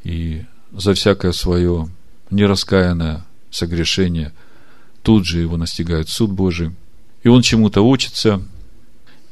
и 0.04 0.44
за 0.72 0.94
всякое 0.94 1.32
свое 1.32 1.88
нераскаянное 2.30 3.24
согрешение 3.50 4.32
тут 5.02 5.26
же 5.26 5.40
его 5.40 5.56
настигает 5.56 6.08
суд 6.08 6.30
Божий. 6.30 6.70
И 7.24 7.28
он 7.28 7.42
чему-то 7.42 7.82
учится, 7.82 8.40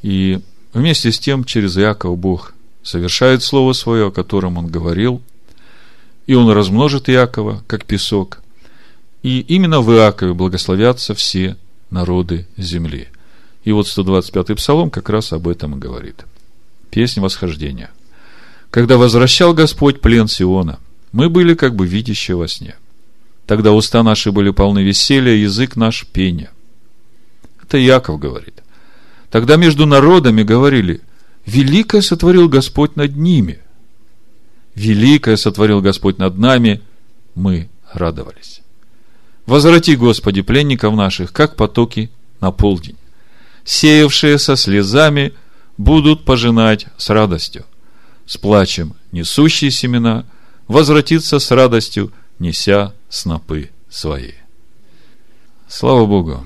и 0.03 0.41
вместе 0.73 1.13
с 1.13 1.21
тем 1.21 1.45
через 1.45 1.79
Иакова 1.79 2.17
Бог 2.17 2.55
совершает 2.83 3.45
Слово 3.45 3.73
Свое, 3.73 4.09
о 4.09 4.11
котором 4.11 4.59
Он 4.59 4.67
говорил, 4.67 5.23
и 6.27 6.35
Он 6.35 6.51
размножит 6.51 7.09
Иакова, 7.09 7.63
как 7.69 7.85
песок. 7.85 8.43
И 9.23 9.43
именно 9.43 9.81
в 9.81 9.93
Иакове 9.93 10.35
благословятся 10.35 11.15
все 11.15 11.57
народы 11.91 12.49
земли. 12.57 13.07
И 13.63 13.71
вот 13.71 13.87
125-й 13.87 14.57
псалом 14.57 14.91
как 14.91 15.09
раз 15.09 15.33
об 15.33 15.47
этом 15.47 15.77
и 15.77 15.79
говорит. 15.79 16.25
Песнь 16.91 17.21
восхождения. 17.21 17.91
Когда 18.71 18.97
возвращал 18.97 19.55
Господь 19.55 20.01
плен 20.01 20.29
Сиона, 20.29 20.79
мы 21.13 21.29
были 21.29 21.55
как 21.55 21.75
бы 21.75 21.87
видящие 21.87 22.37
во 22.37 22.49
сне. 22.49 22.77
Тогда 23.47 23.73
уста 23.73 24.03
наши 24.03 24.33
были 24.33 24.51
полны 24.51 24.83
веселья, 24.83 25.33
язык 25.33 25.77
наш 25.77 26.05
пения. 26.07 26.51
Это 27.63 27.79
Яков 27.79 28.19
говорит. 28.19 28.63
Тогда 29.31 29.57
между 29.57 29.87
народами 29.87 30.43
говорили, 30.43 31.01
великое 31.47 32.03
сотворил 32.03 32.49
Господь 32.49 32.97
над 32.97 33.17
ними. 33.17 33.61
Великое 34.75 35.37
сотворил 35.37 35.81
Господь 35.81 36.19
над 36.19 36.39
нами, 36.39 36.83
мы 37.35 37.69
радовались. 37.93 38.61
Возврати, 39.47 39.97
Господи, 39.97 40.43
пленников 40.43 40.95
наших, 40.95 41.33
как 41.33 41.57
потоки 41.57 42.11
на 42.41 42.51
полдень. 42.51 42.97
Сеявшие 43.65 44.39
со 44.39 44.57
слезами 44.57 45.33
будут 45.79 46.25
пожинать 46.25 46.87
с 46.97 47.11
радостью. 47.11 47.65
С 48.27 48.37
плачем 48.37 48.95
несущие 49.13 49.71
семена 49.71 50.25
возвратится 50.67 51.39
с 51.39 51.51
радостью, 51.51 52.13
неся 52.39 52.93
снопы 53.09 53.71
свои. 53.89 54.33
Слава 55.69 56.07
Богу! 56.07 56.45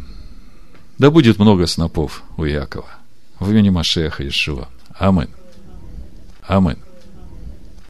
Да 0.99 1.11
будет 1.11 1.39
много 1.39 1.67
снопов 1.67 2.23
у 2.37 2.45
Якова. 2.45 2.89
В 3.39 3.51
имени 3.51 3.71
Машеха 3.71 4.27
Ишуа. 4.29 4.69
Амин. 4.99 5.31
Амин. 6.43 6.79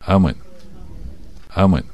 Амин. 0.00 0.36
Амин. 0.36 0.36
Амин. 1.50 1.86